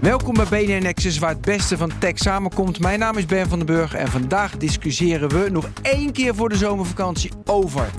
[0.00, 2.80] Welkom bij BNR Nexus, waar het beste van tech samenkomt.
[2.80, 6.48] Mijn naam is Ben van den Burg en vandaag discussiëren we nog één keer voor
[6.48, 7.90] de zomervakantie over...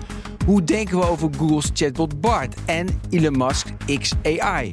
[0.46, 4.70] hoe denken we over Google's chatbot Bart en Elon Musk XAI?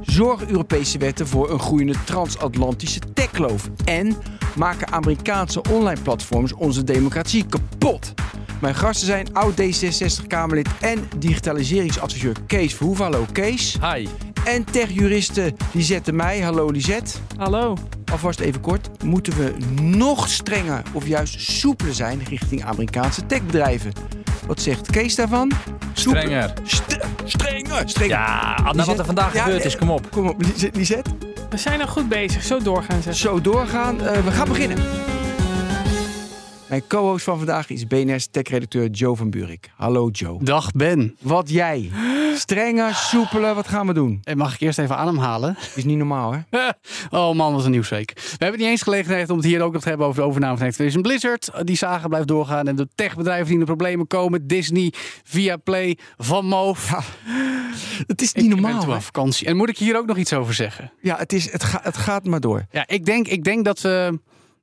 [0.00, 3.68] Zorgen Europese wetten voor een groeiende transatlantische techkloof?
[3.84, 4.16] En
[4.56, 8.14] maken Amerikaanse online platforms onze democratie kapot?
[8.60, 13.04] Mijn gasten zijn oud D66-Kamerlid en digitaliseringsadviseur Kees Verhoeven.
[13.04, 13.78] Hallo Kees.
[13.80, 14.06] Hi.
[14.44, 16.40] En techjuriste Lisette Meij.
[16.40, 17.18] Hallo Lisette.
[17.36, 17.76] Hallo.
[18.12, 19.04] Alvast even kort.
[19.04, 23.92] Moeten we nog strenger of juist soepeler zijn richting Amerikaanse techbedrijven?
[24.46, 25.52] Wat zegt Kees daarvan?
[25.92, 26.22] Soepeler.
[26.26, 26.52] Strenger.
[26.64, 27.88] St- strenger.
[27.88, 28.16] Strenger.
[28.16, 30.10] Ja, na wat er vandaag Ja, gebeurd eh, is, kom op.
[30.10, 31.10] Kom op, Lisette.
[31.50, 32.42] We zijn al goed bezig.
[32.42, 33.14] Zo doorgaan ze.
[33.14, 34.00] Zo doorgaan.
[34.00, 34.78] Eh, we gaan beginnen.
[36.68, 39.70] Mijn co-host van vandaag is BNR's tech-redacteur Joe van Buurik.
[39.76, 40.44] Hallo Joe.
[40.44, 41.16] Dag Ben.
[41.20, 41.90] Wat jij?
[42.34, 44.20] Strenger, soepeler, wat gaan we doen?
[44.22, 45.56] En mag ik eerst even ademhalen?
[45.74, 46.40] Is niet normaal, hè?
[47.18, 48.12] oh man, wat een nieuwsweek.
[48.14, 50.56] We hebben niet eens gelegenheid om het hier ook nog te hebben over de overname
[50.56, 51.50] van Activision Blizzard.
[51.64, 54.46] Die zagen blijft doorgaan en de techbedrijven die in de problemen komen.
[54.46, 54.92] Disney,
[55.24, 56.88] Viaplay, Van Moof.
[56.90, 57.00] Ja,
[58.06, 58.94] het is Ik niet ben normaal.
[58.94, 59.46] aan vakantie.
[59.46, 60.92] En moet ik hier ook nog iets over zeggen?
[61.00, 62.66] Ja, het, is, het, ga, het gaat maar door.
[62.70, 64.20] Ja, ik denk, ik denk dat we...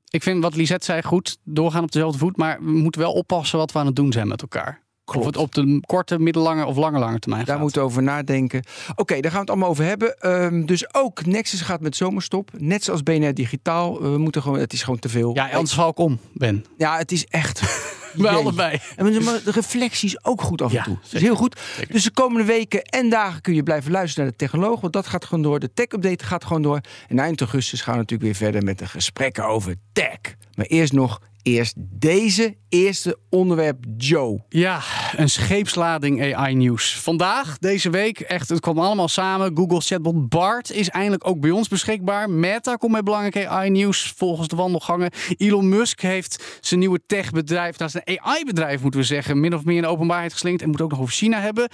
[0.09, 2.37] Ik vind wat Lisette zei goed, doorgaan op dezelfde voet.
[2.37, 4.81] Maar we moeten wel oppassen wat we aan het doen zijn met elkaar.
[5.15, 7.63] Of het op de korte, middellange of lange, lange termijn Daar gaat.
[7.63, 8.63] moeten we over nadenken.
[8.95, 10.17] Oké, daar gaan we het allemaal over hebben.
[10.19, 12.51] Ehm, dus ook Nexus gaat met zomerstop.
[12.57, 14.01] Net zoals BNR Digitaal.
[14.01, 15.33] We moeten gewoon, het is gewoon te veel.
[15.33, 16.65] Ja, anders val ik om, Ben.
[16.77, 17.61] Ja, het is echt.
[18.15, 18.79] Bij allebei.
[18.95, 20.97] En de reflectie is ook goed af en Ja, toe.
[21.03, 21.59] Dat is heel goed.
[21.75, 21.93] Zeker.
[21.93, 24.81] Dus de komende weken en dagen kun je blijven luisteren naar de technoloog.
[24.81, 25.59] Want dat gaat gewoon door.
[25.59, 26.79] De tech-update gaat gewoon door.
[27.07, 30.17] En eind augustus gaan we natuurlijk weer verder met de gesprekken over tech.
[30.55, 34.43] Maar eerst nog, eerst deze eerste onderwerp Joe.
[34.49, 34.81] Ja,
[35.15, 36.99] een scheepslading AI-nieuws.
[36.99, 39.57] Vandaag, deze week, echt, het kwam allemaal samen.
[39.57, 42.29] Google chatbot Bart is eindelijk ook bij ons beschikbaar.
[42.29, 45.11] Meta komt met belangrijk AI-nieuws volgens de wandelgangen.
[45.37, 49.63] Elon Musk heeft zijn nieuwe techbedrijf, dat is een AI-bedrijf moeten we zeggen, min of
[49.63, 51.69] meer in de openbaarheid geslinkt en moet ook nog over China hebben.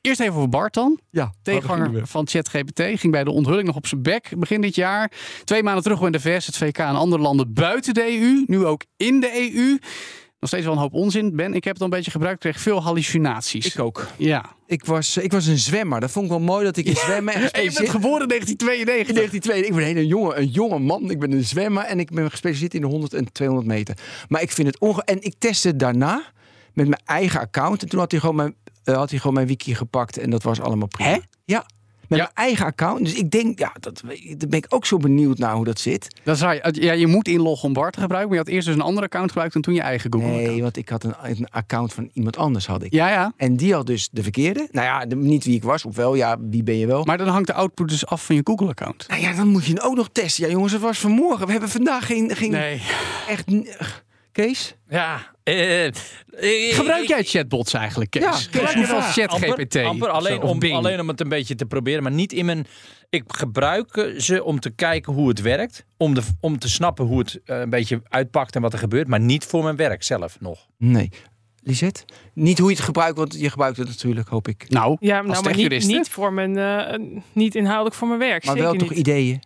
[0.00, 1.00] Eerst even over Bart dan.
[1.10, 5.12] Ja, Tegenganger van ChatGPT ging bij de onthulling nog op zijn bek begin dit jaar.
[5.44, 8.44] Twee maanden terug in de VS, het VK en andere landen buiten de EU.
[8.46, 9.78] Nu ook in de EU.
[10.40, 11.36] Nog steeds wel een hoop onzin.
[11.36, 13.66] Ben, ik heb het al een beetje gebruikt, kreeg veel hallucinaties.
[13.66, 14.06] Ik ook.
[14.16, 14.44] Ja.
[14.66, 16.00] Ik was, ik was een zwemmer.
[16.00, 18.28] Dat vond ik wel mooi dat ik in zwemmen en En je bent geboren in
[18.28, 19.08] 1992.
[19.08, 19.66] In 1902.
[19.66, 21.10] Ik ben een hele jonge, een jonge man.
[21.10, 23.96] Ik ben een zwemmer en ik ben gespecialiseerd in de 100 en 200 meter.
[24.28, 25.02] Maar ik vind het onge...
[25.04, 26.22] En ik testte daarna
[26.72, 27.82] met mijn eigen account.
[27.82, 28.54] En toen had hij gewoon mijn,
[28.84, 30.18] eh, had hij gewoon mijn wiki gepakt.
[30.18, 31.10] En dat was allemaal prima.
[31.10, 31.18] Hè?
[31.44, 31.66] Ja.
[32.08, 32.24] Met Ja.
[32.34, 33.04] mijn eigen account.
[33.04, 34.02] Dus ik denk, ja, dat,
[34.36, 36.14] daar ben ik ook zo benieuwd naar hoe dat zit.
[36.24, 36.68] Dat is raar.
[36.80, 38.30] Ja, je moet inloggen om Bart te gebruiken.
[38.30, 40.38] Maar je had eerst dus een ander account gebruikt en toen je eigen Google Nee,
[40.40, 40.60] account.
[40.60, 42.92] want ik had een, een account van iemand anders had ik.
[42.92, 43.32] Ja, ja.
[43.36, 44.68] En die had dus de verkeerde.
[44.70, 47.04] Nou ja, de- niet wie ik was, of wel, ja, wie ben je wel.
[47.04, 49.04] Maar dan hangt de output dus af van je Google account.
[49.08, 50.44] Nou ja, dan moet je ook nog testen.
[50.46, 51.46] Ja, jongens, het was vanmorgen.
[51.46, 52.82] We hebben vandaag geen, geen Nee.
[53.28, 53.44] echt...
[54.44, 54.74] Kees?
[54.88, 55.32] Ja.
[55.42, 55.92] eh, eh,
[56.74, 58.22] Gebruik ik- jij chatbots eigenlijk, Kees?
[58.22, 59.00] Ja, Kees, ja.
[59.00, 59.76] ChatGPT?
[59.76, 60.74] Amper, amper of alleen, om, Bing?
[60.74, 62.66] alleen om het een beetje te proberen, maar niet in mijn.
[63.10, 65.84] Ik gebruik ze om te kijken hoe het werkt.
[65.96, 69.08] Om, de, om te snappen hoe het eh, een beetje uitpakt en wat er gebeurt.
[69.08, 70.66] Maar niet voor mijn werk zelf nog.
[70.76, 71.10] Nee.
[71.62, 72.04] Lisette?
[72.34, 74.64] Niet hoe je het gebruikt, want je gebruikt het natuurlijk, hoop ik.
[74.68, 76.98] Nou, Ja, als nou, maar niet, niet, voor mijn, eh,
[77.32, 78.44] niet inhoudelijk voor mijn werk.
[78.44, 78.98] Maar Zeker wel toch niet.
[78.98, 79.42] ideeën,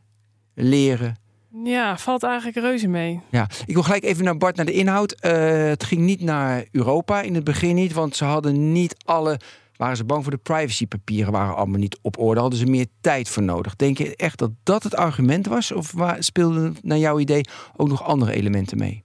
[0.55, 1.17] leren.
[1.65, 3.21] Ja, valt eigenlijk reuze mee.
[3.31, 5.13] Ja, ik wil gelijk even naar Bart, naar de inhoud.
[5.13, 5.33] Eh,
[5.65, 9.41] het ging niet naar Europa in het begin niet, want ze hadden niet alle...
[9.77, 12.41] Waren ze bang voor de privacypapieren, waren allemaal niet op orde.
[12.41, 13.77] Hadden ze meer tijd voor nodig.
[13.77, 15.73] Denk je echt dat dat het argument was?
[15.73, 17.45] Of speelden naar jouw idee
[17.77, 19.05] ook nog andere elementen mee?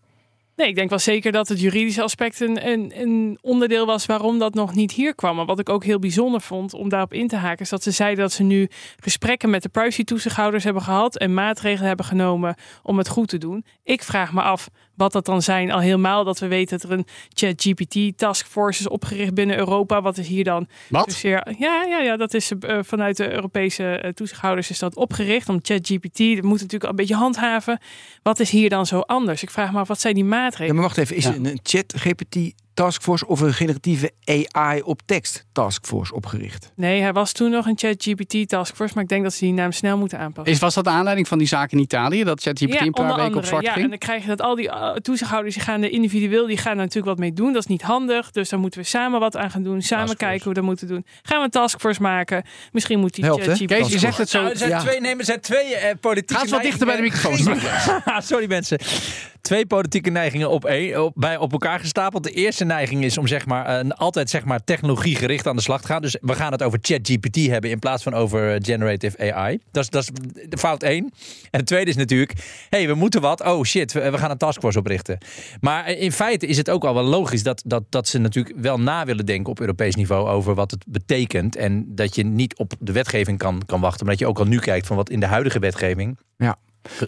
[0.57, 4.39] Nee, ik denk wel zeker dat het juridische aspect een, een, een onderdeel was waarom
[4.39, 5.35] dat nog niet hier kwam.
[5.35, 7.91] Maar wat ik ook heel bijzonder vond om daarop in te haken, is dat ze
[7.91, 8.69] zeiden dat ze nu
[8.99, 13.65] gesprekken met de privacy-toezichthouders hebben gehad en maatregelen hebben genomen om het goed te doen.
[13.83, 16.97] Ik vraag me af wat dat dan zijn, al helemaal dat we weten dat er
[16.97, 20.01] een ChatGPT-taskforce is opgericht binnen Europa.
[20.01, 21.19] Wat is hier dan Wat?
[21.19, 25.59] Ja, ja, ja, dat is eh, vanuit de Europese eh, toezichthouders is dat opgericht om
[25.61, 26.17] ChatGPT.
[26.17, 27.79] Dat moet natuurlijk al een beetje handhaven.
[28.23, 29.43] Wat is hier dan zo anders?
[29.43, 30.75] Ik vraag me af, wat zijn die Ja, maatregelen?
[30.75, 31.15] maar wacht even.
[31.15, 31.33] Is Ja.
[31.35, 32.35] een chat GPT
[32.77, 36.71] taskforce of een generatieve AI op tekst taskforce opgericht?
[36.75, 39.71] Nee, hij was toen nog een ChatGPT taskforce, maar ik denk dat ze die naam
[39.71, 40.53] snel moeten aanpassen.
[40.53, 42.23] Is, was dat de aanleiding van die zaak in Italië?
[42.23, 43.45] Dat ChatGPT ja, een paar weken op andere.
[43.45, 43.89] zwart ja, en ging?
[43.89, 46.77] dan krijg je dat al die eh, toezichthouders, die gaan er individueel, die gaan er
[46.77, 47.53] natuurlijk wat mee doen.
[47.53, 49.81] Dat is niet handig, dus daar moeten we samen wat aan gaan doen.
[49.81, 50.25] Samen Taskforce.
[50.25, 51.05] kijken hoe we dat moeten doen.
[51.21, 52.43] Gaan we een taskforce maken?
[52.71, 53.47] Misschien moet die Helpt, hè?
[53.47, 53.73] ChatGPT...
[53.73, 54.39] Kees, je zegt het zo.
[54.39, 54.79] Nou, er zijn ja.
[54.79, 56.33] twee, nee, er zijn twee eh, politieke...
[56.33, 57.37] Ga eens wat dichter bij de microfoon.
[58.31, 58.79] Sorry mensen.
[59.47, 62.23] Twee politieke neigingen op, één, op, bij, op elkaar gestapeld.
[62.23, 65.61] De eerste neiging is om zeg maar, uh, altijd zeg maar, technologie gericht aan de
[65.61, 66.01] slag te gaan.
[66.01, 69.59] Dus we gaan het over ChatGPT hebben in plaats van over eh, generative AI.
[69.71, 71.13] Dat is, dat fout één.
[71.51, 72.33] En de tweede is natuurlijk,
[72.69, 73.43] hey, we moeten wat.
[73.43, 75.17] Oh shit, we, we gaan een taskforce oprichten.
[75.59, 78.79] Maar in feite is het ook al wel logisch dat, dat, dat ze natuurlijk wel
[78.79, 81.55] na willen denken op Europees niveau over wat het betekent.
[81.55, 84.45] En dat je niet op de wetgeving kan, kan wachten, maar dat je ook al
[84.45, 86.57] nu kijkt van wat in de huidige wetgeving Ja.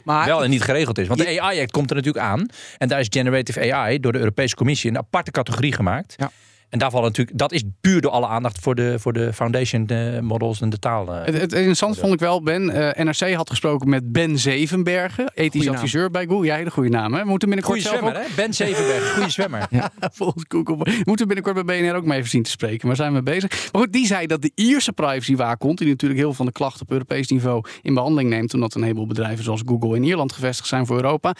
[0.04, 1.08] Maar wel en niet geregeld is.
[1.08, 2.46] Want de AI-act komt er natuurlijk aan.
[2.78, 6.14] En daar is generative AI door de Europese Commissie een aparte categorie gemaakt.
[6.18, 6.32] Ja.
[6.70, 9.86] En daar valt natuurlijk, dat is puur door alle aandacht voor de, voor de foundation
[9.86, 11.14] de models en de taal.
[11.16, 11.26] eh.
[11.26, 12.70] Het, het interessante vond ik wel, Ben.
[12.96, 15.76] eh, NRC had gesproken met Ben Zevenbergen, ethisch Goeie naam.
[15.76, 16.46] adviseur bij Google.
[16.46, 17.14] Ja, hele goede naam.
[17.14, 17.22] Hè?
[17.24, 18.44] We moeten binnenkort Goeie zelf zwemmer, ook, hè?
[18.44, 19.68] Ben Zevenberg, goede zwemmer.
[20.14, 22.88] volgens Google, we moeten binnenkort bij BNR ook mee even zien te spreken.
[22.88, 23.70] Waar zijn we bezig?
[23.72, 26.82] Maar goed, die zei dat de Ierse privacywaakhond, die natuurlijk heel veel van de klachten
[26.82, 30.68] op Europees niveau in behandeling neemt, omdat een heleboel bedrijven zoals Google in Ierland gevestigd
[30.70, 31.36] zijn voor Europa,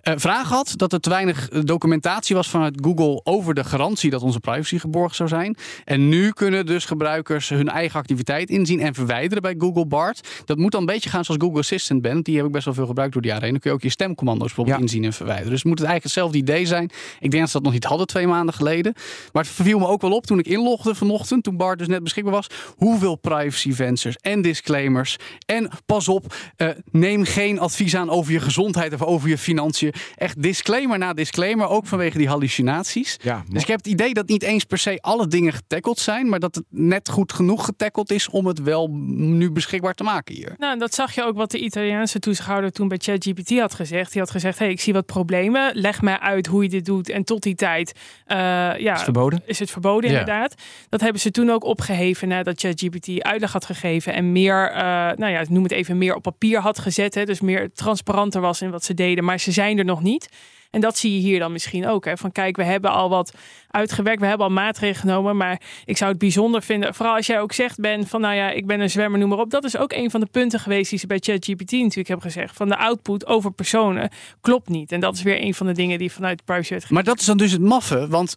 [0.00, 4.10] eh, vraag had dat er te weinig eh, documentatie was vanuit Google over de garantie
[4.10, 5.56] dat onze privacy geborgd zou zijn.
[5.84, 10.28] En nu kunnen dus gebruikers hun eigen activiteit inzien en verwijderen bij Google Bart.
[10.44, 12.22] Dat moet dan een beetje gaan zoals Google Assistant ben.
[12.22, 13.52] Die heb ik best wel veel gebruikt door de jaren heen.
[13.52, 14.82] Dan kun je ook je stemcommando's bijvoorbeeld Ja.
[14.82, 15.50] inzien en verwijderen.
[15.52, 16.90] Dus moet het eigenlijk hetzelfde idee zijn.
[17.20, 18.92] Ik denk dat ze dat nog niet hadden twee maanden geleden.
[19.32, 22.02] Maar het verviel me ook wel op toen ik inlogde vanochtend, toen Bart dus net
[22.02, 25.16] beschikbaar was, hoeveel privacy vensters en disclaimers.
[25.46, 29.92] En pas op, eh, neem geen advies aan over je gezondheid of over je financiën.
[30.16, 33.16] Echt disclaimer na disclaimer, ook vanwege die hallucinaties.
[33.22, 36.28] Ja, Dus ik heb het idee dat niet eens per se alle dingen getackled zijn,
[36.28, 40.34] maar dat het net goed genoeg getackled is om het wel nu beschikbaar te maken
[40.34, 40.54] hier.
[40.58, 44.12] Nou, dat zag je ook wat de Italiaanse toezichthouder toen bij ChatGPT had gezegd.
[44.12, 45.70] Die had gezegd: hey, ik zie wat problemen.
[45.74, 47.08] Leg mij uit hoe je dit doet.
[47.08, 47.92] En tot die tijd
[48.26, 48.36] eh,
[48.78, 49.42] ja, is verboden.
[49.46, 50.18] is het verboden, Ja.
[50.18, 50.54] inderdaad.
[50.88, 54.12] Dat hebben ze toen ook opgeheven nadat ChatGPT uitleg had gegeven.
[54.14, 54.82] En meer, eh,
[55.16, 57.14] nou ja, noem het even, meer op papier had gezet.
[57.14, 59.24] Hè, dus meer transparanter was in wat ze deden.
[59.24, 60.28] Maar ze zijn er nog niet.
[60.74, 62.04] En dat zie je hier dan misschien ook.
[62.04, 62.16] Hè?
[62.16, 63.34] Van kijk, we hebben al wat
[63.70, 64.20] uitgewerkt.
[64.20, 65.36] We hebben al maatregelen genomen.
[65.36, 66.94] Maar ik zou het bijzonder vinden.
[66.94, 69.38] Vooral als jij ook zegt, Ben, van nou ja, ik ben een zwemmer, noem maar
[69.38, 69.50] op.
[69.50, 72.56] Dat is ook een van de punten geweest die ze bij ChatGPT natuurlijk hebben gezegd.
[72.56, 74.10] Van de output over personen
[74.40, 74.92] klopt niet.
[74.92, 77.26] En dat is weer een van de dingen die vanuit de privacywet Maar dat is
[77.26, 78.08] dan dus het maffe.
[78.08, 78.36] Want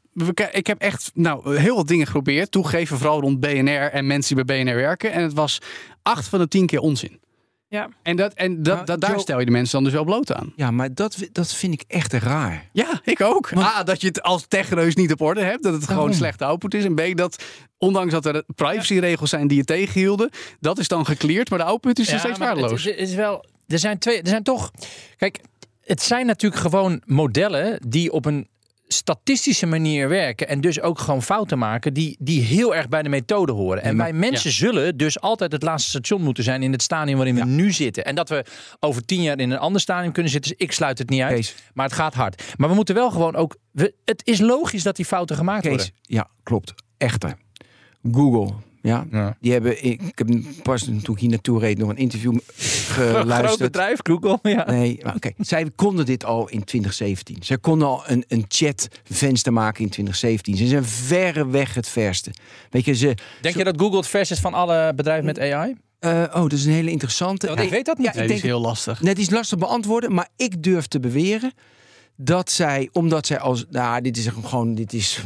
[0.51, 2.51] ik heb echt nou, heel wat dingen geprobeerd.
[2.51, 5.11] Toegeven vooral rond BNR en mensen die bij BNR werken.
[5.11, 5.61] En het was
[6.03, 7.19] acht van de tien keer onzin.
[7.69, 7.89] Ja.
[8.03, 10.03] En, dat, en dat, Maar dat, daar Joe- stel je de mensen dan dus wel
[10.03, 10.53] bloot aan.
[10.55, 12.69] Ja, maar dat, dat vind ik echt raar.
[12.71, 13.51] Ja, ik ook.
[13.57, 15.63] A, dat je het als techneus niet op orde hebt.
[15.63, 16.85] Dat het gewoon slechte output is.
[16.85, 17.43] En B, dat
[17.77, 20.29] ondanks dat er privacyregels zijn die je tegenhielden.
[20.59, 21.49] Dat is dan gecleared.
[21.49, 22.83] Maar de output is dus steeds maar waardeloos.
[22.83, 24.71] Het is wel, er zijn twee, er zijn toch.
[25.17, 25.39] Kijk,
[25.81, 28.47] het zijn natuurlijk gewoon modellen die op een
[28.87, 33.09] statistische manier werken en dus ook gewoon fouten maken die, die heel erg bij de
[33.09, 33.83] methode horen.
[33.83, 37.35] En wij mensen zullen dus altijd het laatste station moeten zijn in het stadium waarin
[37.35, 38.05] we nu zitten.
[38.05, 38.45] En dat we
[38.79, 41.33] over tien jaar in een ander stadium kunnen zitten, ik sluit het niet uit.
[41.33, 41.55] Kees.
[41.73, 42.43] Maar het gaat hard.
[42.57, 43.57] Maar we moeten wel gewoon ook.
[43.71, 45.93] We, het is logisch dat die fouten gemaakt Kees, worden.
[46.01, 46.73] ja, klopt.
[46.97, 47.35] Echter.
[48.11, 49.37] Google, ja, Ja.
[49.41, 50.27] die hebben, ik, ik heb
[50.63, 53.59] pas toen ik hier naartoe reed nog een interview Groot geluisterd.
[53.71, 54.39] bedrijf, Google.
[54.41, 54.65] Ja.
[54.71, 55.31] Nee, maar oké.
[55.45, 57.37] Zij konden dit al in 2017.
[57.39, 60.55] Zij konden al een, een chatvenster maken in 2017.
[60.57, 62.31] Ze zijn verreweg het verste.
[62.69, 63.15] Weet je, ze...
[63.41, 65.75] Denk je dat Google het vers is van alle bedrijven met AI?
[65.99, 67.47] eh, oh, dat is een hele interessante.
[67.47, 68.05] Want ik weet dat niet.
[68.07, 69.01] Ja, Nee, ik die denk is heel lastig.
[69.01, 71.51] Net is lastig beantwoorden, maar ik durf te beweren
[72.15, 75.23] dat zij, omdat zij als, nou, dit is gewoon, dit is,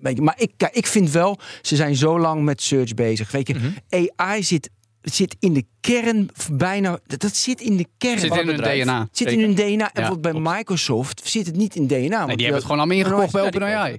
[0.00, 3.48] weet je, maar ik, ik vind wel, ze zijn zo lang met search bezig, weet
[3.48, 3.70] je, Mhm.
[4.16, 4.70] AI zit,
[5.02, 8.18] zit in de kern bijna, dat, zit in de kern.
[8.18, 8.82] Zit in het hun.
[8.82, 9.08] DNA.
[9.12, 9.92] Zit in hun DNA.
[9.92, 10.32] En Ja, bij.
[10.34, 11.96] Microsoft zit het niet in DNA.
[11.96, 13.98] Nee, die hebben het gewoon allemaal ingekocht bij OpenAI.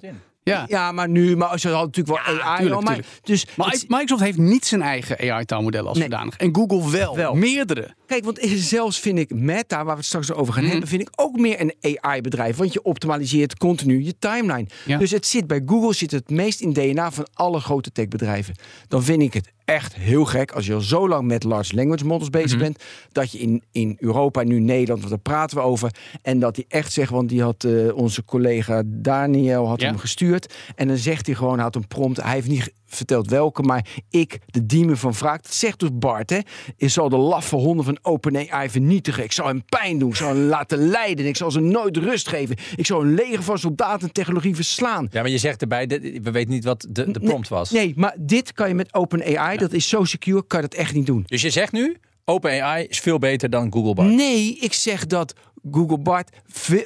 [0.52, 0.66] Ja.
[0.68, 2.60] Ja, maar nu, maar ze hadden natuurlijk wel AI.
[2.60, 3.18] tuurlijk, maar, tuurlijk.
[3.24, 6.08] dus Maar het- Microsoft heeft niet zijn eigen AI-taalmodellen als Nee.
[6.10, 6.38] zodanig.
[6.38, 7.16] En Google wel.
[7.16, 7.34] Wel.
[7.36, 7.94] Meerdere.
[8.06, 10.72] Kijk, want zelfs vind ik Meta, waar we het straks over gaan Mhm.
[10.72, 12.56] hebben, vind ik ook meer een AI-bedrijf.
[12.58, 14.68] Want je optimaliseert continu je timeline.
[14.86, 14.98] Ja.
[14.98, 18.56] Dus het zit bij Google zit het meest in DNA van alle grote techbedrijven.
[18.88, 22.06] Dan vind ik het echt heel gek als je al zo lang met large language
[22.06, 22.60] models bezig Mhm.
[22.60, 25.92] bent, dat je in, in Europa, nu Nederland, want daar praten we over,
[26.22, 29.88] en dat hij echt zegt, want die had eh, onze collega Daniel had Ja.
[29.88, 33.30] hem gestuurd, en dan zegt hij gewoon, hij had een prompt, hij heeft niet verteld
[33.30, 36.40] welke, maar ik, de demon van wraak, dat zegt dus Bart, hè,
[36.78, 39.24] is zal de laffe honden van OpenAI vernietigen.
[39.24, 42.28] Ik zal hem pijn doen, ik zal hem laten lijden, ik zal ze nooit rust
[42.28, 42.56] geven.
[42.76, 45.08] Ik zal een leger van soldaten en technologie verslaan.
[45.12, 45.88] Ja, maar je zegt erbij,
[46.24, 47.72] we weten niet wat de, de prompt was.
[47.72, 50.94] Nee, maar dit kan je met OpenAI, dat is zo secure, kan je dat echt
[50.94, 51.24] niet doen.
[51.28, 54.10] Dus je zegt nu, OpenAI is veel beter dan Google Bard.
[54.10, 55.34] Nee, ik zeg dat
[55.72, 56.30] Google Bart,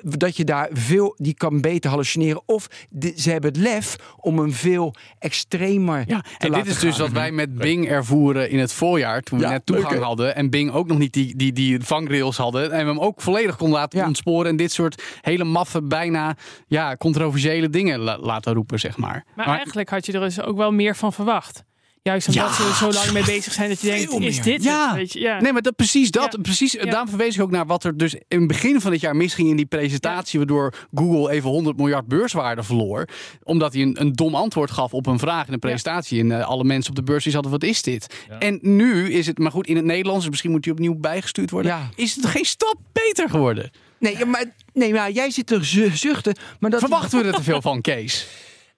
[0.03, 2.41] dat je daar veel, die kan beter hallucineren.
[2.45, 6.79] Of de- ze hebben het lef om hem veel extremer Ja, te en dit is
[6.79, 9.21] dus wat wij met Bing ervoeren in het voorjaar.
[9.21, 10.35] Toen we net toegang hadden.
[10.35, 12.71] En Bing ook nog niet die, die, die vangrails hadden.
[12.71, 14.07] En we hem ook volledig kon laten Ja.
[14.07, 14.49] ontsporen.
[14.49, 16.35] En dit soort hele maffe, bijna
[16.67, 19.25] ja, controversiële dingen la- laten roepen, zeg maar.
[19.35, 21.63] Maar, eigenlijk had je er dus ook wel meer van verwacht.
[22.05, 24.63] Juist omdat Ja, ze er zo lang mee bezig zijn dat je denkt, is dit
[24.63, 24.87] Ja.
[24.87, 24.95] het?
[24.95, 25.19] Weet je?
[25.19, 25.41] ja.
[25.41, 26.33] Nee, maar dat, precies dat.
[26.33, 26.41] Ja.
[26.41, 26.85] Precies, Ja.
[26.85, 29.49] Daarom verwees ik ook naar wat er dus in het begin van het jaar misging
[29.49, 30.39] in die presentatie.
[30.39, 33.07] Waardoor Google even 100 miljard beurswaarde verloor.
[33.43, 36.19] Omdat hij een, een dom antwoord gaf op een vraag in een presentatie.
[36.19, 38.25] En eh, alle mensen op de beurs die hadden, wat is dit?
[38.39, 41.51] En nu is het, maar goed, in het Nederlands, dus misschien moet hij opnieuw bijgestuurd
[41.51, 41.71] worden.
[41.71, 41.89] Ja.
[41.95, 43.71] Is het geen stap beter geworden?
[43.99, 46.35] Nee, ja, maar, nee, maar jij zit er zu- zuchten.
[46.59, 48.27] Maar dat Verwachten we er te veel van, Kees?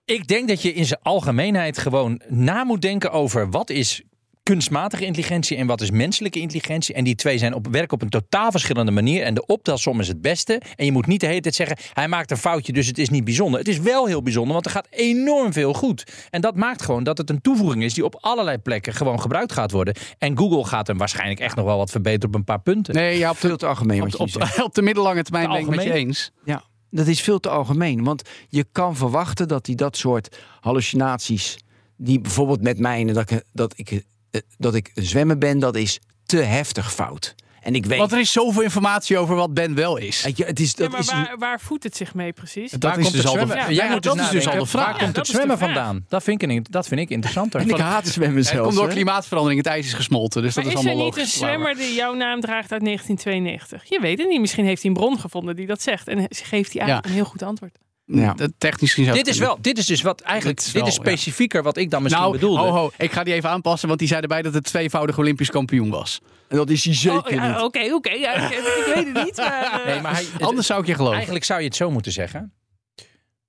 [0.08, 4.02] Ik denk dat je in zijn algemeenheid gewoon na moet denken over wat is
[4.44, 6.96] kunstmatige intelligentie en wat is menselijke intelligentie.
[6.96, 9.24] En die twee zijn op, werken op een totaal verschillende manier.
[9.24, 10.62] En de optelsom is het beste.
[10.76, 13.10] En je moet niet de hele tijd zeggen, hij maakt een foutje, dus het is
[13.10, 13.60] niet bijzonder.
[13.60, 16.04] Het is wel heel bijzonder, want er gaat enorm veel goed.
[16.30, 19.52] En dat maakt gewoon dat het een toevoeging is die op allerlei plekken gewoon gebruikt
[19.52, 19.96] gaat worden.
[20.18, 22.94] En Google gaat hem waarschijnlijk echt nog wel wat verbeteren op een paar punten.
[22.94, 24.30] Nee, ja, op de, veel te algemeen op, op,
[24.64, 26.32] op de middellange termijn Te ben ik met je eens.
[26.44, 28.04] Ja, dat is veel te algemeen.
[28.04, 31.58] Want je kan verwachten dat hij dat soort hallucinaties...
[31.96, 35.60] die bijvoorbeeld met mij, dat ik, dat ik, eh, dat ik zwemmen ben...
[35.60, 37.36] dat is te heftig fout.
[37.68, 38.00] En ik weet...
[38.00, 40.24] Want er is zoveel informatie over wat Ben wel is.
[40.24, 42.72] Weet je, het is, Ja, dat maar is waar, waar voedt het zich mee precies?
[42.72, 43.74] Dat Waar is komt dus het al de zwemmen?
[43.74, 44.86] Ja, dat dus is dus al de nadenken, vraag.
[44.86, 46.06] Waar Ja, komt het zwemmen vandaan?
[46.10, 47.60] Dat vind, ik, dat vind ik interessanter.
[47.62, 48.64] En ik haat zwemmen Het zelfs.
[48.64, 49.64] komt door klimaatverandering.
[49.64, 50.42] Het ijs is gesmolten.
[50.42, 51.38] Dus Maar dat is is er allemaal niet een logisch.
[51.40, 53.90] zwemmer die jouw naam draagt uit 1992?
[53.90, 54.40] Je weet het niet.
[54.40, 56.08] Misschien heeft hij een bron gevonden die dat zegt.
[56.08, 57.02] En geeft hij eigenlijk Ja.
[57.04, 57.78] een heel goed antwoord.
[58.10, 58.34] Ja.
[58.34, 60.82] Dat Technisch gezien zou dit is wel, dit is dus wat eigenlijk, Dit is dit
[60.82, 62.62] wel, is specifieker wat ik dan misschien Nou, bedoelde.
[62.62, 65.50] ho, ho, ik ga die even aanpassen, want die zei erbij dat het tweevoudig Olympisch
[65.50, 66.22] kampioen was.
[66.48, 67.62] En dat is hij zeker Oh, ja, niet.
[67.62, 68.10] Oké, oké.
[68.12, 69.38] ja, ik, ik weet het niet.
[69.38, 71.16] Maar, eh, Nee, maar hij, het- Anders zou ik je geloven.
[71.16, 72.54] Eigenlijk zou je het zo moeten zeggen.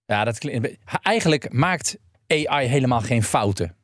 [0.06, 0.76] Ja, dat klinkt.
[1.02, 1.96] Eigenlijk maakt
[2.26, 3.76] AI helemaal geen fouten.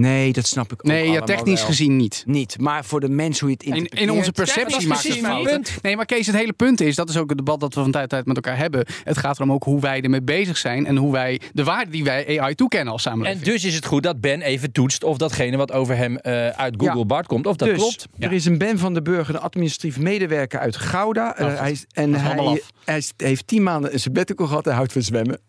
[0.00, 1.68] Nee, dat snap ik ook nee, ja, technisch wel.
[1.68, 2.22] gezien niet.
[2.26, 4.10] Niet, maar voor de mens hoe je het In, interpreteert...
[4.10, 5.02] in onze perceptie maakt
[5.50, 5.78] het niet.
[5.82, 7.90] Nee, maar Kees, het hele punt is, dat is ook het debat dat we van
[7.90, 8.86] tijd tot tijd met elkaar hebben.
[9.04, 12.04] Het gaat erom ook hoe wij ermee bezig zijn en hoe wij de waarde die
[12.04, 13.44] wij AI toekennen als En samenleving.
[13.44, 16.74] dus is het goed dat Ben even toetst of datgene wat over hem eh, uit
[16.78, 17.04] Google Ja.
[17.04, 18.06] Bart komt, of dat dus, klopt.
[18.18, 21.34] er is een Ben van den Burger, de administratief medewerker uit Gouda.
[21.38, 24.64] Nou, Eh, hij, is- en hij, hij heeft tien maanden een sabbatical gehad.
[24.64, 25.40] Hij houdt van zwemmen.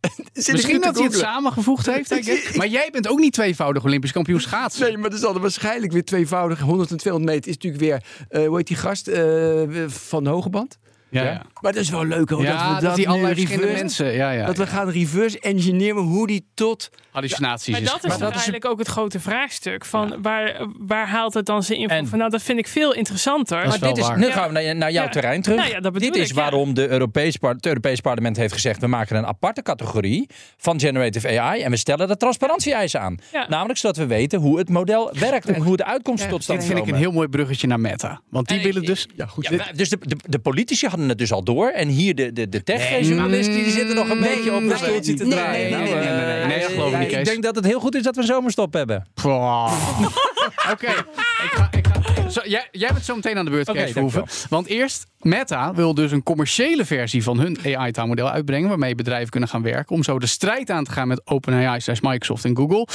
[0.52, 2.08] Misschien dat hij het samengevoegd heeft.
[2.08, 2.42] denk ik.
[2.48, 4.86] Ik- Maar jij bent ook niet tweevoudig Olympisch kampioen schaatsen.
[4.86, 7.48] Nee, maar er zal er waarschijnlijk weer tweevoudig 100 en 200 meter.
[7.50, 10.78] Is natuurlijk weer, eh, hoe heet die gast eh, van de Hogeband?
[11.10, 11.42] Ja.
[11.60, 12.42] Maar dat is wel leuk hoor.
[12.42, 14.12] Ja, dat we dat, dat, die allerlei verschillende mensen.
[14.12, 14.68] Ja, ja, Dat we ja.
[14.68, 16.90] gaan reverse engineeren hoe die tot...
[17.10, 17.86] hallucinaties Maar is.
[17.86, 19.84] dat is Maar toch dat is een- eigenlijk ook het grote vraagstuk.
[19.84, 22.18] Van waar, waar haalt het dan zijn info En- van?
[22.18, 23.56] Nou, dat vind ik veel interessanter.
[23.56, 24.32] Dat is Maar wel dit is, nu Ja.
[24.32, 25.10] gaan we naar, naar jouw Ja.
[25.10, 25.58] terrein terug.
[25.58, 26.40] Nou ja, dat bedoel dit is ik, ja.
[26.42, 30.80] waarom de Europees par- het Europees Parlement heeft gezegd: we maken een aparte categorie van
[30.80, 33.18] generative AI en we stellen er transparantie-eisen aan.
[33.32, 33.46] Ja.
[33.48, 36.68] Namelijk zodat we weten hoe het model werkt en hoe de uitkomsten tot stand Dit
[36.68, 36.98] vind ik komen.
[37.00, 38.20] een heel mooi bruggetje naar Meta.
[38.30, 39.08] Want die En willen dus...
[39.16, 39.48] Ja, goed.
[39.74, 41.68] Dus de, de, de politici hadden het dus al door.
[41.68, 45.14] En hier de, de, de tech-journalisten die zitten nog een beetje op nee, de stoeltje
[45.14, 45.70] te draaien.
[45.70, 47.28] nee, nee, nee, nee, nee, nee, dat geloof ik niet, Ik Kees.
[47.28, 49.06] denk dat het heel goed is dat we een zomerstop hebben.
[50.72, 50.90] Oké,
[51.46, 54.24] ik ga, ik ga, zo, jij, jij bent zo meteen aan de beurt, Kees Verhoeven.
[54.48, 58.68] Want eerst, Meta wil dus een commerciële versie van hun AI-taalmodel uitbrengen...
[58.68, 62.44] waarmee bedrijven kunnen gaan werken om zo de strijd aan te gaan met OpenAI, Microsoft
[62.44, 62.86] en Google...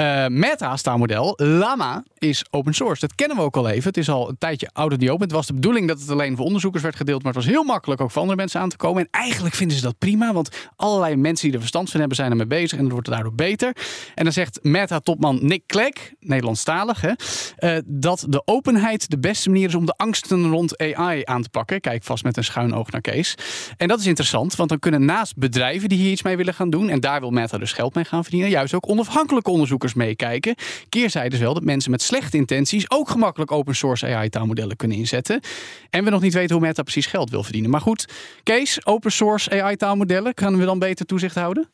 [0.00, 3.00] Eh, Meta's taalmodel, Llama, is open source.
[3.00, 3.84] Dat kennen we ook al even.
[3.84, 5.22] Het is al een tijdje ouder die open.
[5.22, 7.64] Het was de bedoeling dat het alleen voor onderzoekers werd gedeeld, maar het was heel
[7.64, 9.02] makkelijk ook voor andere mensen aan te komen.
[9.02, 12.30] En eigenlijk vinden ze dat prima, want allerlei mensen die er verstand van hebben zijn
[12.30, 13.76] ermee bezig en het wordt daardoor beter.
[14.14, 19.74] En dan zegt Meta-topman Nick Clegg, Nederlandstalig, eh, dat de openheid de beste manier is
[19.74, 21.80] om de angsten rond AI aan te pakken.
[21.80, 23.34] Kijk vast met een schuin oog naar Kees.
[23.76, 26.70] En dat is interessant, want dan kunnen naast bedrijven die hier iets mee willen gaan
[26.70, 30.54] doen, en daar wil Meta dus geld mee gaan verdienen, juist ook onafhankelijke onderzoekers meekijken.
[30.88, 35.40] Keerzijde is wel dat mensen met slechte intenties ook gemakkelijk open source AI-taalmodellen kunnen inzetten.
[35.90, 37.70] En we nog niet weten hoe Meta precies geld wil verdienen.
[37.70, 41.68] Maar goed, Kees, open source AI-taalmodellen, kunnen we dan beter toezicht houden?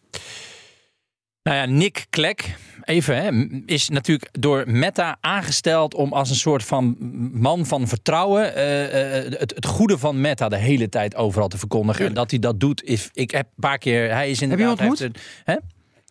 [1.43, 2.37] Nou ja, Nick Clegg,
[2.85, 3.31] even, hè,
[3.67, 6.97] is natuurlijk door Meta aangesteld om als een soort van
[7.33, 11.59] man van vertrouwen eh, eh, het, het goede van Meta de hele tijd overal te
[11.59, 12.07] verkondigen.
[12.07, 14.77] En dat hij dat doet, is, ik heb een paar keer, hij is inderdaad...
[14.79, 15.57] je hem heeft een- hè?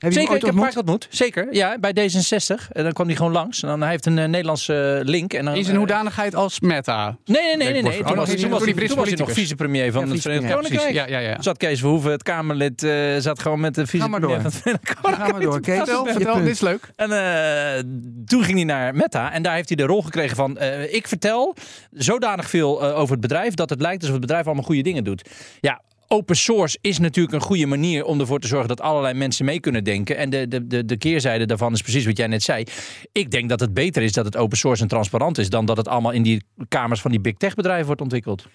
[0.05, 0.85] Heb je hem Zeker, ik ooit heb ontmoet?
[0.85, 1.07] Mark ontmoet.
[1.09, 2.71] Zeker, ja, bij D66.
[2.71, 3.61] En dan kwam hij gewoon langs.
[3.63, 5.33] En dan, hij heeft een eh, Nederlandse link.
[5.33, 7.17] En dan, In zijn eh, hoedanigheid als meta.
[7.25, 7.71] Nee, nee, nee.
[7.71, 7.99] nee, nee.
[7.99, 10.93] Oh, Toen was, toen was, toen was hij nog vicepremier van Ja, het Verenigd Koninkrijk.
[10.93, 11.41] Ja, ja, ja.
[11.41, 14.35] Zat Kees Verhoeven, het Kamerlid, eh, zat gewoon met de maar vicepremier door.
[14.35, 15.77] van het Verenigd Ga maar door, Kees.
[15.77, 16.03] Vertel,
[16.43, 16.91] dit is leuk.
[16.95, 17.83] En eh,
[18.25, 20.57] toen ging hij naar Meta en daar heeft hij de rol gekregen van...
[20.57, 21.55] eh, ik vertel
[21.91, 25.03] zodanig veel eh, over het bedrijf dat het lijkt alsof het bedrijf allemaal goede dingen
[25.03, 25.29] doet.
[25.59, 29.45] Ja, open source is natuurlijk een goede manier om ervoor te zorgen dat allerlei mensen
[29.45, 30.17] mee kunnen denken.
[30.17, 32.63] En de, de, de, de keerzijde daarvan is precies wat jij net zei.
[33.11, 35.77] Ik denk dat het beter is dat het open source en transparant is dan dat
[35.77, 38.45] het allemaal in die kamers van die big tech bedrijven wordt ontwikkeld.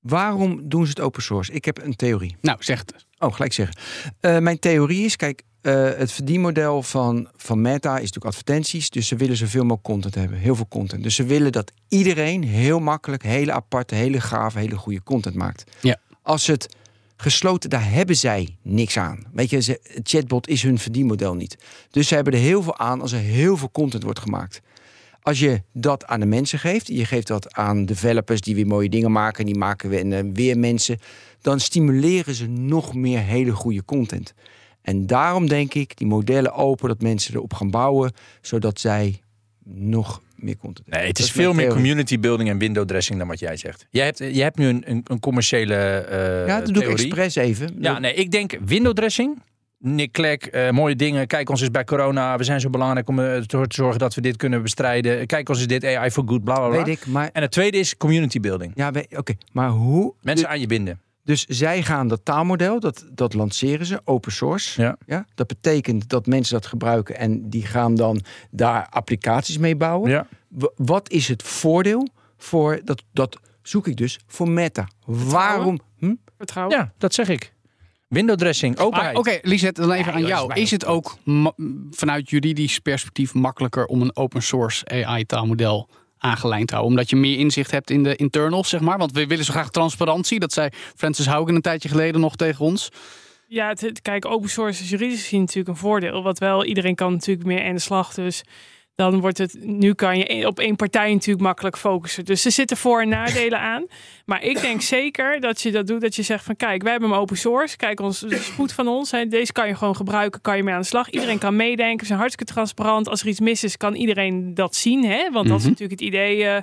[0.00, 1.52] Waarom doen ze het open source?
[1.52, 2.36] Ik heb een theorie.
[2.40, 3.06] Nou, zeg het.
[3.18, 3.76] Oh, gelijk zeggen.
[4.20, 8.90] Eh, mijn theorie is, kijk, eh, het verdienmodel van, van Meta is natuurlijk advertenties.
[8.90, 10.38] Dus ze willen zoveel mogelijk content hebben.
[10.38, 11.02] Heel veel content.
[11.02, 15.64] Dus ze willen dat iedereen heel makkelijk, hele aparte, hele gave, hele goede content maakt.
[15.80, 15.96] Ja.
[16.22, 16.76] Als het
[17.16, 19.24] gesloten, daar hebben zij niks aan.
[19.32, 21.56] Weet je, ze, chatbot is hun verdienmodel niet.
[21.90, 24.60] Dus ze hebben er heel veel aan als er heel veel content wordt gemaakt.
[25.22, 28.88] Als je dat aan de mensen geeft, je geeft dat aan developers die weer mooie
[28.88, 30.98] dingen maken, die maken eh, weer mensen,
[31.40, 34.34] dan stimuleren ze nog meer hele goede content.
[34.82, 39.20] En daarom denk ik, die modellen open, dat mensen erop gaan bouwen, zodat zij
[39.64, 43.38] nog meer content Nee, het is veel meer community building en window dressing dan wat
[43.38, 43.86] jij zegt.
[43.90, 47.34] Jij hebt, jij hebt nu een, een, een commerciële eh Ja, dat doe ik expres
[47.34, 47.76] even.
[47.80, 49.42] Ja, nee, ik denk window dressing.
[49.78, 51.26] Nick Clegg, eh, mooie dingen.
[51.26, 52.36] Kijk ons eens bij corona.
[52.36, 55.26] We zijn zo belangrijk om ervoor te zorgen dat we dit kunnen bestrijden.
[55.26, 56.76] Kijk ons eens dit AI for good, bla bla bla.
[56.76, 58.72] weet ik, maar En het tweede is community building.
[58.74, 60.14] ja, oké, maar hoe?
[60.22, 61.00] Mensen aan je binden.
[61.26, 64.82] Dus zij gaan dat taalmodel, dat, dat lanceren ze, open source.
[64.82, 64.96] Ja.
[65.06, 70.10] Ja, dat betekent dat mensen dat gebruiken en die gaan dan daar applicaties mee bouwen.
[70.10, 70.26] Ja.
[70.76, 73.02] Wat is het voordeel voor dat?
[73.12, 74.88] Dat zoek ik dus voor Meta.
[75.04, 75.80] Waarom?
[75.98, 76.14] Hm?
[76.36, 76.76] Vertrouwen.
[76.76, 77.54] ja, dat zeg ik.
[78.08, 79.16] Window dressing, Maar openheid.
[79.16, 80.52] Oké, Lisette, dan even Ja, aan jou.
[80.52, 81.16] is Is het ook
[81.90, 86.90] vanuit juridisch perspectief makkelijker om een open source AI-taalmodel aangelijnd houden?
[86.90, 88.98] Omdat je meer inzicht hebt in de internals, zeg maar.
[88.98, 90.38] Want we willen zo graag transparantie.
[90.40, 92.88] Dat zei Francis Haugen een tijdje geleden nog tegen ons.
[93.48, 96.22] Ja, het- kijk, open source is juridisch gezien natuurlijk een voordeel.
[96.22, 98.14] Wat wel, iedereen kan natuurlijk meer aan de slag.
[98.14, 98.42] Dus
[98.96, 102.24] dan wordt het, nu kan je op één partij natuurlijk makkelijk focussen.
[102.24, 103.86] Dus er zitten voor- en nadelen aan.
[104.24, 107.10] Maar ik denk zeker dat je dat doet, dat je zegt van kijk, wij hebben
[107.10, 107.76] hem open source.
[107.76, 109.10] Kijk, ons het is goed van ons.
[109.10, 109.26] Hè.
[109.26, 111.10] Deze kan je gewoon gebruiken, kan je mee aan de slag.
[111.10, 113.08] Iedereen kan meedenken, we zijn hartstikke transparant.
[113.08, 115.04] Als er iets mis is, kan iedereen dat zien.
[115.04, 115.30] Hè?
[115.30, 115.70] Want dat is Mhm.
[115.70, 116.56] natuurlijk het idee eh,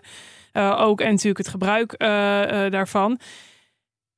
[0.52, 2.08] eh, ook en natuurlijk het gebruik eh,
[2.70, 3.20] daarvan.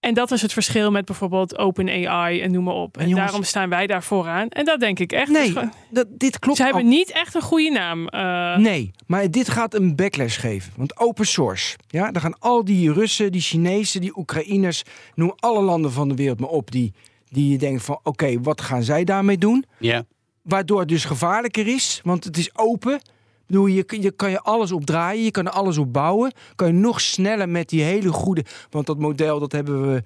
[0.05, 2.97] En dat is het verschil met bijvoorbeeld OpenAI en noem maar op.
[2.97, 4.49] En, jongens- daarom staan wij daar vooraan.
[4.49, 5.31] En dat denk ik echt.
[5.31, 6.57] Nee, Dus dat, dit klopt.
[6.57, 8.07] Ze hebben niet echt een goede naam.
[8.07, 10.73] eh, Nee, maar dit gaat een backlash geven.
[10.75, 14.83] Want open source, ja, dan gaan al die Russen, die Chinezen, die Oekraïners,
[15.15, 16.93] noem alle landen van de wereld maar op, die,
[17.29, 19.65] die je denkt van, oké, wat gaan zij daarmee doen?
[19.79, 20.03] Ja.
[20.41, 22.99] Waardoor het dus gevaarlijker is, want het is open.
[23.47, 26.33] Bedoel, je, je kan je alles opdraaien, je kan er alles op bouwen.
[26.55, 28.45] Kan je nog sneller met die hele goede...
[28.69, 30.01] Want dat model, dat hebben we...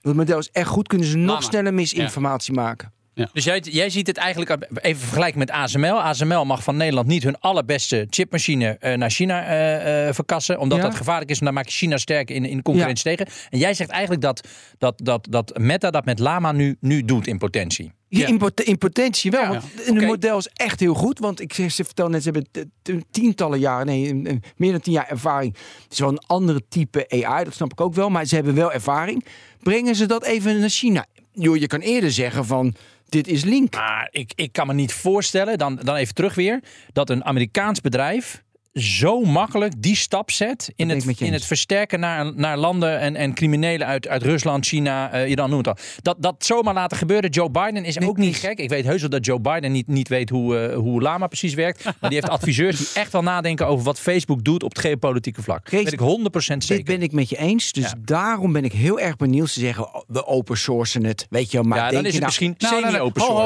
[0.00, 0.88] Dat model is echt goed.
[0.88, 1.40] Kunnen ze nog Lama.
[1.40, 2.92] sneller misinformatie maken.
[3.32, 6.02] Dus jij, jij ziet het eigenlijk even vergelijken met ASML.
[6.02, 10.58] ASML mag van Nederland niet hun allerbeste chipmachine eh, naar China eh, eh, verkassen.
[10.58, 10.84] Omdat Ja.
[10.84, 11.38] dat gevaarlijk is.
[11.38, 13.26] En dan maak je China sterk in, in concurrentie tegen.
[13.50, 14.48] En jij zegt eigenlijk dat,
[14.78, 17.92] dat, dat, dat Meta dat met Lama nu, nu doet in potentie.
[18.08, 18.26] Ja.
[18.26, 19.42] In, pot- in potentie wel.
[19.42, 19.48] Ja.
[19.48, 19.92] Want Ja.
[19.94, 21.18] het model is echt heel goed.
[21.18, 22.70] Want ik zeg, ze vertel net, ze hebben
[23.10, 25.56] tientallen jaren, nee, meer dan tien jaar ervaring.
[25.82, 28.08] Het is wel een andere type AI, dat snap ik ook wel.
[28.10, 29.24] Maar ze hebben wel ervaring.
[29.62, 31.06] Brengen ze dat even naar China?
[31.32, 32.74] Joh, je kan eerder zeggen van,
[33.08, 33.74] dit is Link.
[33.74, 36.60] Maar ik, ik kan me niet voorstellen, dan, dan even terug weer,
[36.92, 38.44] dat een Amerikaans bedrijf
[38.76, 43.34] zo makkelijk die stap zet in, het, in het versterken naar, naar landen en, en
[43.34, 45.76] criminelen uit, uit Rusland, China, eh Iran, noem het al.
[46.02, 47.30] Dat, dat zomaar laten gebeuren.
[47.30, 48.58] Joe Biden is Nee, ook niet gek.
[48.58, 51.54] Ik weet heus wel dat Joe Biden niet, niet weet hoe, eh, hoe Lama precies
[51.54, 51.84] werkt.
[51.84, 55.42] Maar die heeft adviseurs die echt wel nadenken over wat Facebook doet op het geopolitieke
[55.42, 55.64] vlak.
[55.64, 56.76] Kees, weet ik 100% zeker.
[56.76, 57.72] Dit ben ik met je eens.
[57.72, 57.94] Dus Ja.
[58.00, 61.26] daarom ben ik heel erg benieuwd te zeggen, oh, we open sourcen het.
[61.30, 63.42] Weet je wel, maar ja, dan denk is je het nou, misschien Nou, semi-open source.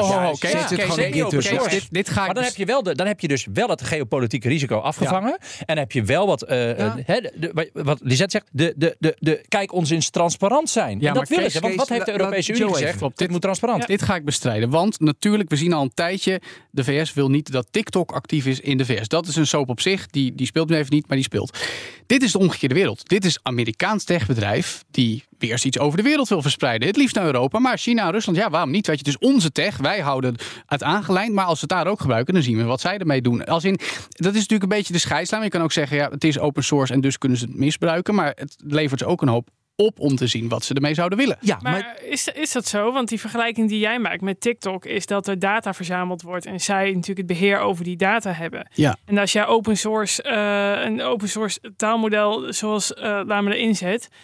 [1.89, 3.67] Dit, ga ik Maar dan dus- heb, je wel de, dan heb je dus wel
[3.67, 5.20] het geopolitieke risico afgevangen.
[5.65, 6.97] En heb je wel wat, eh, Ja.
[6.97, 10.69] eh, hè, de- de- wat Lisette zegt, de, de, de, de, kijk ons eens transparant
[10.69, 10.99] zijn.
[10.99, 11.59] Ja, en dat maar willen ze.
[11.59, 12.95] Want wat heeft de Europese Unie gezegd?
[12.95, 13.07] even.
[13.07, 13.87] Dit, dit moet transparant.
[13.87, 14.69] Dit ga ik bestrijden.
[14.69, 16.41] Want natuurlijk, we zien al een tijdje...
[16.71, 19.07] de VS wil niet dat TikTok actief is in de VS.
[19.07, 20.07] Dat is een soap op zich.
[20.07, 21.57] Die, die speelt nu even niet, maar die speelt.
[22.05, 23.09] Dit is de omgekeerde wereld.
[23.09, 24.83] Dit is Amerikaans techbedrijf...
[24.91, 26.87] die eens iets over de wereld wil verspreiden.
[26.87, 28.37] Het liefst naar Europa, maar China en Rusland...
[28.37, 28.87] ja, waarom niet?
[28.87, 31.33] Weet je, dus onze tech, wij houden het aangelijnd...
[31.33, 33.45] maar als ze het daar ook gebruiken, dan zien we wat zij ermee doen.
[33.45, 35.43] Als in, dat is natuurlijk een beetje de scheidslijn.
[35.43, 36.93] Je kan ook zeggen, ja, het is open source...
[36.93, 38.15] en dus kunnen ze het misbruiken.
[38.15, 41.17] Maar het levert ze ook een hoop op om te zien wat ze ermee zouden
[41.17, 41.37] willen.
[41.41, 42.91] Ja, maar, Maar is, is dat zo?
[42.91, 46.59] Want die vergelijking die jij maakt met TikTok is dat er data verzameld wordt en
[46.59, 48.69] zij natuurlijk het beheer over die data hebben.
[48.73, 48.97] Ja.
[49.05, 54.17] En als jij open source, eh, een open source taalmodel zoals uh, erin zet, eh,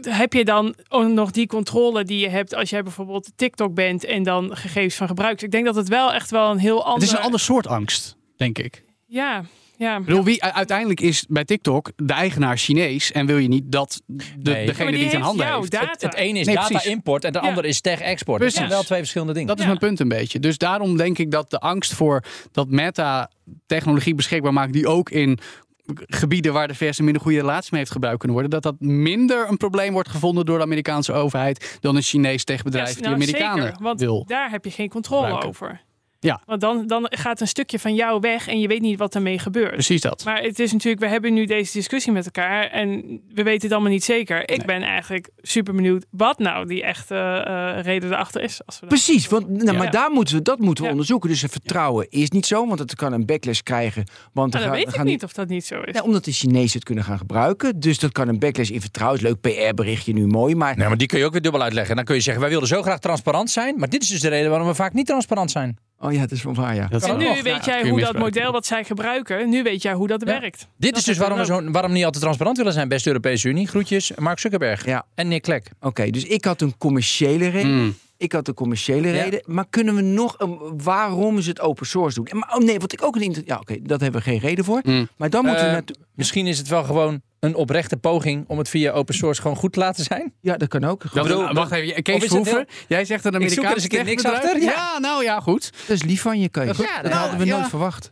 [0.00, 4.04] heb je dan ook nog die controle die je hebt als jij bijvoorbeeld TikTok bent
[4.04, 5.42] en dan gegevens van gebruikers?
[5.42, 6.94] Ik denk dat het wel echt wel een heel ander...
[7.02, 8.84] Het is een ander soort angst, denk ik.
[9.06, 9.44] Ja,
[9.76, 9.96] ja.
[9.96, 14.02] Ik bedoel, wie, uiteindelijk is bij TikTok de eigenaar Chinees en wil je niet dat
[14.06, 14.66] de, Nee.
[14.66, 15.78] degene Ja, maar die het in handen heeft.
[15.80, 16.90] Het, het ene is Nee, data precies.
[16.90, 17.48] import en de Ja.
[17.48, 18.40] andere is tech export.
[18.42, 19.48] Dat zijn wel twee verschillende dingen.
[19.48, 19.68] Dat is Ja.
[19.68, 20.38] mijn punt een beetje.
[20.38, 23.30] Dus daarom denk ik dat de angst voor dat Meta
[23.66, 25.38] technologie beschikbaar maakt die ook in
[25.94, 28.88] gebieden waar de VS een minder goede relatie mee heeft gebruikt kunnen worden, dat dat
[28.88, 33.02] minder een probleem wordt gevonden door de Amerikaanse overheid dan een Chinees techbedrijf Ja, die
[33.02, 34.24] nou, Amerikanen zeker, want wil.
[34.26, 35.48] daar heb je geen controle gebruiken.
[35.48, 35.80] over.
[36.22, 36.40] Ja.
[36.46, 39.38] Want dan, dan gaat een stukje van jou weg en je weet niet wat ermee
[39.38, 39.70] gebeurt.
[39.72, 40.24] Precies dat.
[40.24, 43.72] Maar het is natuurlijk, we hebben nu deze discussie met elkaar en we weten het
[43.72, 44.40] allemaal niet zeker.
[44.40, 44.66] Ik Nee.
[44.66, 48.60] ben eigenlijk super benieuwd wat nou die echte eh, reden erachter is.
[48.66, 49.72] Als we dat- precies, want, nou, Ja.
[49.72, 50.90] maar daar moeten we, dat moeten we Ja.
[50.90, 51.28] onderzoeken.
[51.30, 54.04] Dus het vertrouwen is niet zo, want het kan een backlash krijgen.
[54.32, 55.94] Want Maar er dan weet ik gaan niet of dat niet zo is.
[55.94, 57.80] Ja, omdat de Chinezen het kunnen gaan gebruiken.
[57.80, 59.18] Dus dat kan een backlash in vertrouwen.
[59.20, 61.96] Is Leuk PR-berichtje nu mooi, maar Nee, maar die kun je ook weer dubbel uitleggen.
[61.96, 63.78] Dan kun je zeggen, wij wilden zo graag transparant zijn.
[63.78, 65.78] Maar dit is dus de reden waarom we vaak niet transparant zijn.
[66.02, 66.86] Oh ja, het is wel waar, ja.
[66.86, 69.62] Dat is en nu nog- weet ja, jij hoe dat model wat zij gebruiken, nu
[69.62, 70.40] weet jij hoe dat Ja.
[70.40, 70.66] werkt.
[70.76, 73.08] Dit Dat is dus waarom we, zo, waarom we niet altijd transparant willen zijn, beste
[73.08, 73.66] Europese Unie.
[73.68, 75.04] Groetjes, Mark Zuckerberg Ja.
[75.14, 75.62] en Nick Clegg.
[75.80, 77.74] Oké, dus ik had een commerciële reden.
[77.82, 77.94] Mm.
[78.22, 79.22] Ik had een commerciële Ja.
[79.22, 79.42] reden.
[79.46, 80.34] Maar kunnen we nog...
[80.38, 82.26] een waarom ze het open source doen?
[82.26, 83.22] En, maar, oh nee, wat ik ook een...
[83.22, 84.80] inter- Ja, oké, dat hebben we geen reden voor.
[84.82, 85.08] Mm.
[85.16, 85.66] Maar dan moeten we...
[85.68, 89.40] Eh, naartoe- Misschien is het wel gewoon een oprechte poging om het via open source
[89.42, 90.32] gewoon goed te laten zijn.
[90.40, 91.02] Ja, dat kan ook.
[91.12, 93.64] Dat, bedoel, wacht even, of Kees is het Verhoeven, jij zegt een Ik zoek er
[93.64, 94.70] Amerikaanse eens een keer niks achter, ja.
[94.70, 95.70] Ja, nou ja, goed.
[95.86, 96.64] Dat is lief van je, Kees.
[96.76, 97.56] Ja, dat nou, hadden we ja.
[97.56, 98.08] nooit verwacht.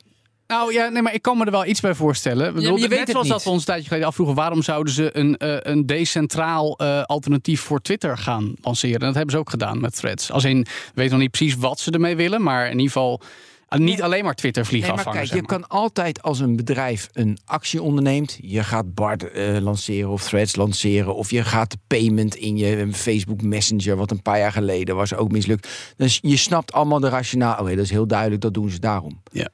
[0.51, 2.49] Nou ja, nee, maar ik kan me er wel iets bij voorstellen.
[2.49, 4.37] Ik bedoel, je weet net zoals dat we ons een tijdje geleden afvroegen...
[4.37, 9.01] waarom zouden ze een, eh, een decentraal eh, alternatief voor Twitter gaan lanceren?
[9.01, 10.31] En dat hebben ze ook gedaan met threads.
[10.31, 12.43] Als in, we weten nog niet precies wat ze ermee willen...
[12.43, 13.21] maar in ieder geval
[13.69, 15.29] eh, niet alleen maar Twitter vliegen Nee, maar afvangen.
[15.29, 18.39] kijk, zeg je kan altijd als een bedrijf een actie onderneemt.
[18.41, 19.25] Je gaat Bard
[19.61, 21.15] lanceren of Threads lanceren.
[21.15, 25.31] Of je gaat payment in je Facebook Messenger, wat een paar jaar geleden was ook
[25.31, 25.69] mislukt.
[25.97, 27.59] Dus je snapt allemaal de rationaal.
[27.59, 29.23] Oké, dat is heel duidelijk, dat doen ze daarom.
[29.33, 29.49] Ja.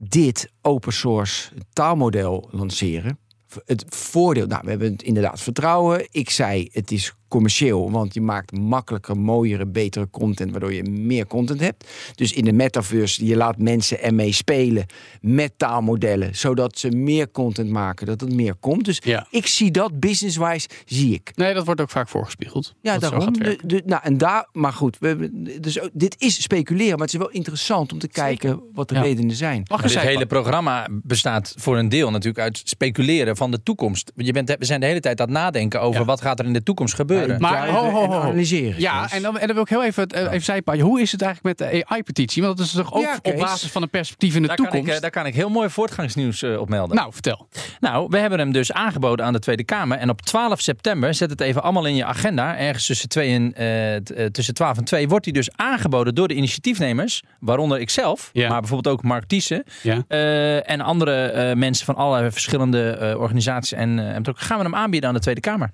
[0.00, 3.18] Dit open source taalmodel lanceren.
[3.64, 6.08] Het voordeel, nou, we hebben inderdaad vertrouwen.
[6.10, 11.26] Ik zei, het is commercieel, want je maakt makkelijker, mooiere, betere content, waardoor je meer
[11.26, 11.84] content hebt.
[12.14, 14.86] Dus in de metaverse, je laat mensen ermee spelen
[15.20, 18.84] met taalmodellen, zodat ze meer content maken, dat het meer komt.
[18.84, 19.26] Dus Ja.
[19.30, 21.32] ik zie dat business-wise, zie ik.
[21.34, 22.74] Nee, dat wordt ook vaak voorgespiegeld.
[22.82, 23.32] Ja, daarom.
[23.32, 27.12] De, nou, en daar, maar goed, we, hebben- dus ook, dit is speculeren, maar het
[27.14, 29.00] is wel interessant om te kijken wat de Ja.
[29.00, 29.62] redenen zijn.
[29.70, 34.12] Mag dit hele programma bestaat voor een deel natuurlijk uit speculeren van de toekomst.
[34.16, 36.06] Je bent, we zijn de hele tijd aan het nadenken over Ja.
[36.06, 37.17] wat gaat er in de toekomst gebeuren.
[37.38, 38.20] Maar ho, ho, ho.
[38.20, 38.80] analyseren.
[38.80, 39.12] Ja, Kees.
[39.12, 40.82] en dan, en dan wil ik heel even, eh, even zijpaadje.
[40.82, 42.42] Hoe is het eigenlijk met de AI-petitie?
[42.42, 44.64] Want dat is toch ook Ja, op basis van een perspectief in de daar, kan
[44.66, 44.94] ik, toekomst?
[44.96, 46.96] eh, daar kan ik heel mooi voortgangsnieuws eh, op melden.
[46.96, 47.48] Nou, vertel.
[47.80, 49.98] Nou, we hebben hem dus aangeboden aan de Tweede Kamer.
[49.98, 52.56] En op 12 september, zet het even allemaal in je agenda.
[52.58, 57.22] Ergens tussen, twee en, tussen 12 en 2 wordt hij dus aangeboden door de initiatiefnemers.
[57.40, 58.48] Waaronder ikzelf, Ja.
[58.48, 59.64] maar bijvoorbeeld ook Mark Thiessen.
[59.82, 60.02] Ja.
[60.08, 63.72] eh, en andere eh, mensen van allerlei verschillende eh, organisaties.
[63.72, 65.70] En, eh, en ook gaan we hem aanbieden aan de Tweede Kamer.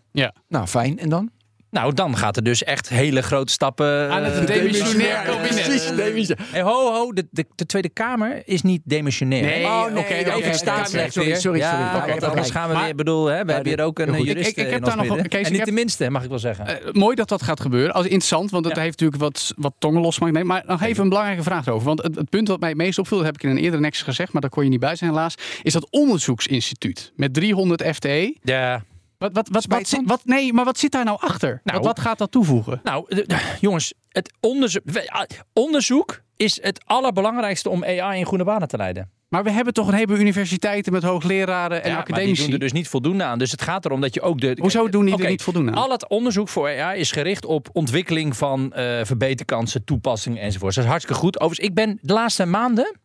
[0.48, 0.98] Nou, fijn.
[0.98, 1.30] En dan?
[1.74, 4.10] Nou, dan gaat er dus echt hele grote stappen.
[4.10, 5.96] Aan het eh, demissionair Precies, kabinet.
[5.96, 6.48] demissionair.
[6.52, 9.42] Hey, ho, ho, de, de, de Tweede Kamer is niet demissionair.
[9.42, 10.52] Nee, Oh, oké, nee, Even oké.
[10.52, 11.36] staatsrecht Sorry, weer.
[11.40, 12.10] sorry, ja, sorry.
[12.10, 14.18] Want anders gaan we Maar- weer, bedoel, hè, we hebben hier ook een heel eh,
[14.18, 14.28] goed.
[14.28, 15.28] jurist Ik- ik heb ons daar nog midden.
[15.28, 16.66] Kees, En niet heb- de minste, mag ik wel zeggen.
[16.66, 17.94] Eh, mooi dat dat gaat gebeuren.
[17.94, 18.82] Als interessant, want het Ja.
[18.82, 20.34] heeft natuurlijk wat, wat tongen losgemaakt.
[20.34, 21.86] Nee, maar nog even een belangrijke vraag erover.
[21.86, 23.82] Want het, het punt wat mij het meest opviel, dat heb ik in een eerdere
[23.82, 27.82] Nexus gezegd, maar daar kon je niet bij zijn helaas, is dat onderzoeksinstituut met 300
[27.94, 28.36] FTE.
[28.42, 28.82] ja.
[29.18, 31.60] Wat, wat, wat, wat, wat, nee, maar wat zit daar nou achter?
[31.64, 32.80] Nou, wat, wat gaat dat toevoegen?
[32.84, 35.22] Nou, de- de- jongens, het onderzoek, ah,
[35.52, 39.10] onderzoek is het allerbelangrijkste om AI in goede banen te leiden.
[39.28, 42.42] Maar we hebben toch een heleboel universiteiten met hoogleraren en Ja, maar die academici.
[42.44, 43.38] doen er dus niet voldoende aan.
[43.38, 44.56] Dus het gaat erom dat je ook de...
[44.60, 45.76] Hoezo doen die er niet voldoende aan?
[45.76, 50.74] Al het onderzoek voor AI is gericht op ontwikkeling van eh, verbeterkansen, toepassingen enzovoort.
[50.74, 51.40] Dat is hartstikke goed.
[51.40, 52.96] Overigens, ik ben de laatste maanden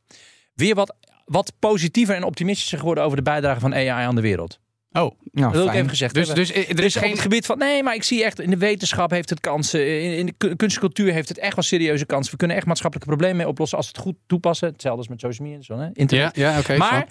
[0.56, 0.96] weer wat,
[1.26, 4.60] wat positiever en optimistischer geworden over de bijdrage van AI aan de wereld.
[4.92, 6.46] Oh, Nou, Dat wil ik even gezegd dus, hebben.
[6.46, 7.18] dus er is Dus geen...
[7.18, 7.58] gebied van.
[7.58, 10.02] Nee, maar ik zie echt in de wetenschap heeft het kansen.
[10.04, 12.32] In, in de kun- kunst en cultuur heeft het echt wel serieuze kansen.
[12.32, 14.68] We kunnen echt maatschappelijke problemen mee oplossen als we het goed toepassen.
[14.68, 15.78] Hetzelfde als met social media en zo.
[15.78, 15.90] Hè?
[15.94, 16.36] Internet.
[16.36, 16.78] Ja, ja oké.
[16.78, 17.08] maar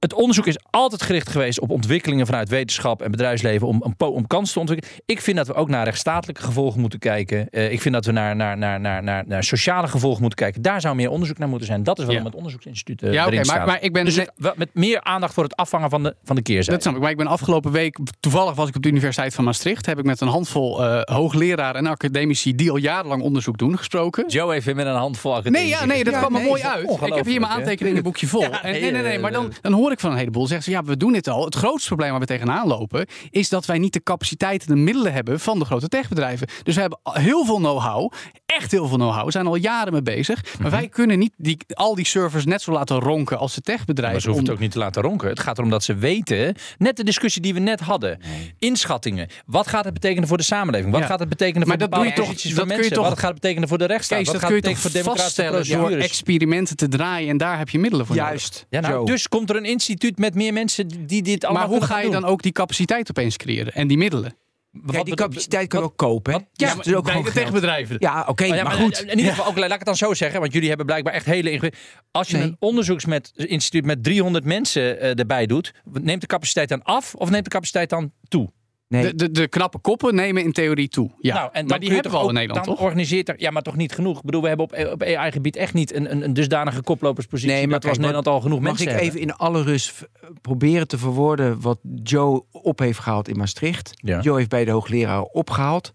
[0.00, 4.26] het onderzoek is altijd gericht geweest op ontwikkelingen vanuit wetenschap en bedrijfsleven om, om, om
[4.26, 4.94] kansen te ontwikkelen.
[5.06, 7.48] Ik vind dat we ook naar rechtsstatelijke gevolgen moeten kijken.
[7.50, 10.62] Uh, ik vind dat we naar, naar, naar, naar, naar, naar sociale gevolgen moeten kijken.
[10.62, 11.82] Daar zou meer onderzoek naar moeten zijn.
[11.82, 12.28] Dat is waarom Ja.
[12.28, 13.66] het onderzoeksinstituut uh, Ja, oké, erin maar, staat.
[13.66, 16.36] maar ik ben dus ik- wel met meer aandacht voor het afvangen van de, van
[16.36, 16.70] de keerzijde.
[16.72, 17.00] Dat snap ik.
[17.00, 20.04] Maar ik ben afgelopen week, toevallig was ik op de Universiteit van Maastricht, heb ik
[20.04, 24.28] met een handvol eh hoogleraren en academici die al jarenlang onderzoek doen gesproken.
[24.28, 26.48] Joe heeft weer met een handvol Nee, academici ja, nee, dat Ja, kwam er nee,
[26.48, 26.90] mooi uit.
[27.06, 28.40] Ik heb hier mijn aantekeningenboekje vol.
[28.40, 30.46] Ja, en, nee, nee, nee, nee, eh, maar dan, dan hoor ik van een heleboel.
[30.46, 31.44] Zeggen ze, ja, we doen dit al.
[31.44, 34.80] Het grootste probleem waar we tegenaan lopen, is dat wij niet de capaciteit en de
[34.80, 36.46] middelen hebben van de grote techbedrijven.
[36.62, 38.12] Dus we hebben heel veel know-how,
[38.46, 39.24] echt heel veel know-how.
[39.24, 40.42] We zijn al jaren mee bezig.
[40.52, 40.62] Mhm.
[40.62, 43.76] Maar wij kunnen niet die, al die servers net zo laten ronken als de Maar
[43.76, 44.20] techbedrijven.
[44.20, 45.28] ze hoeven het om- ook niet te laten ronken.
[45.28, 48.18] Het gaat erom dat ze weten, net de discussie die we net hadden.
[48.58, 49.28] Inschattingen.
[49.46, 50.92] Wat gaat het betekenen voor de samenleving?
[50.92, 51.06] Wat Ja.
[51.06, 52.92] gaat het betekenen Maar voor dat doe je bepaalde toch- van kun je mensen?
[52.96, 54.18] toch- Wat gaat het betekenen voor de rechtsstaat?
[54.18, 57.28] Kees, Wat dat gaat kun je het toch betekenen voor democratische door experimenten te draaien
[57.28, 58.30] en daar heb je middelen voor nodig.
[58.30, 58.66] Juist.
[58.70, 61.84] Ja, nou, dus komt er een instituut met meer mensen die dit allemaal Maar hoe
[61.86, 62.12] ga je doen?
[62.12, 64.34] dan ook die capaciteit opeens creëren en die middelen?
[64.70, 66.32] Wat Kijk, die capaciteit kan ook kopen.
[66.32, 66.38] Hè?
[66.38, 67.96] wat- Ja, ja, het is ook bij gewoon de techbedrijven.
[67.98, 69.02] Ja, oké, Oh ja, maar goed.
[69.02, 71.26] In ieder geval, ook, laat ik het dan zo zeggen, want jullie hebben blijkbaar echt
[71.26, 71.86] hele ingewikkelde.
[72.10, 72.46] Als je Nee.
[72.46, 77.44] een onderzoeksinstituut met 300 mensen eh, erbij doet, neemt de capaciteit dan af of neemt
[77.44, 78.50] de capaciteit dan toe?
[78.90, 79.02] Nee.
[79.02, 81.10] De, de, de knappe koppen nemen in theorie toe.
[81.18, 82.84] Ja, Nou, en maar die hebben we toch al in Nederland, dan toch?
[82.84, 84.18] organiseert er, ja, maar toch niet genoeg.
[84.18, 87.52] Ik bedoel, we hebben op, op AI-gebied echt niet een, een, een dusdanige koploperspositie.
[87.54, 89.08] Nee, maar dat kijk, Nederland al genoeg Mag mensen ik hebben.
[89.08, 90.02] even in alle rust v-
[90.40, 93.92] proberen te verwoorden wat Joe op heeft gehaald in Maastricht?
[93.96, 94.20] Ja.
[94.20, 95.92] Joe heeft bij de hoogleraar opgehaald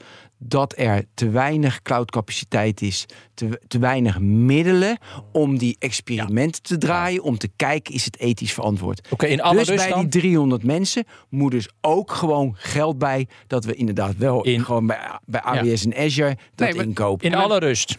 [0.48, 4.98] dat er te weinig cloudcapaciteit is, te, te weinig middelen
[5.32, 9.08] om die experimenten te draaien, om te kijken is het ethisch verantwoord.
[9.10, 10.00] Oké, in alle dus bij dan?
[10.00, 14.88] die 300 mensen moet dus ook gewoon geld bij dat we inderdaad wel In- gewoon
[14.88, 17.26] bij, bij AWS en Azure dat Nee, inkopen.
[17.28, 17.98] In alle rust.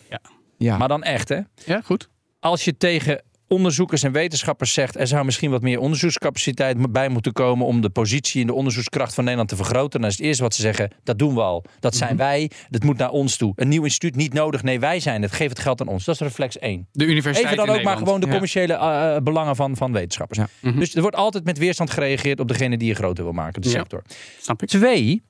[0.59, 0.77] ja.
[0.77, 1.41] Maar dan echt, hè?
[1.65, 2.09] Ja, goed.
[2.41, 4.99] Als je tegen onderzoekers en wetenschappers zegt...
[4.99, 7.67] er zou misschien wat meer onderzoekscapaciteit bij moeten komen...
[7.67, 10.01] om de positie en de onderzoekskracht van Nederland te vergroten...
[10.01, 11.65] dan is het eerste wat ze zeggen, dat doen we al.
[11.81, 12.25] Dat zijn Mhm.
[12.25, 13.53] wij, dat moet naar ons toe.
[13.57, 15.33] Een nieuw instituut niet nodig, nee, wij zijn het.
[15.33, 16.05] Geef het geld aan ons.
[16.05, 16.87] Dat is reflex 1.
[16.93, 20.39] De universiteit Even dan ook maar gewoon de commerciële eh, belangen van, van wetenschappers.
[20.39, 20.49] Ja.
[20.61, 20.79] Mhm.
[20.79, 23.69] Dus er wordt altijd met weerstand gereageerd op degene die je groter wil maken, de
[23.69, 23.75] Ja.
[23.79, 24.03] sector.
[24.41, 24.69] Snap ik.
[24.69, 25.23] Twee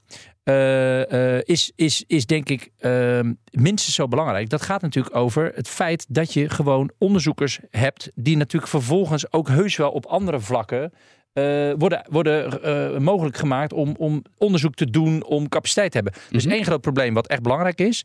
[0.43, 4.49] eh, eh, is, is, is denk ik ehm, minstens zo belangrijk.
[4.49, 9.49] Dat gaat natuurlijk over het feit dat je gewoon onderzoekers hebt die natuurlijk vervolgens ook
[9.49, 10.93] heus wel op andere vlakken
[11.33, 16.15] eh, worden, worden mogelijk gemaakt om, om onderzoek te doen, om capaciteit te hebben.
[16.31, 16.55] Dus Mhm.
[16.55, 18.05] één groot probleem wat echt belangrijk is.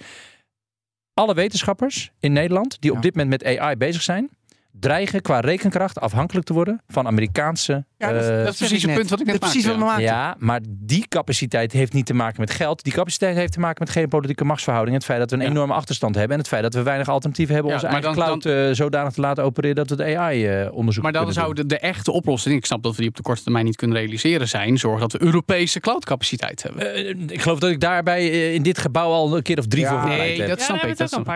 [1.14, 2.98] Alle wetenschappers in Nederland die Ja.
[2.98, 4.30] op dit moment met AI bezig zijn,
[4.72, 7.86] dreigen qua rekenkracht afhankelijk te worden van Amerikaanse.
[8.02, 9.78] Ja, dat- eh, dat is zeg precies het punt wat ik net Dat is precies
[9.78, 12.84] maakte, wat ja, maar die capaciteit heeft niet te maken met geld.
[12.84, 14.96] Die capaciteit heeft te maken met geen politieke machtsverhouding.
[14.96, 15.50] Het feit dat we een Ja.
[15.50, 16.34] enorme achterstand hebben.
[16.34, 18.76] En het feit dat we weinig alternatieven hebben om Ja, onze eigen dan- cloud eh,
[18.76, 22.56] zodanig te laten opereren dat we de AI-onderzoek Maar dan zou de, de echte oplossing,
[22.56, 25.12] ik snap dat we die op de korte termijn niet kunnen realiseren, zijn zorgen dat
[25.12, 26.94] we Europese cloudcapaciteit hebben.
[26.94, 29.84] Eh, ik geloof dat ik daarbij eh, in dit gebouw al een keer of drie
[29.84, 30.48] Ja, voor nee, gepleit heb.
[30.48, 30.82] dat ja, snap ik.
[30.82, 31.36] hebben Dat snap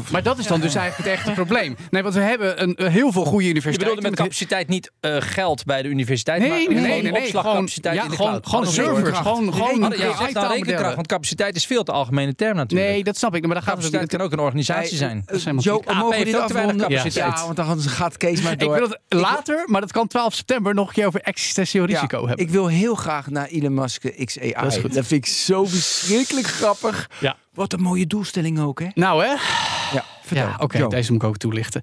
[0.00, 0.10] ik.
[0.12, 1.76] Maar dat is dan dus eigenlijk het echte probleem.
[1.90, 3.94] Nee, want we hebben een, heel veel goede Je universiteiten.
[3.96, 7.12] bedoelde met capaciteit niet eh, geld bij de universiteit, Nee, maar nee, gewoon nee, nee,
[7.12, 7.22] nee.
[7.22, 8.46] opslagcapaciteit Gewoon- in de ja, cloud.
[8.46, 10.50] gewoon- gewoon servers, gewoon- gewoon ja, dan AI-taalmodellen.
[10.56, 12.90] rekenkracht, want capaciteit is veel te algemene term natuurlijk.
[12.90, 13.42] Nee, dat snap ik.
[13.46, 15.22] Maar daar gaat het capaciteit kan ook een organisatie zijn.
[15.26, 15.94] Eh, Joe, niet.
[15.94, 16.76] mogen we dit afronden?
[16.76, 17.14] capaciteit.
[17.14, 18.74] Ja, want dan gaat Kees maar Ik door.
[18.74, 22.26] wil het later, maar dat kan 12 september nog een keer over existentieel Ja, risico
[22.26, 22.46] hebben.
[22.46, 24.52] Ik wil heel graag naar Elon Musk XAI.
[24.52, 24.94] Dat is goed.
[24.94, 27.10] Dat vind ik zo verschrikkelijk grappig.
[27.20, 27.36] Ja.
[27.54, 28.86] Wat een mooie doelstelling ook, hè?
[28.94, 29.30] Nou hè?
[29.30, 30.46] Ja, vertel.
[30.46, 30.88] Ja, oké, Joe.
[30.88, 31.80] deze moet ik ook toelichten.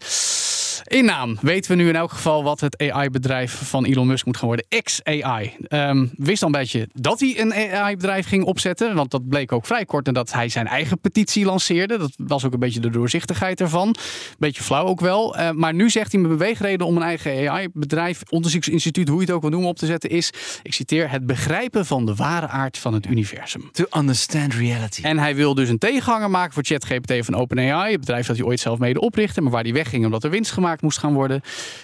[0.83, 4.37] In naam weten we nu in elk geval wat het AI-bedrijf van Elon Musk moet
[4.37, 4.65] gaan worden.
[4.83, 5.55] XAI.
[5.67, 8.95] Ehm wist al een beetje dat hij een AI-bedrijf ging opzetten.
[8.95, 11.97] Want dat bleek ook vrij kort nadat hij zijn eigen petitie lanceerde.
[11.97, 13.95] Dat was ook een beetje de doorzichtigheid ervan.
[14.39, 15.35] Beetje flauw ook wel.
[15.35, 19.35] Eh, maar nu zegt hij mijn beweegreden om een eigen AI-bedrijf, onderzoeksinstituut, hoe je het
[19.35, 20.31] ook wil noemen, op te zetten, is,
[20.63, 23.69] ik citeer, het begrijpen van de ware aard van het universum.
[23.71, 25.01] To understand reality.
[25.01, 27.91] En hij wil dus een tegenhanger maken voor ChatGPT van OpenAI.
[27.91, 30.51] Het bedrijf dat hij ooit zelf mede oprichtte, maar waar hij wegging omdat er winst
[30.51, 31.41] gemaakt moest gaan worden.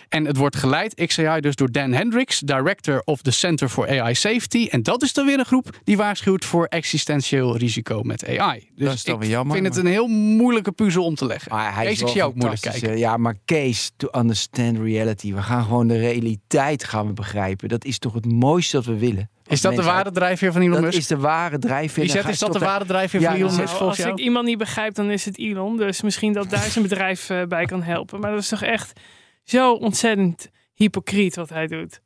[0.09, 4.15] En het wordt geleid, XAI, dus door Dan Hendricks, director of the Center for AI
[4.15, 4.67] Safety.
[4.69, 8.69] En dat is dan weer een groep die waarschuwt voor existentieel risico met AI.
[8.75, 11.25] Dus Dat is dan ik weer jammer, vind het een heel moeilijke puzzel om te
[11.25, 11.51] leggen.
[11.51, 12.97] Maar hij Kees, ik zie ook moeilijk kijken.
[12.97, 15.33] Ja, maar Kees, to understand reality.
[15.33, 17.69] We gaan gewoon de realiteit gaan we begrijpen.
[17.69, 19.29] Dat is toch het mooiste dat we willen.
[19.53, 20.97] Is dat de ware drijfveer van Elon Dat Musk?
[20.97, 22.07] is de ware drijfveer.
[22.07, 24.11] Dan ga is dat de ware drijfveer Ja, van Elon dat Musk is- als jou?
[24.11, 25.77] ik iemand niet begrijp, dan is het Elon.
[25.77, 28.19] Dus misschien dat daar zijn bedrijf eh, bij kan helpen.
[28.19, 28.99] Maar dat is toch echt
[29.43, 32.01] zo ontzettend hypocriet wat hij doet.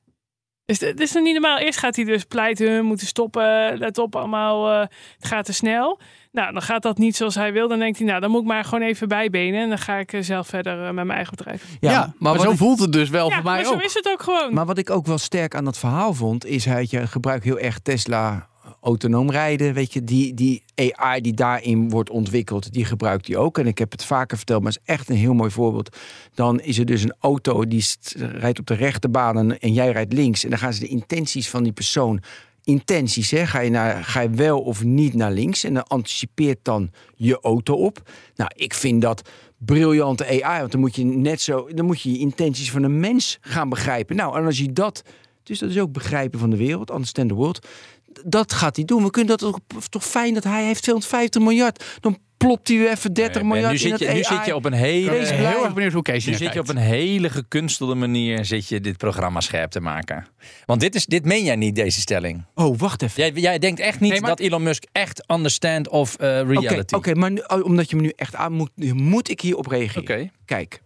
[0.65, 1.57] Dus het is nog niet normaal.
[1.57, 4.79] Eerst gaat hij dus pleiten, moeten stoppen, let op allemaal, eh,
[5.17, 5.99] het gaat te snel.
[6.37, 7.67] Nou, dan gaat dat niet zoals hij wil.
[7.67, 9.61] Dan denkt hij, nou, dan moet ik maar gewoon even bijbenen.
[9.61, 11.65] En dan ga ik eh, zelf verder eh, met mijn eigen bedrijf.
[11.79, 13.81] Ja, maar, zo ik- voelt het dus wel Ja, voor mij maar zo ook.
[13.83, 14.53] is het ook gewoon.
[14.53, 17.59] Maar wat ik ook wel sterk aan dat verhaal vond, is hij je gebruikt heel
[17.59, 18.47] erg Tesla
[18.81, 19.73] autonoom rijden.
[19.73, 23.57] Weet je, die, die AI die daarin wordt ontwikkeld, die gebruikt hij ook.
[23.57, 25.97] En ik heb het vaker verteld, maar het is echt een heel mooi voorbeeld.
[26.33, 27.85] Dan is er dus een auto die
[28.17, 30.43] rijdt op de rechterbaan en, en jij rijdt links.
[30.43, 32.21] En dan gaan ze de intenties van die persoon.
[32.67, 33.45] Intenties, hè?
[33.45, 35.63] Ga, je naar, ga je wel of niet naar links?
[35.63, 38.09] En dan anticipeert dan je auto op.
[38.35, 40.59] Nou, ik vind dat briljante AI.
[40.59, 44.15] Want dan moet je net zo, dan moet je intenties van een mens gaan begrijpen.
[44.15, 45.03] Nou, en als je dat,
[45.43, 47.67] dus dat is ook begrijpen van de wereld, understand the world.
[48.25, 49.03] Dat gaat hij doen.
[49.03, 51.97] We kunnen dat ook, toch fijn dat hij heeft 250 miljard.
[51.99, 54.55] Dan plopt hij weer even 30 Nee, miljard nu, zit je, het nu zit je
[54.55, 56.77] op een hele, Ik ben heel erg benieuwd hoe Kees nu zit je op een
[56.77, 60.27] hele gekunstelde manier zit je dit programma scherp te maken.
[60.65, 62.45] Want dit, is, dit meen jij niet, deze stelling.
[62.55, 63.21] Oh, wacht even.
[63.23, 66.59] Jij, jij denkt echt niet Nee, maar- dat Elon Musk echt understand of eh, Oké,
[66.59, 66.95] reality.
[66.95, 70.01] oké, maar nu, oh, omdat je me nu echt aan moet, moet ik hierop reageren.
[70.01, 70.29] Oké.
[70.45, 70.81] Kijk,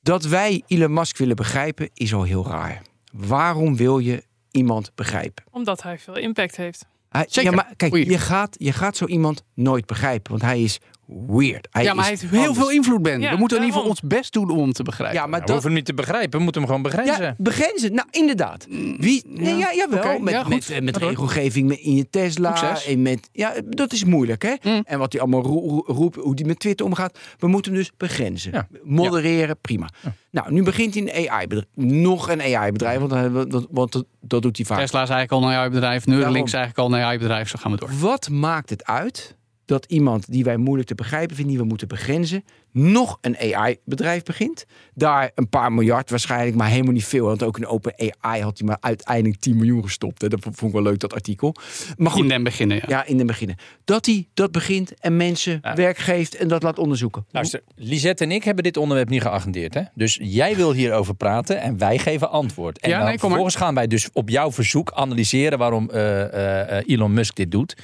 [0.00, 2.82] dat wij Elon Musk willen begrijpen is al heel raar.
[3.12, 5.44] Waarom wil je iemand begrijpen?
[5.50, 6.86] Omdat hij veel impact heeft.
[7.12, 7.26] Hij.
[7.28, 8.10] Ja, maar kijk, Oei.
[8.10, 11.68] je gaat, je gaat zo iemand nooit begrijpen, want hij is weird.
[11.70, 12.58] Hij ja, maar is hij heeft heel anders.
[12.58, 13.20] veel invloed, Ben.
[13.20, 15.16] Ja, we moeten in ieder geval ons best doen om hem te begrijpen.
[15.20, 17.22] Ja, maar we dat, hoeven hem niet te begrijpen, we moeten hem gewoon begrenzen.
[17.22, 17.94] Ja, begrenzen.
[17.94, 18.66] Nou, inderdaad.
[18.98, 20.18] Wie, nee, ja, jawel.
[20.18, 22.56] Met, ja, met, eh, met regelgeving in je Tesla.
[22.56, 22.86] Succes.
[22.86, 24.54] En met, ja, dat is moeilijk, hè?
[24.62, 24.82] Mm.
[24.84, 27.18] En wat hij allemaal ro- ro- roept, hoe die met Twitter omgaat.
[27.38, 28.52] We moeten hem dus begrenzen.
[28.52, 28.68] Ja.
[28.82, 29.88] Modereren, prima.
[30.30, 31.66] Nou, nu begint hij een AI-bedrijf.
[31.74, 34.78] Nog een AI-bedrijf, want, hij- dat, want dat, dat doet hij vaak.
[34.78, 36.06] Tesla is eigenlijk al een AI-bedrijf.
[36.06, 37.48] Neuralink is eigenlijk al een AI-bedrijf.
[37.48, 37.90] Zo gaan we door.
[38.00, 39.36] Wat maakt het uit
[39.72, 44.22] dat iemand die wij moeilijk te begrijpen vinden, die we moeten begrenzen, nog een AI-bedrijf
[44.22, 44.66] begint?
[44.94, 47.26] Daar een paar miljard waarschijnlijk, maar helemaal niet veel.
[47.26, 50.22] Want ook in Open AI had hij maar uiteindelijk 10 miljoen gestopt.
[50.22, 50.28] Hè.
[50.28, 51.54] Dat vond ik wel leuk, dat artikel.
[51.96, 52.82] Maar goed, In den beginnen, ja.
[52.88, 53.54] ja, in het begin.
[53.84, 55.74] Dat hij dat begint en mensen Ja.
[55.74, 57.26] werk geeft en dat laat onderzoeken.
[57.30, 59.74] Luister, Lisette en ik hebben dit onderwerp niet geagendeerd.
[59.74, 59.82] Hè?
[59.94, 62.78] Dus jij wil hierover praten en wij geven antwoord.
[62.78, 63.38] En Ja, dan nee, kom maar.
[63.38, 67.50] vervolgens gaan wij dus op jouw verzoek analyseren waarom eh, eh, eh, Elon Musk dit
[67.50, 67.76] doet.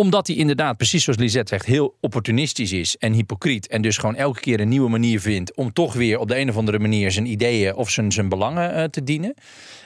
[0.00, 3.66] Omdat hij inderdaad, precies zoals Lisette zegt, heel opportunistisch is en hypocriet.
[3.68, 6.48] En dus gewoon elke keer een nieuwe manier vindt om toch weer op de een
[6.48, 9.34] of andere manier zijn ideeën of zijn, zijn belangen eh, te dienen.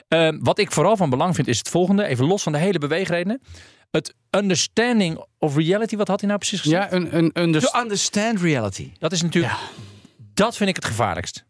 [0.09, 2.79] Eh, wat ik vooral van belang vind is het volgende, even los van de hele
[2.79, 3.41] beweegredenen.
[3.91, 6.91] Het understanding of reality, wat had hij nou precies gezegd?
[6.91, 8.91] Ja, een, een, een dus, To understand reality.
[8.99, 9.55] Dat is natuurlijk,
[10.35, 11.45] dat vind ik het gevaarlijkst.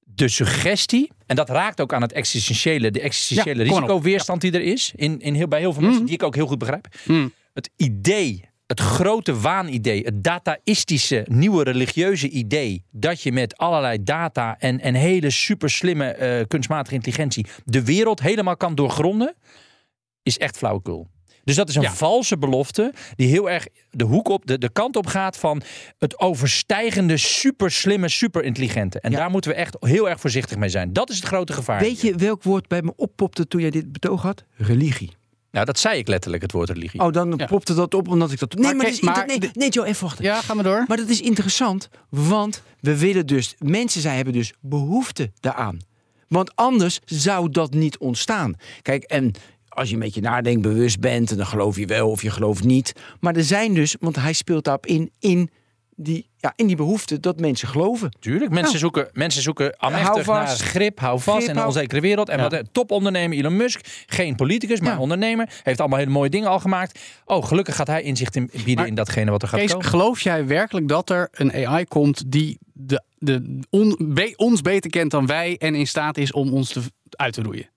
[0.00, 4.62] De suggestie, en dat raakt ook aan het existentiële, de existentiële Ja, risicoweerstand die er
[4.62, 6.10] is, in, in heel, bij heel veel mensen, Mhm.
[6.10, 6.86] die ik ook heel goed begrijp.
[7.04, 7.32] Mm.
[7.56, 14.56] Het idee, het grote waanidee, het dataïstische, nieuwe religieuze idee, dat je met allerlei data
[14.58, 19.34] en, en hele super slimme eh, kunstmatige intelligentie de wereld helemaal kan doorgronden,
[20.22, 21.08] is echt flauwekul.
[21.44, 21.92] Dus dat is een Ja.
[21.92, 25.62] valse belofte die heel erg de hoek op, de, de kant op gaat van
[25.98, 29.00] het overstijgende, super slimme, super intelligente.
[29.00, 29.16] En Ja.
[29.16, 30.92] daar moeten we echt heel erg voorzichtig mee zijn.
[30.92, 31.80] Dat is het grote gevaar.
[31.80, 34.44] Weet je welk woord bij me oppopte toen jij dit betoog had?
[34.56, 35.15] Religie.
[35.56, 37.00] Nou, dat zei ik letterlijk, het woord religie.
[37.00, 37.46] Oh, dan Ja.
[37.46, 38.54] popte dat op omdat ik dat...
[38.54, 40.24] Nee, Maar maar, dat is maar nee, nee, Joe, even wachten.
[40.24, 40.84] ja, gaan we door.
[40.88, 43.54] Maar dat is interessant, want we willen dus...
[43.58, 45.78] Mensen zijn, hebben dus behoefte daaraan.
[46.28, 48.54] Want anders zou dat niet ontstaan.
[48.82, 49.32] Kijk, en
[49.68, 51.36] als je een beetje nadenkt, bewust bent...
[51.36, 52.92] dan geloof je wel of je gelooft niet.
[53.20, 55.10] Maar er zijn dus, want hij speelt daarop in...
[55.18, 55.50] in
[55.94, 58.10] die, ja, in die behoefte dat mensen geloven.
[58.20, 58.78] Tuurlijk, mensen Nou.
[58.78, 60.62] zoeken, mensen zoeken Hou amechtig naar vast.
[60.62, 62.28] grip, hou vast Grip, in een onzekere wereld.
[62.28, 62.42] En Ja.
[62.42, 64.98] wat een topondernemer Elon Musk, geen politicus, maar Ja.
[64.98, 67.00] ondernemer, heeft allemaal hele mooie dingen al gemaakt.
[67.24, 69.86] Oh, gelukkig gaat hij inzicht in bieden Maar, in datgene wat er gaat Kees, komen.
[69.86, 74.90] geloof jij werkelijk dat er een AI komt die de, de, on- be- ons beter
[74.90, 76.80] kent dan wij en in staat is om ons te,
[77.10, 77.70] uit te roeien?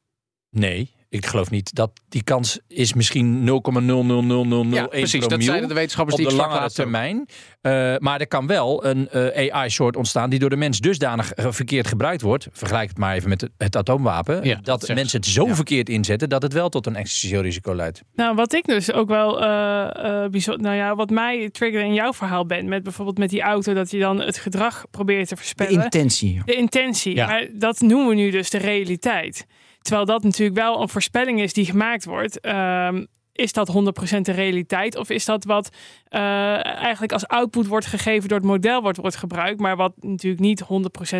[0.50, 1.76] Nee, ik geloof niet.
[1.76, 5.28] Dat die kans is misschien 0,00001 Ja, precies.
[5.28, 6.70] Dat zeiden de wetenschappers op die de ook.
[6.70, 7.26] termijn.
[7.62, 11.46] Eh, maar er kan wel een eh, AI-soort ontstaan die door de mens dusdanig eh,
[11.50, 12.48] verkeerd gebruikt wordt.
[12.52, 14.44] Vergelijk het maar even met het, het atoomwapen.
[14.44, 18.02] Ja, dat mensen het zo verkeerd inzetten dat het wel tot een existentieel risico leidt.
[18.16, 19.78] Nou, wat ik dus ook wel eh
[20.24, 23.42] eh, bijzonder, nou ja, wat mij triggerde in jouw verhaal ben, met bijvoorbeeld met die
[23.42, 25.84] auto, dat je dan het gedrag probeert te De voorspellen.
[25.84, 26.42] intentie.
[26.46, 27.16] De intentie.
[27.16, 27.28] Ja.
[27.28, 29.46] Maar dat noemen we nu dus de realiteit.
[29.82, 32.40] Terwijl dat natuurlijk wel een voorspelling is die gemaakt wordt.
[32.40, 33.06] Ehm,
[33.40, 33.72] is dat
[34.16, 34.96] 100% de realiteit?
[34.96, 35.70] Of is dat wat
[36.10, 40.42] eh, eigenlijk als output wordt gegeven door het model wordt, wordt gebruikt, maar wat natuurlijk
[40.42, 40.66] niet 100%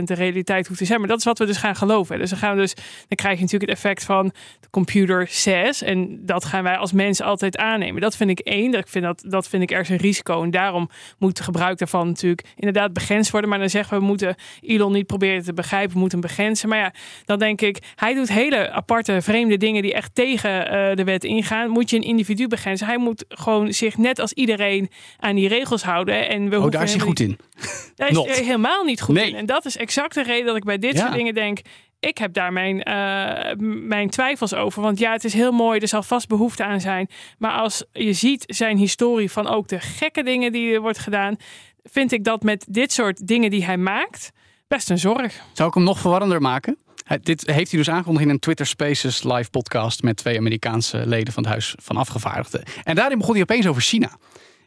[0.04, 1.00] de realiteit hoeft te zijn?
[1.00, 2.20] Maar dat is wat we dus gaan geloven.
[2.20, 5.82] Dus dan gaan we dus, dan krijg je natuurlijk het effect van de computer says.
[5.82, 8.02] En dat gaan wij als mensen altijd aannemen.
[8.02, 8.72] Dat vind ik één.
[8.72, 10.44] Dat, vind dat, dat vind ik ergens een risico.
[10.44, 13.50] En daarom moet het gebruik daarvan natuurlijk inderdaad begrensd worden.
[13.50, 16.70] Maar dan zeggen we, we moeten Elon niet proberen te begrijpen, we moeten hem begrenzen.
[16.70, 16.94] Maar ja,
[17.26, 21.24] dan denk ik, hij doet hele aparte, vreemde dingen die echt tegen eh, de wet
[21.24, 21.70] ingaan.
[21.70, 22.88] Moet je een individu begrenzen.
[22.88, 26.30] Hij moet gewoon zich net als iedereen aan die regels houden.
[26.30, 27.38] En we Oh, daar is hij goed in.
[27.96, 29.30] Daar is hij helemaal niet goed Nee.
[29.30, 29.36] in.
[29.36, 31.00] En dat is exact de reden dat ik bij dit Ja.
[31.00, 31.60] soort dingen denk.
[32.00, 33.56] Ik heb daar mijn, eh,
[33.88, 34.82] mijn twijfels over.
[34.82, 35.80] Want ja, het is heel mooi.
[35.80, 37.10] Er zal vast behoefte aan zijn.
[37.38, 41.36] Maar als je ziet zijn historie van ook de gekke dingen die er wordt gedaan.
[41.84, 44.32] Vind ik dat met dit soort dingen die hij maakt.
[44.70, 45.42] Best een zorg.
[45.54, 46.78] Zou ik hem nog verwarrender maken?
[47.22, 51.34] Dit heeft hij dus aangekondigd in een Twitter Spaces live podcast met twee Amerikaanse leden
[51.34, 52.64] van het Huis van Afgevaardigden.
[52.84, 54.18] En daarin begon hij opeens over China.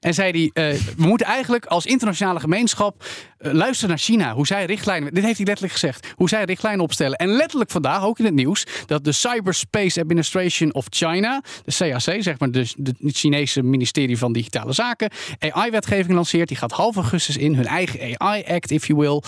[0.03, 3.05] En zei hij, eh, we moeten eigenlijk als internationale gemeenschap
[3.38, 4.35] eh, luisteren naar China.
[4.35, 7.19] Hoe zij richtlijnen, dit heeft hij letterlijk gezegd, hoe zij richtlijnen opstellen.
[7.19, 12.23] En letterlijk vandaag, ook in het nieuws, dat de Cyberspace Administration of China, de CAC,
[12.23, 16.48] zeg maar de het Chinese ministerie van Digitale Zaken, AI-wetgeving lanceert.
[16.48, 19.23] Die gaat half augustus in, hun eigen AI-act, if you will.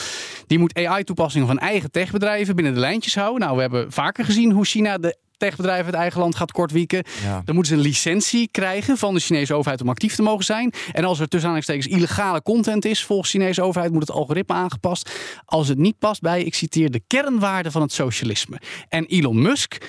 [0.47, 3.41] Die moet AI-toepassingen van eigen techbedrijven binnen de lijntjes houden.
[3.41, 5.17] Nou, we hebben vaker gezien hoe China de
[5.49, 7.05] techbedrijven uit eigen land gaat kortwieken.
[7.23, 7.43] Ja.
[7.45, 10.73] Dan moeten ze een licentie krijgen van de Chinese overheid om actief te mogen zijn.
[10.93, 14.55] En als er tussen aanhalingstekens illegale content is volgens de Chinese overheid, moet het algoritme
[14.55, 15.11] aangepast.
[15.45, 18.61] Als het niet past bij, ik citeer, de kernwaarden van het socialisme.
[18.89, 19.89] En Elon Musk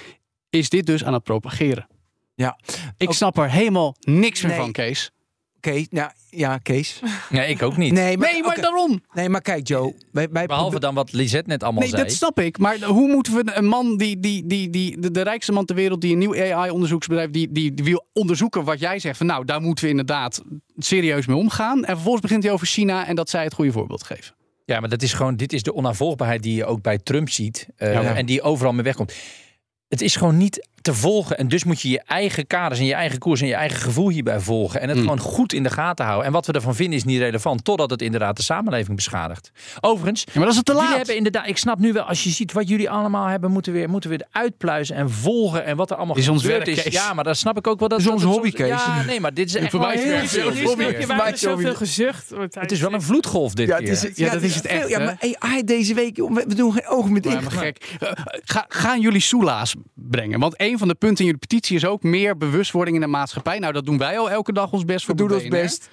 [0.49, 1.87] is dit dus aan het propageren.
[2.35, 2.59] Ja.
[2.97, 4.59] Ik snap er helemaal niks meer Nee.
[4.59, 5.11] van, Kees.
[5.71, 6.99] Kees, nou, ja, Kees.
[7.29, 7.93] Nee, ik ook niet.
[7.93, 9.01] Nee, maar, Nee, maar daarom.
[9.13, 9.93] nee, maar kijk, Joe.
[10.11, 12.03] Wij, wij Behalve dan wat Lisette net allemaal Nee, zei.
[12.03, 12.57] dat snap ik.
[12.57, 15.75] Maar hoe moeten we een man die, die, die, die de, de rijkste man ter
[15.75, 19.45] wereld, die een nieuw AI-onderzoeksbedrijf, die, die, die wil onderzoeken wat jij zegt van nou,
[19.45, 20.41] daar moeten we inderdaad
[20.77, 21.77] serieus mee omgaan.
[21.85, 24.35] En vervolgens begint hij over China en dat zij het goede voorbeeld geven.
[24.65, 27.67] Ja, maar dat is gewoon, dit is de onafvolgbaarheid die je ook bij Trump ziet.
[27.75, 28.15] eh, Ja.
[28.15, 29.13] En die overal mee wegkomt.
[29.87, 31.37] Het is gewoon niet te volgen.
[31.37, 34.09] En dus moet je je eigen kaders en je eigen koers en je eigen gevoel
[34.09, 34.81] hierbij volgen.
[34.81, 35.03] En het Mm.
[35.03, 36.25] gewoon goed in de gaten houden.
[36.25, 37.63] En wat we ervan vinden is niet relevant.
[37.63, 39.51] Totdat het inderdaad de samenleving beschadigt.
[39.81, 40.97] Overigens, Ja, maar dat is het te Jullie laat.
[40.97, 43.77] hebben inderdaad, ik snap nu wel, als je ziet wat jullie allemaal hebben, moeten we
[43.79, 46.85] weer, moeten we weer uitpluizen en volgen en wat er allemaal is ons gebeurd werk,
[46.85, 46.93] is.
[46.93, 47.87] Ja, maar dat snap ik ook wel.
[47.87, 48.67] Dat, is dat onze hobby, soms- Kees.
[48.85, 50.27] Ja, nee, maar dit is echt Voor mij heel hobby.
[50.27, 51.73] zoveel sowieso.
[51.73, 52.31] gezucht.
[52.49, 54.11] Het is wel een vloedgolf dit Ja, keer.
[54.15, 54.79] Ja, dat is het veel.
[54.79, 57.43] echt, Ja, maar AI deze week, we doen geen ogen met Ja, dicht.
[57.43, 57.95] maar gek.
[57.99, 58.09] Eh,
[58.43, 60.39] Ga, gaan jullie soelaas brengen?
[60.39, 63.59] Want een van de punten in jullie petitie is ook meer bewustwording in de maatschappij.
[63.59, 65.15] Nou, dat doen wij al elke dag ons best We voor.
[65.15, 65.89] doen bij ons best.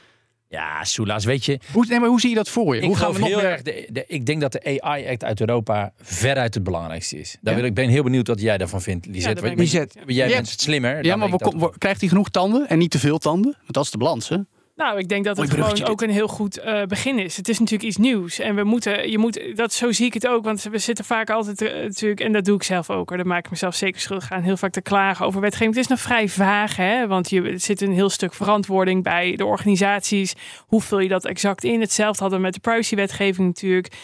[0.49, 1.59] Ja, Soelaas, weet je.
[1.73, 2.81] Hoe, nee, maar hoe zie je dat voor je?
[2.81, 3.47] Ik hoe gaan we nog heel meer...
[3.47, 7.37] erg, de, de- ik denk dat de AI-act uit Europa veruit het belangrijkste is.
[7.41, 7.61] Daar Ja?
[7.61, 9.47] wil, ik ben heel benieuwd wat jij daarvan vindt, Lisette.
[9.51, 10.35] ik Lisette, jij Ja.
[10.35, 10.97] bent slimmer.
[10.97, 13.53] Ja, dan maar dat wo- krijgt hij genoeg tanden en niet te veel tanden?
[13.61, 14.37] Want dat is de balans, hè?
[14.75, 17.37] Nou, ik denk dat het gewoon ook een heel goed eh, begin is.
[17.37, 18.39] Het is natuurlijk iets nieuws.
[18.39, 20.45] En we moeten, je moet, dat, zo zie ik het ook.
[20.45, 23.09] Want we zitten vaak altijd eh, natuurlijk, en dat doe ik zelf ook.
[23.09, 24.43] Hoor, daar maak ik mezelf zeker schuldig aan.
[24.43, 25.75] Heel vaak te klagen over wetgeving.
[25.75, 27.07] Het is nog vrij vaag, hè?
[27.07, 30.35] Want je, er zit een heel stuk verantwoording bij de organisaties.
[30.67, 31.81] Hoe vul je dat exact in?
[31.81, 33.95] Hetzelfde hadden we met de privacywetgeving natuurlijk.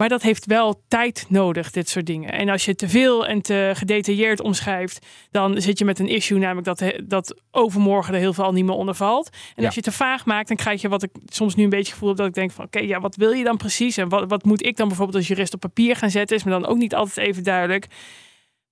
[0.00, 2.32] Maar dat heeft wel tijd nodig, dit soort dingen.
[2.32, 6.38] En als je te veel en te gedetailleerd omschrijft, dan zit je met een issue,
[6.38, 9.28] namelijk dat, dat overmorgen er heel veel al niet meer onder valt.
[9.32, 9.66] En Ja.
[9.66, 12.08] als je te vaag maakt, dan krijg je wat ik soms nu een beetje gevoel
[12.08, 13.96] heb dat ik denk van, oké, ja, wat wil je dan precies?
[13.96, 16.36] En wat, wat moet ik dan bijvoorbeeld als jurist op papier gaan zetten?
[16.36, 17.86] Is me dan ook niet altijd even duidelijk.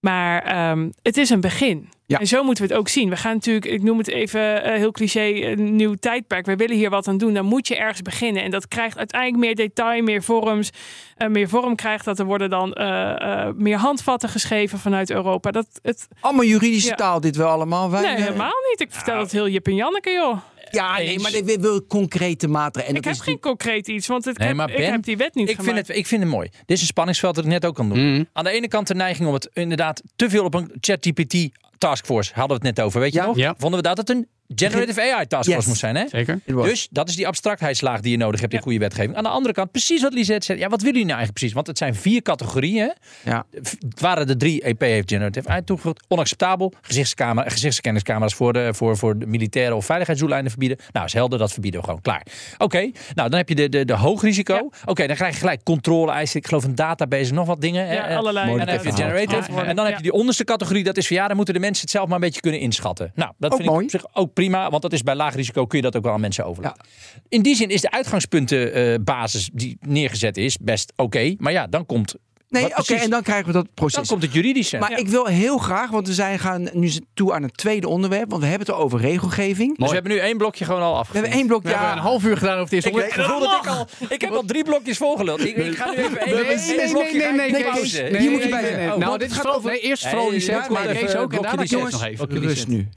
[0.00, 1.88] Maar ehm, het is een begin.
[2.06, 2.18] Ja.
[2.18, 3.10] En zo moeten we het ook zien.
[3.10, 6.46] We gaan natuurlijk, ik noem het even eh, heel cliché, een nieuw tijdperk.
[6.46, 7.34] Wij willen hier wat aan doen.
[7.34, 8.42] Dan moet je ergens beginnen.
[8.42, 10.70] En dat krijgt uiteindelijk meer detail, meer vorms,
[11.16, 12.04] eh, meer vorm krijgt.
[12.04, 15.50] Dat er worden dan eh, eh, meer handvatten geschreven vanuit Europa.
[15.50, 16.94] Dat het, Allemaal juridische Ja.
[16.94, 17.90] taal, dit wel allemaal.
[17.90, 18.80] Wij, nee, helemaal niet.
[18.80, 20.38] Ik vertel het heel Jip en Janneke, joh.
[20.70, 22.94] Ja, nee, maar dit wil concrete maatregelen.
[22.94, 25.02] En ik heb is geen concreet iets, want het, Nee, ik, maar heb, ik heb
[25.02, 26.48] die wet niet Ik vind, het, ik vind het mooi.
[26.66, 28.12] Dit is een spanningsveld dat ik net ook kan doen.
[28.12, 28.24] Mhm.
[28.32, 31.48] Aan de ene kant de neiging om het inderdaad te veel op een ChatGPT
[31.78, 33.00] taskforce hadden we het net over.
[33.00, 33.26] Weet je Ja.
[33.26, 33.36] nog?
[33.36, 33.54] Ja.
[33.58, 35.66] Vonden we dat het een generative AI taskforce Yes.
[35.66, 36.04] moest zijn, hè?
[36.08, 36.40] Zeker.
[36.46, 38.64] Dus dat is die abstractheidslaag die je nodig hebt in Ja.
[38.64, 39.16] goede wetgeving.
[39.16, 40.58] Aan de andere kant, precies wat Lisette zei.
[40.58, 41.54] Ja, wat willen jullie nou eigenlijk precies?
[41.54, 42.92] Want het zijn vier categorieën.
[43.24, 43.44] Ja.
[43.50, 44.62] Het waren de drie.
[44.62, 46.04] EP heeft generative AI toegevoegd.
[46.08, 46.72] Onacceptabel.
[46.82, 50.78] Gezichtscamera, gezichtskenniscamera's voor de, voor, voor de militaire of veiligheidsdoeleinden verbieden.
[50.92, 51.38] Nou, is helder.
[51.38, 52.00] Dat verbieden we gewoon.
[52.02, 52.22] Klaar.
[52.58, 52.78] Oké.
[53.14, 54.54] Nou, dan heb je de, de, de hoog risico.
[54.54, 54.68] Ja.
[54.84, 56.38] Oké, dan krijg je gelijk controle-eisen.
[56.40, 57.86] Ik geloof een database nog wat dingen.
[57.86, 57.94] hè.
[57.94, 58.50] ja, Eh, allerlei.
[58.50, 59.60] en dan heb je generative.
[59.62, 60.84] En dan heb je die onderste categorie.
[60.84, 63.12] Dat is van ja, dan moeten de mensen het zelf maar een beetje kunnen inschatten.
[63.14, 63.86] Nou, dat Ook vind mooi.
[63.86, 64.70] ik op zich ook prima.
[64.70, 66.84] Want dat is bij laag risico kun je dat ook wel aan mensen overlaten.
[67.28, 71.34] In die zin is de uitgangspuntenbasis die neergezet is best oké.
[71.38, 72.14] Maar ja, dan komt,
[72.48, 74.08] Nee, oké, en dan krijgen we dat dan proces.
[74.08, 74.78] komt het juridische.
[74.78, 74.96] Maar Ja.
[74.96, 78.30] ik wil heel graag, want we zijn gaan nu toe aan het tweede onderwerp.
[78.30, 79.78] Want we hebben het over regelgeving.
[79.78, 81.26] dus we hebben nu één blokje gewoon al We afgevinkt.
[81.28, 81.62] hebben één blok.
[81.62, 83.20] We hebben Ja, een half uur gedaan over het eerste Ik, onderwerp.
[83.20, 83.86] ik gevoel dat ik al...
[84.16, 85.40] Ik heb al drie blokjes volgeluld.
[85.40, 88.02] Ik, ik ga nu even één, Nee, één nee, nee, blokje nee, nee, nee, pauze.
[88.02, 88.92] Nee, Hier moet je bij zijn.
[88.92, 91.32] oh, Nou, dit gaat over- nee, eerst vooral Lisette, nee, maar even ook.
[91.32, 92.26] En blokje daarna even.
[92.28, 92.88] Blokje rust nu.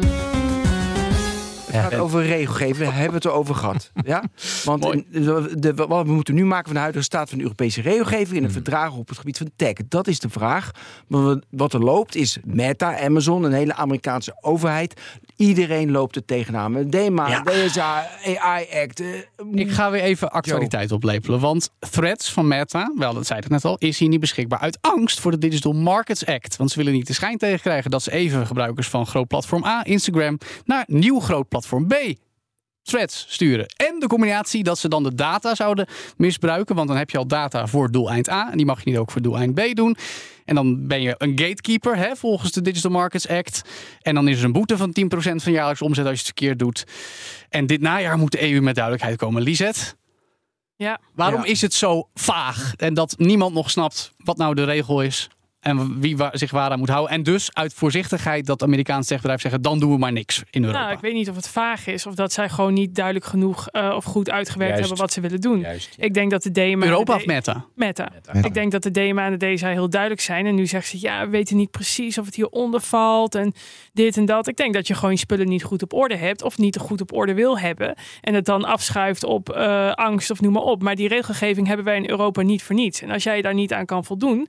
[1.72, 3.92] Het gaat over regelgeving, daar hebben we het erover gehad.
[4.06, 4.24] Ja?
[4.64, 7.44] Want in- de, de- wat we moeten nu maken van de huidige staat van de
[7.44, 9.74] Europese regelgeving en de verdragen op het gebied van tech.
[9.88, 10.72] Dat is de vraag.
[11.50, 15.02] Wat er loopt is Meta, Amazon, een hele Amerikaanse overheid.
[15.42, 16.90] Iedereen loopt er tegenaan.
[16.90, 17.42] DEMA, Ja.
[17.42, 19.00] DSA, AI Act.
[19.00, 19.08] eh,
[19.54, 21.40] Ik ga weer even actualiteit oplepelen.
[21.40, 24.78] Want Threads van Meta, wel dat zei ik net al, is hier niet beschikbaar uit
[24.82, 26.56] angst voor de Digital Markets Act.
[26.58, 29.86] Want ze willen niet de schijn tegenkrijgen dat ze even gebruikers van groot platform A,
[29.86, 31.94] Instagram, naar nieuw groot platform B.
[32.84, 33.66] Threads sturen.
[33.76, 36.76] En de combinatie dat ze dan de data zouden misbruiken.
[36.76, 38.52] Want dan heb je al data voor doeleind A.
[38.52, 39.96] En die mag je niet ook voor doeleind B doen.
[40.46, 43.62] En dan ben je een gatekeeper hè, volgens de Digital Markets Act.
[44.02, 46.60] En dan is er een boete van 10% van jaarlijks omzet als je het verkeerd
[46.60, 46.84] doet.
[47.50, 49.42] En dit najaar moet de EU met duidelijkheid komen.
[49.42, 49.96] Lisette,
[50.76, 51.00] Ja.
[51.16, 51.48] waarom Ja.
[51.48, 52.74] is het zo vaag?
[52.78, 55.30] En dat niemand nog snapt wat nou de regel is.
[55.62, 57.12] En wie wa- zich waaraan moet houden.
[57.12, 59.62] En dus uit voorzichtigheid dat Amerikaanse techbedrijven zeggen...
[59.62, 60.82] dan doen we maar niks in Europa.
[60.82, 63.68] Nou, ik weet niet of het vaag is of dat zij gewoon niet duidelijk genoeg
[63.68, 64.88] eh, of goed uitgewerkt Juist.
[64.88, 65.60] hebben wat ze willen doen.
[65.60, 65.96] Juist.
[65.98, 66.86] Ik denk dat de DMA.
[66.86, 67.66] Europa de of Meta?
[67.76, 68.10] Meta.
[68.34, 68.48] Meta.
[68.48, 70.46] Ik denk dat de DMA en de DSA heel duidelijk zijn.
[70.46, 73.36] En nu zeggen ze, ja, we weten niet precies of het hieronder valt.
[73.36, 73.54] En
[73.94, 74.48] dit en dat.
[74.48, 76.44] Ik denk dat je gewoon je spullen niet goed op orde hebt.
[76.44, 77.96] Of niet goed op orde wil hebben.
[78.22, 80.82] En het dan afschuift op eh, angst of noem maar op.
[80.84, 83.02] Maar die regelgeving hebben wij in Europa niet voor niets.
[83.02, 84.48] En als jij daar niet aan kan voldoen...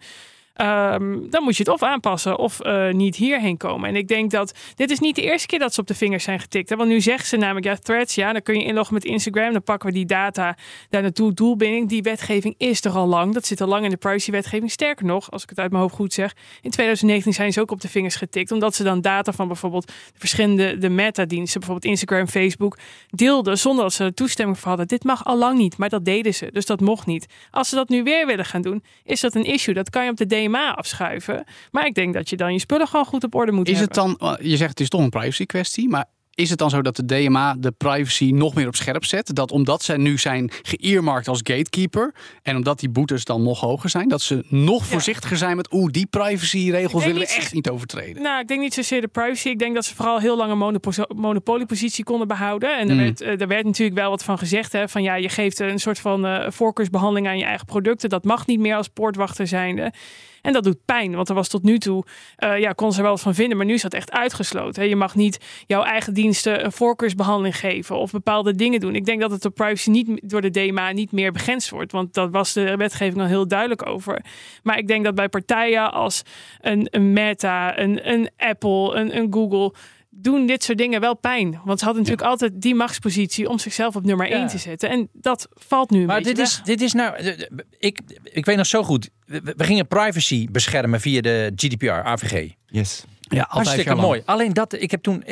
[0.55, 3.88] ehm, dan moet je het of aanpassen of eh, niet hierheen komen.
[3.88, 6.24] En ik denk dat dit is niet de eerste keer dat ze op de vingers
[6.24, 6.74] zijn getikt.
[6.74, 9.53] Want nu zeggen ze namelijk, ja, threads, ja, dan kun je inloggen met Instagram.
[9.53, 10.57] Dan pakken we die data
[10.90, 11.32] daar naartoe.
[11.32, 13.34] Doelbinding, die wetgeving is er al lang.
[13.34, 14.70] Dat zit al lang in de privacywetgeving.
[14.70, 17.70] Sterker nog, als ik het uit mijn hoofd goed zeg, in 2019 zijn ze ook
[17.70, 18.50] op de vingers getikt.
[18.53, 22.78] Omdat ze dan data van bijvoorbeeld de verschillende de meta-diensten, bijvoorbeeld Instagram, Facebook,
[23.11, 24.88] deelden zonder dat ze er toestemming voor hadden.
[24.88, 26.48] Dit mag al lang niet, maar dat deden ze.
[26.53, 27.26] Dus dat mocht niet.
[27.50, 29.74] Als ze dat nu weer willen gaan doen, is dat een issue.
[29.74, 31.45] Dat kan je op de DMA afschuiven.
[31.70, 34.03] Maar ik denk dat je dan je spullen gewoon goed op orde moet Is hebben.
[34.03, 36.82] het dan, je zegt het is toch een privacy kwestie, maar is het dan zo
[36.82, 39.34] dat de DMA de privacy nog meer op scherp zet?
[39.34, 43.90] Dat omdat zij nu zijn geëermarkt als gatekeeper en omdat die boetes dan nog hoger
[43.90, 48.22] zijn, dat ze nog voorzichtiger zijn met oeh, die privacyregels willen we echt niet overtreden.
[48.22, 49.49] Nou, ik denk niet zozeer de privacy.
[49.49, 52.78] Ik denk dat ze vooral heel lang een monopo- monopoliepositie konden behouden.
[52.78, 53.03] En er, Mm.
[53.03, 54.72] werd, eh, er werd natuurlijk wel wat van gezegd.
[54.72, 58.09] Hè, van ja, je geeft een soort van eh, voorkeursbehandeling aan je eigen producten.
[58.09, 59.93] Dat mag niet meer als poortwachter zijnde.
[60.43, 62.05] En dat doet pijn, want er was tot nu toe,
[62.36, 64.82] eh, ja, kon ze er wel wat van vinden, maar nu is dat echt uitgesloten.
[64.82, 64.88] hè.
[64.88, 68.95] Je mag niet jouw eigen diensten een voorkeursbehandeling geven of bepaalde dingen doen.
[68.95, 72.14] Ik denk dat het de privacy niet door de DMA niet meer begrensd wordt, want
[72.14, 74.24] dat was de wetgeving al heel duidelijk over.
[74.62, 76.22] Maar ik denk dat bij partijen als
[76.61, 79.72] een, een Meta, een, een Apple, een, een Google
[80.14, 81.60] doen dit soort dingen wel pijn.
[81.64, 84.36] Want ze hadden natuurlijk altijd die machtspositie om zichzelf op nummer Ja.
[84.36, 84.90] 1 te zetten.
[84.90, 87.36] En dat valt nu een Maar beetje dit is, dit is nou.
[87.78, 89.10] Ik, ik weet nog zo goed.
[89.26, 92.50] We, we gingen privacy beschermen via de GDPR, AVG.
[92.66, 93.04] Yes.
[93.20, 94.22] Ja, altijd Hartstikke mooi.
[94.24, 95.24] Alleen dat, ik heb toen,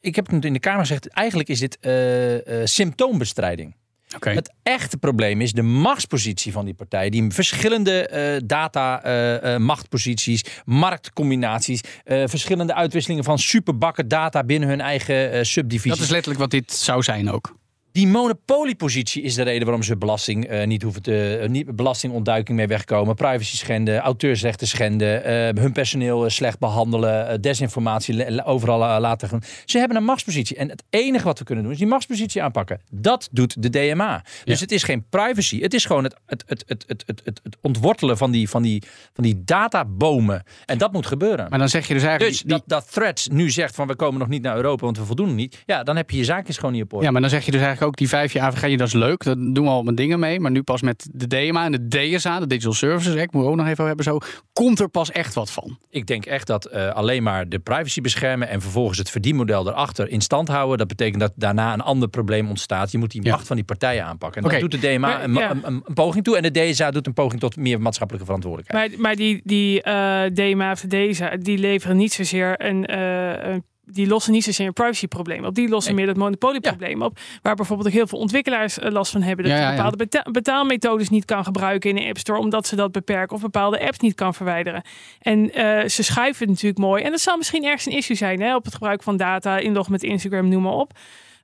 [0.00, 3.74] ik heb toen in de Kamer gezegd, eigenlijk is dit eh, eh, symptoombestrijding.
[4.20, 7.10] Het echte probleem is de machtspositie van die partijen.
[7.10, 14.80] Die verschillende eh, data, eh, machtposities, marktcombinaties, eh, verschillende uitwisselingen van superbakken data binnen hun
[14.80, 15.90] eigen subdivisie.
[15.90, 17.60] Dat is letterlijk wat dit zou zijn ook.
[17.92, 22.56] Die monopoliepositie is de reden waarom ze belasting eh, niet hoeven te eh, niet belastingontduiking
[22.58, 29.28] mee wegkomen, privacy schenden, auteursrechten schenden, eh, hun personeel slecht behandelen, eh, desinformatie overal laten
[29.28, 29.40] gaan.
[29.64, 32.80] Ze hebben een machtspositie en het enige wat we kunnen doen is die machtspositie aanpakken.
[32.90, 34.22] Dat doet de DMA.
[34.44, 34.62] Dus Ja.
[34.64, 38.30] het is geen privacy, het is gewoon het, het, het, het, het, het, ontwortelen van
[38.30, 38.82] die, van, die,
[39.14, 40.42] van die databomen.
[40.66, 41.46] En dat moet gebeuren.
[41.50, 42.32] Maar dan zeg je dus eigenlijk...
[42.32, 44.98] dus die- dat, dat Threads nu zegt van we komen nog niet naar Europa, want
[44.98, 45.62] we voldoen niet.
[45.66, 47.04] Ja, dan heb je je zaakjes gewoon niet op orde.
[47.04, 49.24] Ja, maar dan zeg je dus eigenlijk ook die vijf jaar AVG, dat is leuk.
[49.24, 50.40] Dat doen we al met dingen mee.
[50.40, 53.46] Maar nu pas met de DMA en de DSA, de Digital Services Act, moeten we
[53.48, 54.04] ook nog even over hebben.
[54.04, 54.18] Zo
[54.52, 55.78] komt er pas echt wat van.
[55.90, 60.08] Ik denk echt dat eh, alleen maar de privacy beschermen en vervolgens het verdienmodel erachter
[60.08, 60.78] in stand houden.
[60.78, 62.92] Dat betekent dat daarna een ander probleem ontstaat.
[62.92, 63.30] Je moet die Ja.
[63.30, 64.40] macht van die partijen aanpakken.
[64.42, 64.60] En Oké.
[64.60, 65.50] dat doet de DMA Maar, een, ja.
[65.50, 66.36] een, een- een poging toe.
[66.36, 68.90] En de DSA doet een poging tot meer maatschappelijke verantwoordelijkheid.
[68.90, 72.86] Maar, maar die, die eh, DMA of de DSA, die leveren niet zozeer een...
[72.86, 75.54] eh, een die lossen niet zozeer een privacyprobleem op.
[75.54, 76.04] Die lossen Nee.
[76.04, 77.18] meer dat monopolieprobleem op.
[77.42, 79.44] Waar bijvoorbeeld ook heel veel ontwikkelaars eh, last van hebben.
[79.44, 82.38] Dat Ja, je bepaalde beta- betaalmethodes niet kan gebruiken in een App Store.
[82.38, 83.36] Omdat ze dat beperken.
[83.36, 84.82] Of bepaalde apps niet kan verwijderen.
[85.20, 87.02] En eh, ze schuiven het natuurlijk mooi.
[87.02, 88.40] En dat zal misschien ergens een issue zijn.
[88.40, 90.92] Hè, op het gebruik van data, inlog met Instagram, noem maar op.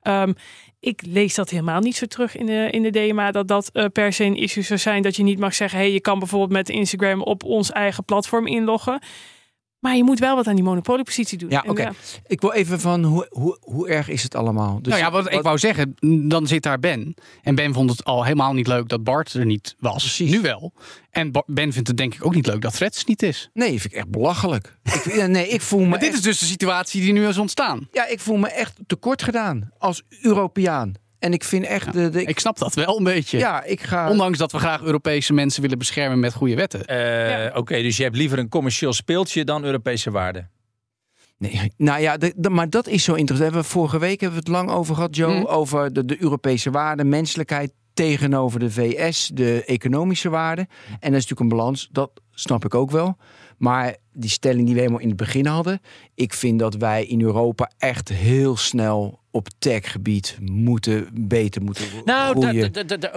[0.02, 0.32] Ehm,
[0.80, 3.30] ik lees dat helemaal niet zo terug in de, in de DMA.
[3.30, 5.02] Dat dat eh, per se een issue zou zijn.
[5.02, 5.78] Dat je niet mag zeggen.
[5.78, 9.00] Hey, je kan bijvoorbeeld met Instagram op ons eigen platform inloggen.
[9.78, 11.50] Maar je moet wel wat aan die monopoliepositie doen.
[11.50, 11.90] Ja, oké.
[12.26, 14.82] Ik wil even van hoe, hoe, hoe erg is het allemaal?
[14.82, 15.94] Dus nou ja, wat, ik wou zeggen,
[16.28, 17.14] dan zit daar Ben.
[17.42, 20.02] En Ben vond het al helemaal niet leuk dat Bart er niet was.
[20.02, 20.30] Precies.
[20.30, 20.72] Nu wel.
[21.10, 23.50] En Ben vindt het denk ik ook niet leuk dat Threads niet is.
[23.54, 24.76] Nee, vind ik echt belachelijk.
[24.82, 27.38] ik, nee, ik voel me Maar dit echt, is dus de situatie die nu is
[27.38, 27.88] ontstaan.
[27.92, 30.92] ja, ik voel me echt tekort gedaan als Europeaan.
[31.18, 33.38] En ik vind echt de, de ik, Ik snap dat wel een beetje.
[33.38, 34.10] ja, ik ga.
[34.10, 36.84] Ondanks dat we graag Europese mensen willen beschermen met goede wetten.
[36.86, 37.50] Eh, Ja.
[37.54, 40.50] Oké, dus je hebt liever een commercieel speeltje dan Europese waarden.
[41.38, 43.52] Nee, nou ja, de- de- maar dat is zo interessant.
[43.54, 45.34] We vorige week hebben we het lang over gehad, Joe.
[45.34, 45.46] Mhm.
[45.46, 50.66] Over de, de Europese waarden, menselijkheid tegenover de VS, de economische waarden.
[50.88, 53.16] En dat is natuurlijk een balans, dat snap ik ook wel.
[53.58, 55.80] Maar die stelling die we helemaal in het begin hadden.
[56.14, 62.40] Ik vind dat wij in Europa echt heel snel op techgebied moeten beter moeten Nou,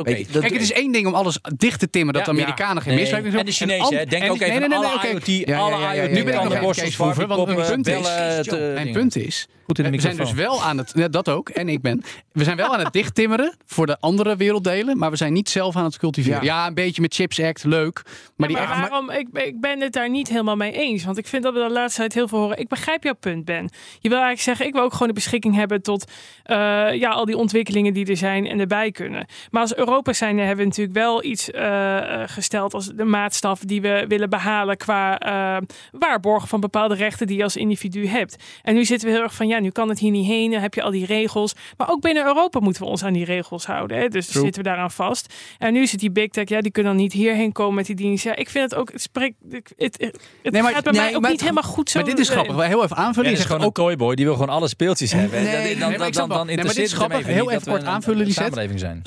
[0.03, 2.91] Kijk, het is één ding om alles dicht te timmen dat Ja, de Amerikanen geen
[2.93, 3.39] Nee, misbruik doen.
[3.39, 4.05] En de Chinezen, hè.
[4.05, 5.09] Denk en- ook even nee, nee, aan nee, alle.
[5.11, 6.83] IoT, Ja, ja, alle ja, ja, IoT, ja, Nu ben ik ja, nog ja.
[6.83, 10.33] Kees Verhoeven, want mijn punt is- Mijn punt is, Goed in de we zijn dus
[10.33, 13.55] wel aan het, ja, dat ook, en ik ben, we zijn wel aan het dichttimmeren
[13.65, 16.43] voor de andere werelddelen, maar we zijn niet zelf aan het cultiveren.
[16.43, 16.61] Ja.
[16.61, 18.01] Ja, een beetje met Chips Act, leuk.
[18.35, 19.09] Maar die maar waarom?
[19.09, 21.03] Ik, ik ben het daar niet helemaal mee eens.
[21.03, 22.57] Want ik vind dat we de laatste tijd heel veel horen.
[22.57, 23.69] Ik begrijp jouw punt, Ben.
[23.99, 26.11] Je wil eigenlijk zeggen, ik wil ook gewoon de beschikking hebben tot
[26.43, 26.57] eh,
[26.93, 29.25] ja, al die ontwikkelingen die er zijn en erbij kunnen.
[29.51, 33.59] Maar als Europa zijn hebben we natuurlijk wel iets eh, eh, gesteld als de maatstaf
[33.59, 35.57] die we willen behalen qua eh,
[35.91, 38.43] waarborgen van bepaalde rechten die je als individu hebt.
[38.61, 40.51] En nu zitten we heel erg van, ja, nu kan het hier niet heen.
[40.51, 41.53] Dan heb je al die regels.
[41.77, 43.97] Maar ook binnen Europa moeten we ons aan die regels houden.
[43.97, 44.07] Hè?
[44.07, 44.43] Dus True.
[44.43, 45.33] zitten we daaraan vast.
[45.57, 47.95] En nu zit die big tech, ja, die kunnen dan niet hierheen komen met die
[47.95, 48.23] dienst.
[48.23, 49.97] Ja, ik vind het ook, het spreekt, het, het,
[50.41, 51.99] het Nee, maar- gaat bij nee, mij ook maar- niet helemaal goed zo.
[51.99, 53.31] maar dit is grappig, wij heel even aanvullen.
[53.31, 55.43] Ja, is gewoon ook een toyboy, die wil gewoon alle speeltjes hebben.
[55.43, 58.49] Nee, dan, dan, dan, dan, Heel niet even dat we kort een- aanvullen, een Lisette.
[58.49, 58.99] samenleving zijn.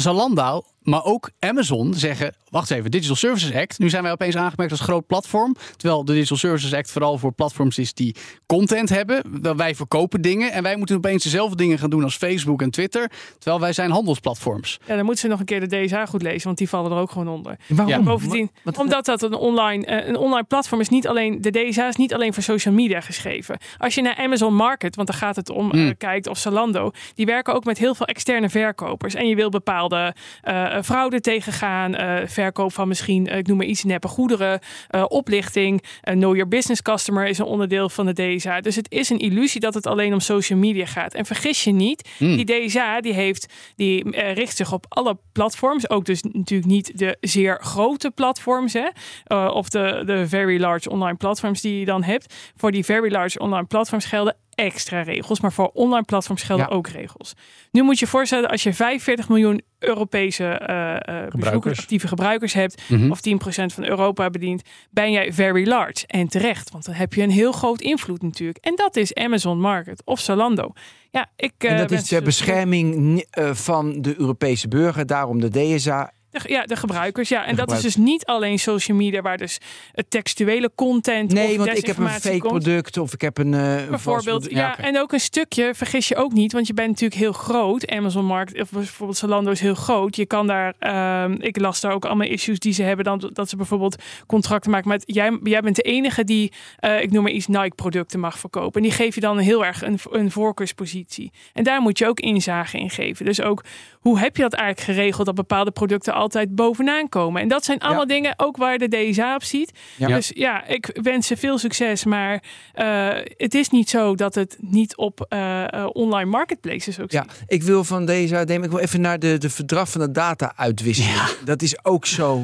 [0.85, 2.35] Maar ook Amazon zeggen...
[2.51, 3.79] Wacht even, Digital Services Act.
[3.79, 5.57] Nu zijn wij opeens aangemerkt als groot platform.
[5.77, 8.17] Terwijl de Digital Services Act vooral voor platforms is die
[8.47, 9.23] content hebben.
[9.57, 13.11] Wij verkopen dingen en wij moeten opeens dezelfde dingen gaan doen als Facebook en Twitter.
[13.39, 14.79] Terwijl wij zijn handelsplatforms.
[14.87, 16.99] Ja, dan moeten ze nog een keer de DSA goed lezen, want die vallen er
[16.99, 17.57] ook gewoon onder.
[17.69, 17.89] Waarom?
[17.95, 18.01] Ja.
[18.03, 21.89] Bovendien, Wat- omdat dat een online, eh, een online platform is, niet alleen de DSA
[21.89, 23.59] is niet alleen voor social media geschreven.
[23.79, 25.97] Als je naar Amazon Market, want daar gaat het om, eh, Mm.
[25.97, 29.15] kijkt, of Zalando, die werken ook met heel veel externe verkopers.
[29.15, 33.67] En je wil bepaalde eh, fraude tegengaan, eh, verkoop van misschien, eh, ik noem maar
[33.67, 38.13] iets, neppe goederen, eh, oplichting, eh, know your business customer is een onderdeel van de
[38.13, 38.61] DSA.
[38.61, 41.15] Dus het is een illusie dat het alleen om social media gaat.
[41.15, 42.37] En vergis je niet, Mm.
[42.37, 46.99] die DSA die heeft, die eh, richt zich op alle platforms, ook dus natuurlijk niet
[46.99, 48.89] de zeer grote platforms, hè,
[49.25, 52.35] eh, of de, de very large online platforms die je dan hebt.
[52.57, 56.75] Voor die very large online platforms gelden extra regels, maar voor online platforms gelden Ja.
[56.77, 57.35] ook regels.
[57.71, 63.11] Nu moet je voorstellen, als je 45 miljoen Europese eh, bezoekers, actieve gebruikers hebt, Mhm.
[63.11, 66.07] of 10% van Europa bedient, ben jij very large.
[66.07, 68.59] En terecht, want dan heb je een heel groot invloed natuurlijk.
[68.61, 70.73] En dat is Amazon Market of Zalando.
[71.11, 75.07] Ja, ik, En eh, dat is ter bescherming van de Europese burger.
[75.07, 76.13] Daarom de DSA.
[76.43, 77.29] De, ja, de gebruikers.
[77.29, 79.59] Ja, en dat is dus niet alleen social media waar dus
[79.93, 82.63] het textuele content Nee, of want ik heb een fake komt.
[82.63, 83.55] product of ik heb een.
[83.55, 87.21] vals Bijvoorbeeld, ja, en ook een stukje, vergis je ook niet, want je bent natuurlijk
[87.21, 87.87] heel groot.
[87.91, 90.17] Amazon Markt, of bijvoorbeeld Zalando is heel groot.
[90.17, 93.49] Je kan daar, ehm, ik las daar ook allemaal issues die ze hebben, dan, dat
[93.49, 97.33] ze bijvoorbeeld contracten maken met, jij, jij bent de enige die, eh, ik noem maar
[97.33, 98.83] iets, Nike-producten mag verkopen.
[98.83, 101.33] En die geef je dan heel erg een, een voorkeurspositie.
[101.53, 103.25] En daar moet je ook inzage in geven.
[103.25, 103.65] Dus ook,
[104.01, 107.43] hoe heb je dat eigenlijk geregeld dat bepaalde producten altijd bovenaan komen?
[107.43, 108.15] En dat zijn allemaal Ja.
[108.15, 109.73] dingen ook waar de DSA op ziet.
[109.97, 110.07] Ja.
[110.07, 112.05] Dus ja, ik wens ze veel succes.
[112.05, 117.11] Maar eh, het is niet zo dat het niet op eh, eh, online marketplaces ook
[117.11, 117.43] Ja, ziet.
[117.47, 121.15] ik wil van deze neem ik wil even naar de, de verdrag van de data-uitwisseling.
[121.45, 122.43] Dat is ook zo.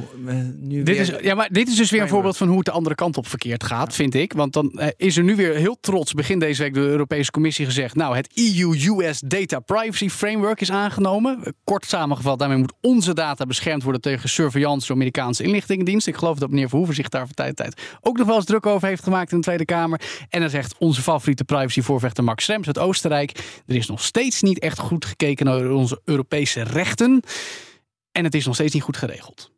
[0.61, 2.67] nu Dit weer- is, ja, maar dit is dus weer een voorbeeld van hoe het
[2.67, 4.33] de andere kant op verkeerd gaat, vind ik.
[4.33, 7.65] Want dan is er nu weer heel trots begin deze week door de Europese Commissie
[7.65, 7.95] gezegd...
[7.95, 11.55] nou, het EU-US Data Privacy Framework is aangenomen.
[11.65, 14.01] Kort samengevat, daarmee moet onze data beschermd worden...
[14.01, 16.07] tegen surveillance door Amerikaanse inlichtingendienst.
[16.07, 18.45] Ik geloof dat meneer Verhoeven zich daar van tijd tot tijd ook nog wel eens
[18.45, 20.01] druk over heeft gemaakt in de Tweede Kamer.
[20.29, 23.63] En dan zegt onze favoriete privacyvoorvechter Max Schrems uit Oostenrijk...
[23.67, 27.23] er is nog steeds niet echt goed gekeken naar onze Europese rechten...
[28.13, 29.51] En het is nog steeds niet goed geregeld.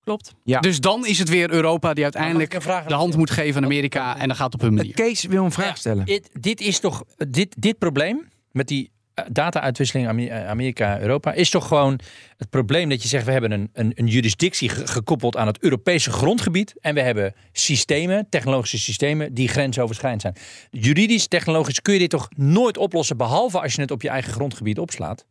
[0.00, 0.34] Klopt.
[0.44, 0.60] Ja.
[0.60, 3.64] Dus dan is het weer Europa die uiteindelijk een vraag de hand moet geven aan
[3.64, 4.94] Amerika en dan gaat het op hun manier.
[4.94, 6.04] Kees wil een vraag Ja, stellen.
[6.04, 8.90] Dit, dit is toch, dit, dit probleem met die
[9.30, 12.00] data-uitwisseling eh, Amerika-Europa is toch gewoon
[12.36, 15.58] het probleem dat je zegt we hebben een, een, een jurisdictie ge- gekoppeld aan het
[15.62, 20.36] Europese grondgebied en we hebben systemen, technologische systemen die grensoverschrijdend zijn.
[20.70, 24.32] Juridisch, technologisch kun je dit toch nooit oplossen behalve als je het op je eigen
[24.32, 25.26] grondgebied opslaat.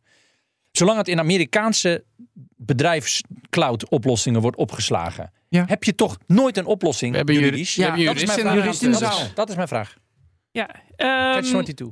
[0.72, 2.04] Zolang het in Amerikaanse
[2.56, 5.64] bedrijfscloud oplossingen wordt opgeslagen, Ja.
[5.66, 7.76] heb je toch nooit een oplossing We hebben juri- juridisch.
[7.76, 8.54] we hebben dat is mijn vraag.
[8.54, 9.26] juristen in de Dat is- zaal.
[9.34, 9.96] Dat is mijn vraag.
[10.50, 10.68] Ja.
[10.96, 11.88] ehm, Catch 22.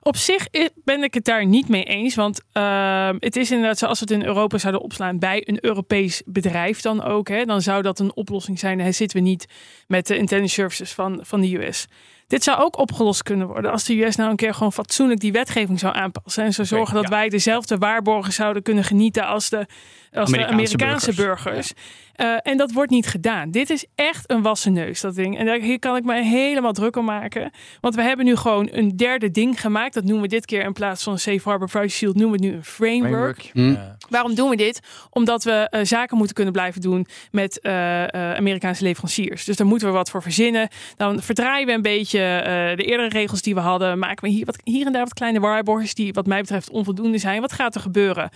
[0.00, 0.46] Op zich
[0.84, 2.14] ben ik het daar niet mee eens.
[2.14, 5.64] Want ehm, het is inderdaad zo, als we het in Europa zouden opslaan bij een
[5.64, 7.28] Europees bedrijf dan ook.
[7.28, 8.78] Hè, dan zou dat een oplossing zijn.
[8.78, 9.46] Dan zitten we niet
[9.86, 11.86] met de intelligence services van, van de US.
[12.26, 15.32] Dit zou ook opgelost kunnen worden als de US nou een keer gewoon fatsoenlijk die
[15.32, 16.44] wetgeving zou aanpassen.
[16.44, 17.10] En zou zorgen dat ja.
[17.10, 19.66] wij dezelfde waarborgen zouden kunnen genieten als de,
[20.12, 21.72] als de Amerikaanse Amerikaanse burgers.
[22.18, 23.50] Eh, en dat wordt niet gedaan.
[23.50, 25.38] Dit is echt een wassen neus, dat ding.
[25.38, 27.50] En daar, hier kan ik me helemaal druk om maken.
[27.80, 29.94] Want we hebben nu gewoon een derde ding gemaakt.
[29.94, 32.44] Dat noemen we dit keer in plaats van een Safe Harbor Privacy Shield, noemen we
[32.44, 33.50] het nu een framework.
[33.52, 33.76] Hm.
[34.08, 34.80] Waarom doen we dit?
[35.10, 39.44] Omdat we eh, zaken moeten kunnen blijven doen met eh, eh, Amerikaanse leveranciers.
[39.44, 40.68] Dus daar moeten we wat voor verzinnen.
[40.96, 43.98] Dan verdraaien we een beetje eh, de eerdere regels die we hadden.
[43.98, 47.18] Maken we hier, wat, hier en daar wat kleine waarborgens die wat mij betreft onvoldoende
[47.18, 47.40] zijn.
[47.40, 48.30] Wat gaat er gebeuren?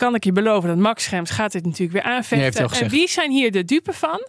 [0.00, 2.68] Kan ik je beloven dat Max Schrems gaat dit natuurlijk weer aanvechten.
[2.80, 4.26] En wie zijn hier de dupe van?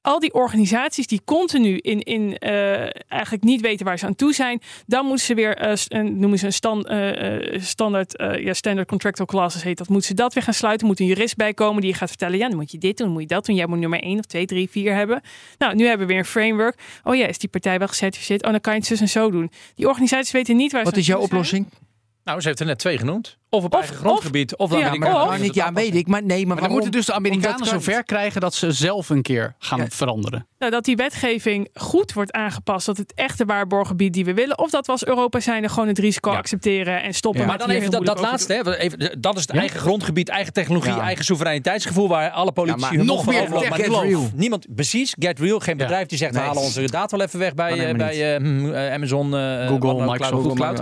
[0.00, 2.80] Al die organisaties die continu in, in eh,
[3.12, 6.46] eigenlijk niet weten waar ze aan toe zijn, dan moeten ze weer, een- noemen ze
[6.46, 10.34] een stand, eh, eh, standaard, eh, ja, standard contractual clauses heet dat, moeten ze dat
[10.34, 12.70] weer gaan sluiten, moet een jurist bij komen die je gaat vertellen, ja, dan moet
[12.70, 14.70] je dit doen, dan moet je dat doen, jij moet nummer 1 of 2, 3,
[14.70, 15.20] 4 hebben.
[15.58, 16.78] Nou, nu hebben we weer een framework.
[17.04, 18.44] Oh ja, is die partij wel gecertificeerd?
[18.44, 19.50] Oh, dan kan je het zus en zo doen.
[19.74, 21.62] Die organisaties weten niet waar Wat ze is aan jouw toe zijn.
[21.62, 21.82] oplossing?
[22.24, 23.38] Nou, ze heeft er net twee genoemd.
[23.54, 26.06] Of op Of- eigen grondgebied, of, ja, Amerika- maar- niet, ja, weet ik.
[26.06, 29.22] Maar nee, maar, Maar dan moeten dus de Amerikanen zover krijgen dat ze zelf een
[29.22, 29.86] keer gaan Ja.
[29.88, 30.46] veranderen.
[30.58, 32.86] Nou, dat die wetgeving goed wordt aangepast.
[32.86, 34.58] Dat het echte waarborggebied die we willen.
[34.58, 36.36] Of dat we als Europa zijn er gewoon het risico Ja.
[36.36, 37.40] accepteren en stoppen.
[37.40, 37.46] Ja.
[37.46, 38.52] Maar dan even dat, over laatste.
[38.52, 38.76] Hè.
[38.76, 39.58] Even, dat is het Ja?
[39.58, 41.00] eigen grondgebied, eigen technologie, Ja.
[41.00, 42.08] eigen soevereiniteitsgevoel.
[42.08, 43.68] Waar alle politici hun nog meer overlopen.
[43.68, 44.30] Maar get niemand, real.
[44.34, 45.58] niemand, precies, get real.
[45.60, 45.82] Geen Ja.
[45.84, 48.70] bedrijf die zegt, we halen onze data wel even weg bij, eh, bij eh, hm,
[48.72, 50.80] eh, Amazon, eh, Google, Microsoft,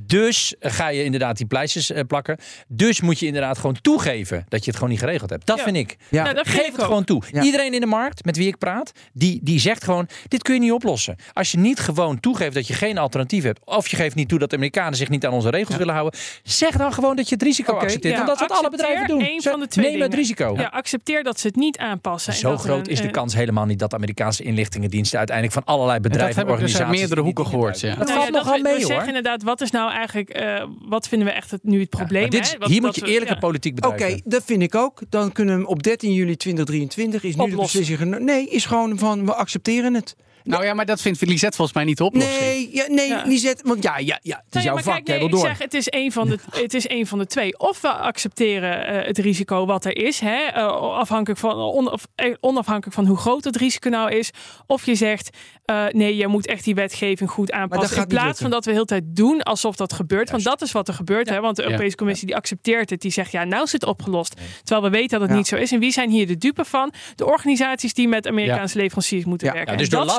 [0.00, 2.38] Dus ga je inderdaad die pleisters plakken.
[2.68, 5.46] Dus moet je inderdaad gewoon toegeven dat je het gewoon niet geregeld hebt.
[5.46, 5.62] Dat Ja.
[5.64, 5.96] vind ik.
[6.10, 6.22] Ja.
[6.22, 6.86] Nou, dat Geef ik het ook.
[6.86, 7.22] gewoon toe.
[7.32, 7.42] Ja.
[7.42, 10.60] Iedereen in de markt met wie ik praat, die, die zegt gewoon: dit kun je
[10.60, 11.16] niet oplossen.
[11.32, 14.38] Als je niet gewoon toegeeft dat je geen alternatief hebt, of je geeft niet toe
[14.38, 17.34] dat de Amerikanen zich niet aan onze regels willen houden, zeg dan gewoon dat je
[17.34, 18.14] het risico accepteert.
[18.16, 19.20] Ja, Want dat is wat alle bedrijven doen.
[19.20, 20.26] één Zeg, van de twee Neem het dingen.
[20.26, 20.54] risico.
[20.56, 22.32] Ja, accepteer dat ze het niet aanpassen.
[22.32, 25.56] en Zo dat groot een- is de een- kans helemaal niet dat Amerikaanse inlichtingendiensten uiteindelijk
[25.64, 26.98] van allerlei bedrijven heb en ik dus uit organisaties.
[27.00, 27.88] meerdere die hoeken gehoord, ja.
[27.88, 28.86] Dat Nou valt ja, nogal we, we mee hoor.
[28.86, 32.30] zeggen inderdaad, wat is nou eigenlijk, eh, wat vinden we echt het, nu het probleem?
[32.30, 32.58] Dit is- hè?
[32.58, 33.40] Wat- hier moet je eerlijke ja.
[33.40, 34.22] politiek Oké, bedrijven.
[34.24, 35.00] dat vind ik ook.
[35.08, 37.98] Dan kunnen we op 13 juli 2023 is nu de beslissing.
[37.98, 40.16] geno- Nee, is gewoon van we accepteren het.
[40.46, 42.40] Nou ja, maar dat vindt Lisette volgens mij niet de oplossing.
[42.40, 43.22] Nee, ja, nee, Ja.
[43.26, 44.94] Lisette, want ja, ja, ja, het is Nou jouw maar vak.
[44.94, 45.50] kijk, jij nee, wil ik door.
[45.54, 47.58] zeg, het is één van de, het is één van de twee.
[47.58, 52.06] Of we accepteren eh, het risico wat er is, hè, eh, afhankelijk van, on- of,
[52.14, 54.30] eh, onafhankelijk van hoe groot het risico nou is.
[54.66, 57.96] Of je zegt, eh, nee, je moet echt die wetgeving goed aanpassen.
[58.00, 60.30] In plaats van dat we heel de tijd doen alsof dat gebeurt.
[60.30, 61.28] Want dat is wat er gebeurt.
[61.28, 61.68] Hè, want de Ja.
[61.68, 63.00] Europese Commissie die accepteert het.
[63.00, 64.34] Die zegt, ja, nou is het opgelost.
[64.64, 65.36] Terwijl we weten dat het Ja.
[65.36, 65.72] niet zo is.
[65.72, 66.92] En wie zijn hier de dupe van?
[67.14, 69.52] De organisaties die met Amerikaanse leveranciers moeten Ja.
[69.52, 69.72] werken.
[69.72, 70.14] Ja, dus En door dat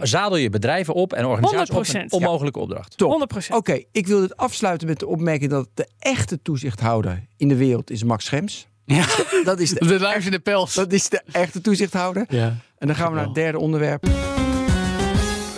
[0.00, 2.26] zadel je bedrijven op en organisaties op met 100%, een ja.
[2.26, 2.96] onmogelijke opdracht.
[2.96, 3.28] Top.
[3.34, 3.48] 100%.
[3.48, 7.90] Oké, ik wil dit afsluiten met de opmerking dat de echte toezichthouder in de wereld
[7.90, 8.66] is Max Schems.
[8.84, 9.04] Ja.
[9.44, 10.74] Dat is de, De luis in de pels.
[10.74, 12.24] dat is de echte toezichthouder.
[12.28, 12.56] Ja.
[12.78, 14.06] En dan gaan we naar het derde onderwerp.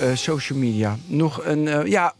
[0.00, 0.96] Eh, social media.
[1.06, 2.14] Nog een, eh, ja...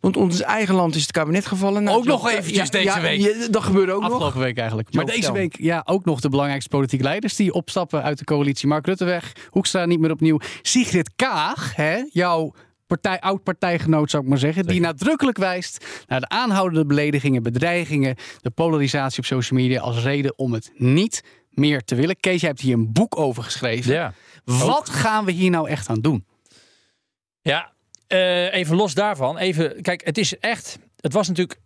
[0.00, 1.82] Want ons eigen land is het kabinet gevallen.
[1.82, 3.20] Nou, Ook nog eventjes ja, deze ja, week.
[3.20, 4.10] ja, dat gebeurde ook nog.
[4.12, 4.94] Afgelopen week eigenlijk.
[4.94, 5.34] Maar deze vertel.
[5.34, 8.68] week ja, ook nog de belangrijkste politieke leiders die opstappen uit de coalitie.
[8.68, 10.38] Mark Rutte weg, Hoekstra niet meer opnieuw.
[10.62, 12.52] Sigrid Kaag, hè, jouw
[12.86, 18.50] partij, oud-partijgenoot zou ik maar zeggen, die nadrukkelijk wijst naar de aanhoudende beledigingen, bedreigingen, de
[18.50, 22.16] polarisatie op social media als reden om het niet meer te willen.
[22.20, 23.92] Kees, jij hebt hier een boek over geschreven.
[23.92, 24.12] Ja.
[24.44, 26.26] Wat gaan we hier nou echt aan doen?
[27.42, 27.72] Ja,
[28.52, 29.38] even los daarvan.
[29.38, 30.78] Even, kijk, het is echt.
[31.00, 31.60] Het was natuurlijk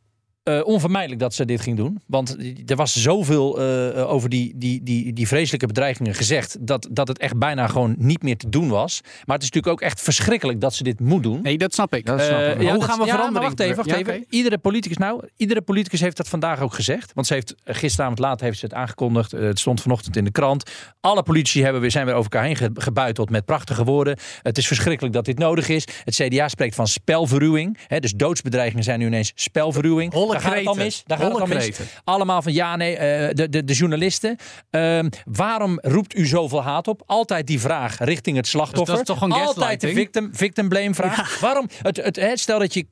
[0.45, 2.01] eh, onvermijdelijk dat ze dit ging doen.
[2.07, 2.36] Want
[2.66, 6.57] er was zoveel eh, over die, die, die, die vreselijke bedreigingen gezegd.
[6.61, 9.01] Dat, dat het echt bijna gewoon niet meer te doen was.
[9.03, 11.42] Maar het is natuurlijk ook echt verschrikkelijk dat ze dit moet doen.
[11.42, 12.07] Nee, dat snap ik.
[12.07, 12.47] Dat snap ik.
[12.47, 14.24] Eh, hoe dat- gaan we ja, maar wacht even, wacht Ja, even.
[14.28, 17.12] Iedere politicus, nou, iedere politicus heeft dat vandaag ook gezegd.
[17.14, 19.32] Want ze heeft eh, gisteravond laat heeft ze het aangekondigd.
[19.32, 20.70] Eh, het stond vanochtend in de krant.
[21.01, 24.18] Alle politici hebben weer, zijn weer over elkaar heen ge- gebuiteld met prachtige woorden.
[24.42, 25.86] Het is verschrikkelijk dat dit nodig is.
[26.05, 27.78] Het CDA spreekt van spelverruwing.
[27.86, 30.12] Hè, dus doodsbedreigingen zijn nu ineens spelverruwing.
[30.12, 31.03] Holle Daar gaat het al mis.
[31.07, 31.80] Daar gaat het al mis.
[32.05, 34.37] Allemaal van ja, nee, eh, de, de, de journalisten.
[34.70, 37.03] Ehm, waarom roept u zoveel haat op?
[37.07, 38.87] Altijd die vraag richting het slachtoffer.
[38.87, 41.41] dat is toch gewoon Altijd de victim, victim blame vraag.
[41.41, 41.68] Waarom?
[41.82, 42.87] Het, het, stel dat je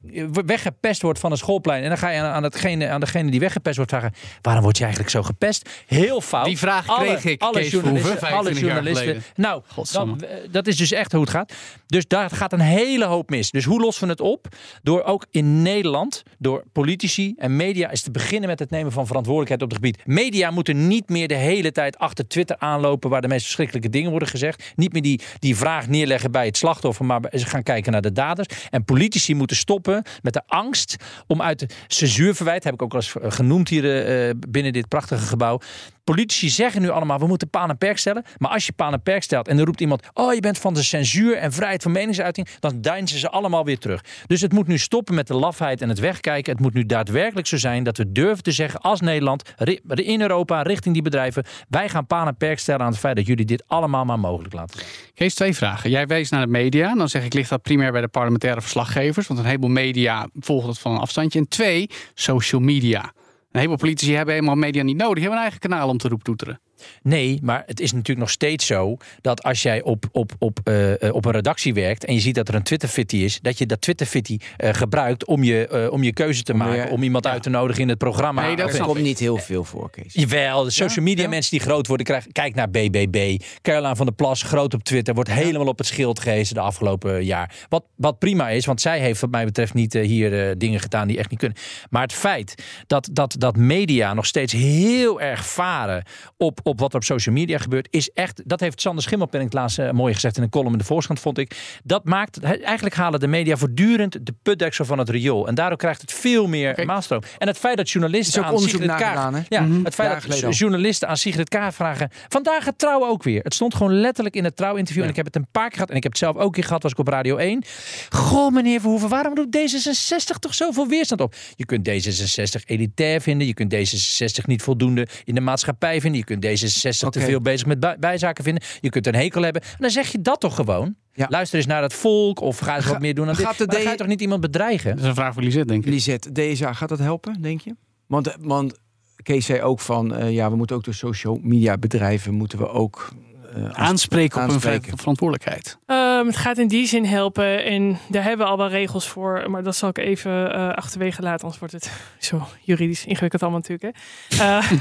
[0.47, 1.83] weggepest wordt van een schoolplein.
[1.83, 4.13] En dan ga je aan, aan, hetgene, aan degene die weggepest wordt vragen.
[4.43, 5.69] Waarom word je eigenlijk zo gepest?
[5.87, 6.45] Heel fout.
[6.45, 8.11] Die vraag kreeg ik, Alle Kees journalisten.
[8.11, 9.23] Alle 25 jaar journalisten.
[9.35, 9.63] Nou,
[9.93, 11.53] dan, eh, dat is dus echt hoe het gaat.
[11.87, 13.51] Dus daar gaat een hele hoop mis.
[13.51, 14.47] Dus hoe lossen we het op?
[14.83, 19.07] Door ook in Nederland, door politici en media, is te beginnen met het nemen van
[19.07, 20.07] verantwoordelijkheid op het gebied.
[20.07, 24.11] Media moeten niet meer de hele tijd achter Twitter aanlopen waar de meest verschrikkelijke dingen
[24.11, 24.73] worden gezegd.
[24.75, 28.13] Niet meer die, die vraag neerleggen bij het slachtoffer, maar ze gaan kijken naar de
[28.13, 28.49] daders.
[28.71, 32.99] En politici moeten stoppen met de angst om uit de censuurverwijt, heb ik ook al
[32.99, 35.61] eens eh, genoemd hier eh, binnen dit prachtige gebouw.
[36.05, 38.25] Politici zeggen nu allemaal, we moeten paal en perk stellen.
[38.39, 40.03] Maar als je paal en perk stelt en er roept iemand...
[40.13, 42.49] oh, je bent van de censuur en vrijheid van meningsuiting...
[42.61, 44.05] dan deinzen ze allemaal weer terug.
[44.27, 46.53] Dus het moet nu stoppen met de lafheid en het wegkijken.
[46.53, 49.53] Het moet nu daadwerkelijk zo zijn dat we durven te zeggen als Nederland...
[49.95, 51.45] in Europa, richting die bedrijven...
[51.69, 54.55] wij gaan paal en perk stellen aan het feit dat jullie dit allemaal maar mogelijk
[54.55, 54.81] laten.
[55.15, 55.91] Kees, twee vragen.
[55.91, 56.95] Jij wees naar de media.
[56.95, 59.27] Dan zeg ik, ligt dat primair bij de parlementaire verslaggevers?
[59.27, 61.39] Want een heleboel media volgen dat van een afstandje.
[61.39, 63.13] En twee, social media.
[63.53, 65.15] Heleboel politici hebben helemaal media niet nodig.
[65.15, 66.61] Die hebben een eigen kanaal om te roeptoeteren.
[67.03, 71.03] Nee, maar het is natuurlijk nog steeds zo dat als jij op, op, op, eh,
[71.03, 73.67] eh, op een redactie werkt en je ziet dat er een Twitter-fitty is, dat je
[73.67, 77.43] dat Twitter-fitty eh, gebruikt om je, om je keuze te Om maken, om iemand uit
[77.43, 78.47] te nodigen in het programma.
[78.47, 80.15] Nee, dat komt niet heel veel voor, Kees.
[80.15, 81.29] Jawel, de social media Ja?
[81.29, 83.41] mensen die groot worden, krijgen, kijk naar BBB.
[83.63, 87.25] Caroline van der Plas, groot op Twitter, wordt helemaal op het schild gehezen de afgelopen
[87.25, 87.55] jaar.
[87.69, 91.19] Wat, wat prima is, want zij heeft wat mij betreft niet hier dingen gedaan die
[91.19, 91.59] echt niet kunnen.
[91.91, 96.05] Maar het feit dat, dat, dat media nog steeds heel erg varen
[96.37, 99.79] op, op wat er op social media gebeurt, is echt, dat heeft Sander Schimmelpenning laatst
[99.79, 101.81] eh, mooi gezegd in een column in de Volkskrant, vond ik.
[101.85, 105.49] Dat maakt, eigenlijk halen de media voortdurend de putdeksel van het riool.
[105.49, 106.85] En daardoor krijgt het veel meer Oké.
[106.85, 107.23] maalstroom.
[107.39, 109.43] En het feit dat journalisten aan onderzoek Sigrid Kaag-?
[109.49, 109.85] Ja, Mhm.
[109.85, 112.11] het feit dat geleden journalisten aan Sigrid Kaag vragen.
[112.29, 113.43] Vandaag het trouw ook weer.
[113.43, 115.03] Het stond gewoon letterlijk in het trouwinterview.
[115.03, 115.91] En ik heb het een paar keer gehad.
[115.91, 116.83] En ik heb het zelf ook keer gehad.
[116.83, 117.63] Was ik op Radio 1.
[118.11, 121.35] Goh, meneer Verhoeven, waarom doet D66 toch zoveel weerstand op?
[121.57, 123.47] Je kunt D66 elitair vinden.
[123.47, 126.19] Je kunt D66 niet voldoende in de maatschappij vinden.
[126.21, 126.62] Je kunt D66
[127.07, 127.19] Oké.
[127.19, 128.63] te veel bezig met bij- bijzaken vinden.
[128.81, 129.63] Je kunt een hekel hebben.
[129.63, 130.95] En dan zeg je dat toch gewoon.
[131.13, 131.27] Ja.
[131.29, 132.41] Luister eens naar het volk.
[132.41, 133.45] Of ga eens wat meer doen aan dit.
[133.47, 134.91] gaat de Maar dan D- ga je toch niet iemand bedreigen?
[134.91, 135.91] Dat is een vraag voor Lisette, denk ik.
[135.93, 137.77] Lisette, DSA, gaat dat helpen, denk je?
[138.07, 138.81] Want, want
[139.23, 142.69] Kees zei ook van, eh, ja, we moeten ook de social media bedrijven, moeten we
[142.69, 143.32] ook eh,
[143.73, 144.99] Aanspreken op hun Aanspreken.
[144.99, 145.79] verantwoordelijkheid.
[145.87, 149.51] Ehm, het gaat in die zin helpen en daar hebben we al wel regels voor,
[149.51, 153.61] maar dat zal ik even eh, achterwege laten, anders wordt het zo juridisch ingewikkeld allemaal
[153.69, 153.97] natuurlijk.
[154.29, 154.45] Hè.
[154.59, 154.73] Eh,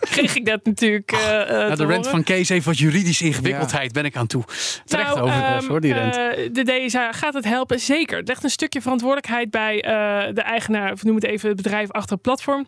[0.14, 1.12] kreeg ik dat natuurlijk.
[1.12, 3.92] eh, eh, de rent van Kees heeft wat juridische ingewikkeldheid.
[3.92, 4.44] Ben ik aan toe.
[4.84, 6.16] Terecht Nou, overigens ehm, hoor, die rent.
[6.16, 8.18] eh, de DSA gaat het helpen, zeker.
[8.18, 11.90] Het legt een stukje verantwoordelijkheid bij eh, de eigenaar, of noem het even, het bedrijf
[11.90, 12.66] achter het platform.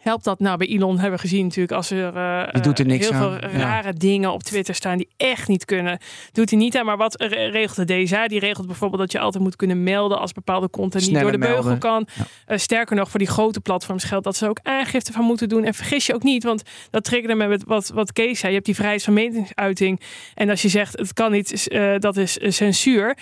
[0.00, 0.40] Helpt dat?
[0.40, 3.08] Nou, bij Elon hebben we gezien natuurlijk als er, eh, Die doet er eh, niks
[3.08, 3.38] heel aan.
[3.40, 3.56] veel Ja.
[3.58, 5.98] rare dingen op Twitter staan die echt niet kunnen.
[6.32, 6.84] Doet hij niet aan.
[6.86, 8.28] Maar wat re- regelt de DSA?
[8.28, 11.38] Die regelt bijvoorbeeld dat je altijd moet kunnen melden als bepaalde content niet door de
[11.38, 12.06] beugel kan.
[12.46, 15.64] Eh, sterker nog, voor die grote platforms geldt dat ze ook aangifte van moeten doen.
[15.64, 18.48] En vergis je ook niet, want dat triggerde me met wat, wat Kees zei.
[18.48, 20.00] Je hebt die vrijheid van meningsuiting.
[20.34, 23.16] En als je zegt het kan niet, dat is censuur.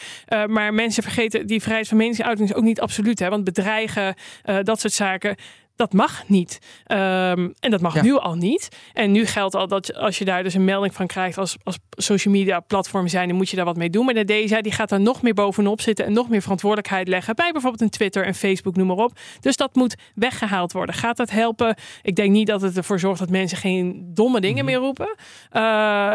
[0.47, 3.19] Maar mensen vergeten, die vrijheid van meningsuiting is ook niet absoluut.
[3.19, 3.29] Hè?
[3.29, 4.15] Want bedreigen,
[4.63, 5.37] dat soort zaken.
[5.79, 6.59] Dat mag niet.
[6.85, 8.03] Ehm, en dat mag Ja.
[8.03, 8.69] nu al niet.
[8.93, 11.79] En nu geldt al dat als je daar dus een melding van krijgt als, als
[11.91, 14.05] social media platform zijn, dan moet je daar wat mee doen.
[14.05, 17.35] Maar de DSA die gaat daar nog meer bovenop zitten en nog meer verantwoordelijkheid leggen
[17.35, 19.19] bij bijvoorbeeld een Twitter en Facebook, noem maar op.
[19.41, 20.95] Dus dat moet weggehaald worden.
[20.95, 21.77] Gaat dat helpen?
[22.03, 25.09] Ik denk niet dat het ervoor zorgt dat mensen geen domme dingen meer roepen.
[25.09, 25.17] Uh,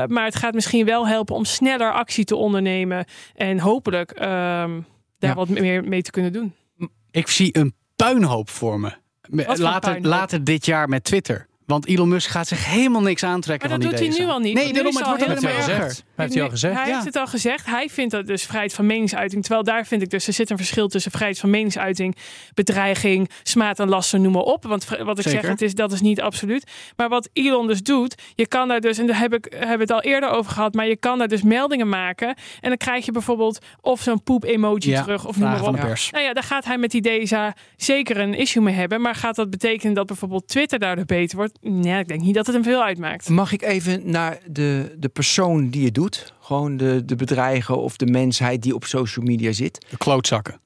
[0.05, 3.05] maar het gaat misschien wel helpen om sneller actie te ondernemen
[3.35, 5.33] en hopelijk um, daar Ja.
[5.33, 6.53] wat meer mee te kunnen doen.
[7.11, 9.01] Ik zie een puinhoop voor me.
[9.29, 11.47] Later, later dit jaar met Twitter.
[11.65, 14.39] Want Elon Musk gaat zich helemaal niks aantrekken Maar dat van doet hij nu al
[14.39, 14.53] niet.
[14.53, 15.89] Nee, daarom, is het al wordt alleen helemaal maar heeft hij al erger.
[15.89, 16.03] gezegd.
[16.15, 16.75] Heeft hij al gezegd?
[16.75, 16.93] Hij Ja.
[16.93, 17.65] heeft het al gezegd.
[17.65, 19.41] Hij vindt dat dus vrijheid van meningsuiting.
[19.41, 22.15] Terwijl daar vind ik dus, er zit een verschil tussen vrijheid van meningsuiting,
[22.53, 24.63] bedreiging, smaad en lasten, noem maar op.
[24.65, 25.41] Want wat ik Zeker.
[25.41, 26.71] zeg, het is, dat is niet absoluut.
[26.95, 29.91] Maar wat Elon dus doet, je kan daar dus, en daar heb ik heb het
[29.91, 32.27] al eerder over gehad, maar je kan daar dus meldingen maken.
[32.61, 35.75] En dan krijg je bijvoorbeeld of zo'n poep-emoji Ja, terug, of noem maar op.
[35.75, 39.01] Nou ja, daar gaat hij met die DSA zeker een issue mee hebben.
[39.01, 41.52] Maar gaat dat betekenen dat bijvoorbeeld Twitter daardoor beter wordt?
[41.61, 43.29] Nee, ik denk niet dat het hem veel uitmaakt.
[43.29, 46.33] Mag ik even naar de, de persoon die het doet?
[46.39, 49.85] Gewoon de, de bedreiger of de mensheid die op social media zit?
[49.89, 50.61] De klootzakken.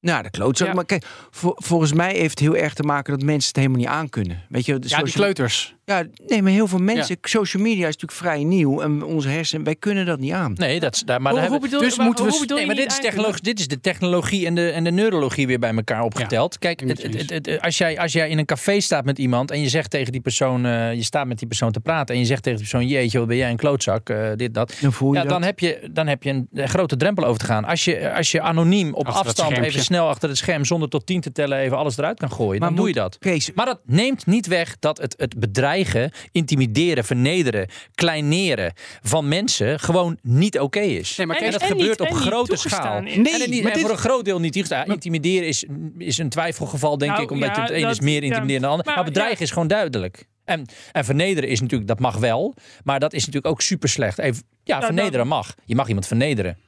[0.00, 0.68] Nou, de klootzak.
[0.68, 0.74] Ja.
[0.74, 3.78] Maar kijk, vol- volgens mij heeft het heel erg te maken dat mensen het helemaal
[3.78, 4.44] niet aankunnen.
[4.48, 5.74] Weet je, de Ja, die kleuters.
[5.88, 7.16] Ja, nee, maar heel veel mensen.
[7.22, 10.52] Social media is natuurlijk vrij nieuw en onze hersenen, wij kunnen dat niet aan.
[10.56, 11.20] Nee, dat is daar.
[11.22, 13.42] Maar Hoe, daar hoe hebben, bedoel, dus waar- moeten we Nee, maar dit is, technologie,
[13.42, 16.58] dit is de technologie en de, en de neurologie weer bij elkaar opgeteld.
[16.58, 19.60] Kijk, het, het het, als, jij, als jij in een café staat met iemand en
[19.60, 22.26] je zegt tegen die persoon, eh, je staat met die persoon te praten en je
[22.26, 24.76] zegt tegen die persoon, jeetje, wat ben jij een klootzak, eh, dit, dat.
[24.80, 25.30] Dan voel je Ja, dat.
[25.30, 27.64] dan heb je, dan heb je een, een grote drempel over te gaan.
[27.64, 31.06] Als je, als je anoniem op Achter afstand even snel achter het scherm zonder tot
[31.06, 33.18] tien te tellen even alles eruit kan gooien, Maar dan doe je dat.
[33.18, 35.34] Kees, Maar dat neemt niet weg dat het, het
[35.84, 38.72] bedreigen, intimideren, vernederen, kleineren
[39.02, 41.16] van mensen gewoon niet oké is.
[41.16, 43.00] Nee, maar En- dat en gebeurt niet- op grote schaal.
[43.00, 44.86] Nee, en niet, maar en dit- voor een groot deel niet toegestaan.
[44.86, 45.64] Intimideren is,
[45.98, 47.30] is een twijfelgeval, denk Nou, ik.
[47.30, 48.26] Omdat ja, het een dat- is meer ja.
[48.26, 48.86] intimiderend dan de ander.
[48.86, 49.44] Maar, Maar, bedreigen ja.
[49.44, 50.26] is gewoon duidelijk.
[50.44, 52.54] En, en vernederen is natuurlijk, dat mag wel.
[52.84, 54.18] Maar dat is natuurlijk ook super slecht.
[54.18, 55.54] Even, ja, Nou, vernederen mag.
[55.64, 56.58] Je mag iemand vernederen.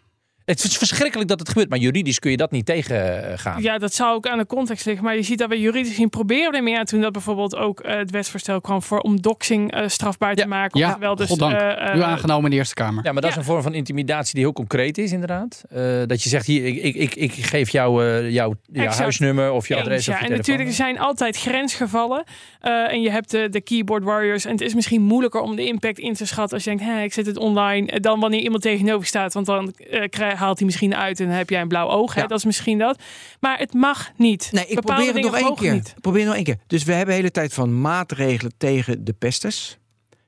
[0.50, 3.62] Het is verschrikkelijk dat het gebeurt, maar juridisch kun je dat niet tegengaan.
[3.62, 5.04] Ja, dat zou ook aan de context liggen.
[5.04, 7.80] Maar je ziet dat we juridisch zien proberen er meer aan toen dat bijvoorbeeld ook
[7.80, 10.46] eh, het wetsvoorstel kwam voor om doxing eh, strafbaar te Ja.
[10.48, 10.80] maken.
[10.80, 11.52] Ja, Oftewel dus, goddank.
[11.54, 13.04] eh, eh, Nu aangenomen in de Eerste Kamer.
[13.04, 13.28] Ja, maar dat Ja.
[13.30, 15.62] is een vorm van intimidatie die heel concreet is, inderdaad.
[15.70, 19.68] Eh, dat je zegt, hier, ik, ik, ik, ik geef jou eh, jouw huisnummer of
[19.68, 20.12] je adres ja.
[20.12, 22.24] of je En natuurlijk, er zijn altijd grensgevallen.
[22.60, 24.44] Eh, en je hebt de, de keyboard warriors.
[24.44, 27.02] En het is misschien moeilijker om de impact in te schatten als je denkt, Hé,
[27.02, 27.90] ik zet het online.
[27.90, 29.32] eh, Dan wanneer iemand tegenover staat.
[29.34, 32.14] Want dan eh, krijg- haalt hij misschien uit en dan heb jij een blauw oog.
[32.14, 32.20] Hè?
[32.20, 32.26] Ja.
[32.26, 33.02] Dat is misschien dat.
[33.40, 34.48] Maar het mag niet.
[34.52, 35.72] Nee, ik Bepaalde probeer het nog één keer.
[35.72, 35.94] Niet.
[36.00, 36.58] Probeer nog één keer.
[36.66, 39.78] Dus we hebben de hele tijd van maatregelen tegen de pesters.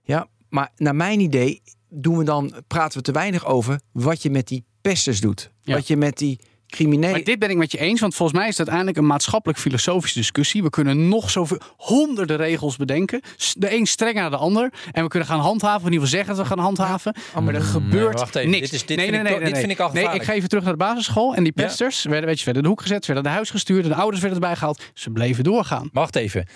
[0.02, 4.30] Ja, maar naar mijn idee doen we dan, praten we te weinig over wat je
[4.30, 5.50] met die pesters doet.
[5.62, 5.74] Ja.
[5.74, 6.38] Wat je met die
[6.72, 7.10] criminelen...
[7.10, 10.18] Maar dit ben ik met je eens, want volgens mij is het uiteindelijk een maatschappelijk-filosofische
[10.18, 10.62] discussie.
[10.62, 13.20] We kunnen nog zoveel honderden regels bedenken.
[13.54, 14.72] De een strenger dan de ander.
[14.92, 17.14] En we kunnen gaan handhaven, of in ieder geval zeggen dat we gaan handhaven.
[17.44, 18.70] maar er gebeurt wacht even, niks.
[18.70, 20.24] dit is- dit vind ik toch- dit vind ik al Nee, ik gevaarlijk.
[20.24, 21.34] ga even terug naar de basisschool.
[21.34, 23.50] En die pesters werden, weet je, werden in de hoek gezet, ze werden naar huis
[23.50, 23.82] gestuurd.
[23.84, 24.82] En de ouders werden erbij gehaald.
[24.94, 25.88] Ze bleven doorgaan.
[25.92, 26.46] Wacht even.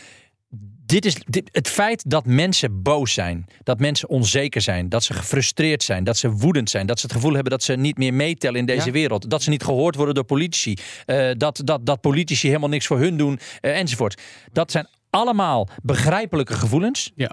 [0.87, 5.15] Dit is dit, het feit dat mensen boos zijn, dat mensen onzeker zijn, dat ze
[5.15, 8.15] gefrustreerd zijn, dat ze woedend zijn, dat ze het gevoel hebben dat ze niet meer
[8.15, 8.93] meetellen in deze Ja.
[8.93, 10.77] wereld, dat ze niet gehoord worden door politici,
[11.07, 14.23] eh, dat, dat, dat politici helemaal niks voor hun doen, eh, enzovoort.
[14.53, 17.13] Dat zijn allemaal begrijpelijke gevoelens.
[17.15, 17.31] Ja.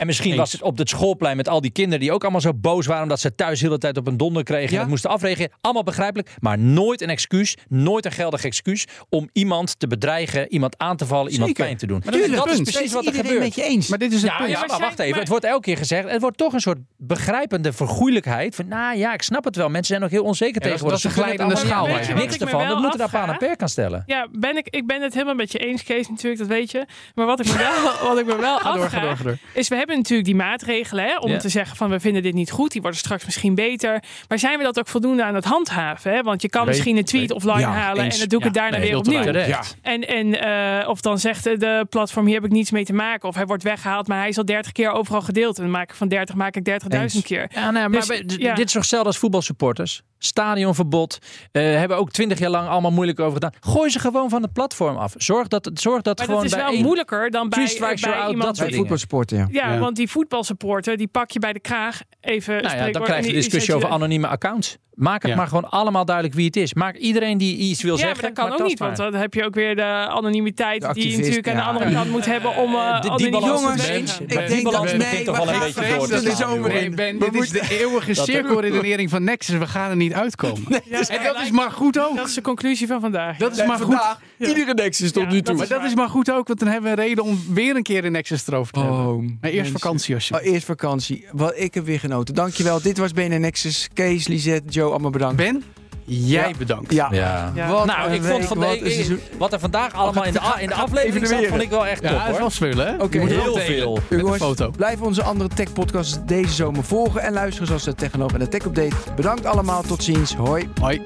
[0.00, 0.38] En misschien Eens.
[0.40, 3.02] was het op het schoolplein met al die kinderen die ook allemaal zo boos waren
[3.02, 4.74] omdat ze thuis de hele tijd op een donder kregen Ja.
[4.74, 5.50] en het moesten afreageren.
[5.60, 10.78] Allemaal begrijpelijk, maar nooit een excuus, nooit een geldig excuus om iemand te bedreigen, iemand
[10.78, 12.00] aan te vallen, iemand pijn te doen.
[12.04, 13.38] Maar dat is dat precies wat er gebeurt.
[13.38, 13.88] met je eens.
[13.88, 14.50] Maar dit is het Ja, punt.
[14.50, 15.10] ja, maar zijn- wacht even.
[15.10, 16.10] maar- Het wordt elke keer gezegd.
[16.10, 18.54] Het wordt toch een soort begrijpende vergoeilijkheid.
[18.54, 19.66] Van, nou ja, ik snap het wel.
[19.68, 21.02] Mensen zijn nog heel onzeker tegenwoordig.
[21.02, 22.14] dat is een glijdende allemaal schaal.
[22.16, 22.60] Niks ervan.
[22.60, 24.02] wel Dat moeten daar paal en afvraag- per kan stellen.
[24.06, 26.86] Ja, ben ik, ik ben het helemaal met je eens, Kees, natuurlijk, dat weet je.
[27.14, 29.38] Maar wat ik me wel, wat ik me wel afvraag, door, ga door.
[29.54, 31.38] is we hebben natuurlijk die maatregelen hè, om Ja.
[31.38, 34.02] te zeggen van we vinden dit niet goed, die worden straks misschien beter.
[34.28, 36.12] Maar zijn we dat ook voldoende aan het handhaven?
[36.12, 36.22] Hè?
[36.22, 36.70] Want je kan Nee.
[36.70, 38.14] misschien een tweet offline Ja, halen eens.
[38.14, 39.32] en dan doe ik het daarna Nee, weer opnieuw.
[39.32, 39.62] Ja.
[39.82, 40.40] En, en,
[40.82, 43.28] eh, of dan zegt de platform, hier heb ik niets mee te maken.
[43.28, 45.56] Of hij wordt weggehaald, maar hij is al 30 keer overal gedeeld.
[45.56, 47.50] En dan maak ik van 30 maak ik 30.000 keer.
[47.54, 50.02] Ja, nee, maar Dus, bij- dit is toch hetzelfde als voetbalsupporters.
[50.44, 51.18] Stadionverbod.
[51.52, 53.52] eh hebben ook twintig jaar lang allemaal moeilijk over gedaan.
[53.60, 55.12] Gooi ze gewoon van het platform af.
[55.16, 57.88] Zorg dat, zorg dat Maar gewoon dat is bij wel één- moeilijker dan bij, bij
[57.88, 59.46] out, iemand dat soort voetbalsporten, ja.
[59.50, 59.78] Ja, Ja.
[59.80, 62.62] Want die voetbalsupporter, die pak je bij de kraag even.
[62.62, 64.78] Nou ja, dan krijg je discussie over anonieme accounts.
[65.00, 65.36] Maak het Ja.
[65.36, 66.74] maar gewoon allemaal duidelijk wie het is.
[66.74, 68.20] Maak iedereen die iets wil Ja, zeggen.
[68.20, 71.10] maar dat kan ook niet, want dan heb je ook weer de anonimiteit De die
[71.10, 71.66] je natuurlijk aan de ja.
[71.68, 73.88] andere kant moet hebben om uh, die al die balans jongens.
[73.88, 74.18] is.
[74.18, 76.82] Ik Die denk dat nee, toch wel een beetje door dat de slaan, zomer joh.
[76.82, 76.94] in.
[76.94, 79.58] Ben, We dit is de eeuwige cirkelredenering van Nexus.
[79.58, 80.64] We gaan er niet uitkomen.
[80.90, 82.16] en dat is maar goed ook.
[82.16, 83.36] Dat is de conclusie van vandaag.
[83.36, 83.98] Dat is maar goed.
[84.38, 85.54] Iedere Nexus tot Ja, nu toe.
[85.54, 87.82] Maar dat is maar goed ook, want dan hebben we een reden om weer een
[87.82, 88.98] keer in Nexus erover te hebben.
[89.06, 90.52] Oh, Maar eerst vakantie Oh, alsjeblieft.
[90.52, 91.26] eerst vakantie.
[91.32, 92.34] Wat, ik heb weer genoten.
[92.34, 92.80] Dankjewel.
[92.82, 93.88] Dit was BNN Nexus.
[93.94, 95.36] Kees, Lisette, Joe, allemaal bedankt.
[95.36, 95.64] Ben,
[96.04, 96.56] jij Ja.
[96.58, 96.92] bedankt.
[96.92, 97.52] Ja.
[97.68, 99.20] Wat Nou, ik vond van wat de, een seizoen.
[99.38, 102.10] wat er vandaag allemaal in de, in de aflevering zat, vond ik wel echt top
[102.10, 102.38] Ja, dat is hoor.
[102.40, 102.94] wel spullen, hè?
[103.02, 103.98] Oké, heel veel.
[104.10, 104.70] Jongens, foto.
[104.70, 108.48] blijf onze andere tech podcasts deze zomer volgen en luisteren zoals de Technop en de
[108.48, 108.96] Tech Update.
[109.16, 109.82] Bedankt allemaal.
[109.82, 110.34] Tot ziens.
[110.34, 110.68] Hoi.
[110.80, 111.02] Hoi.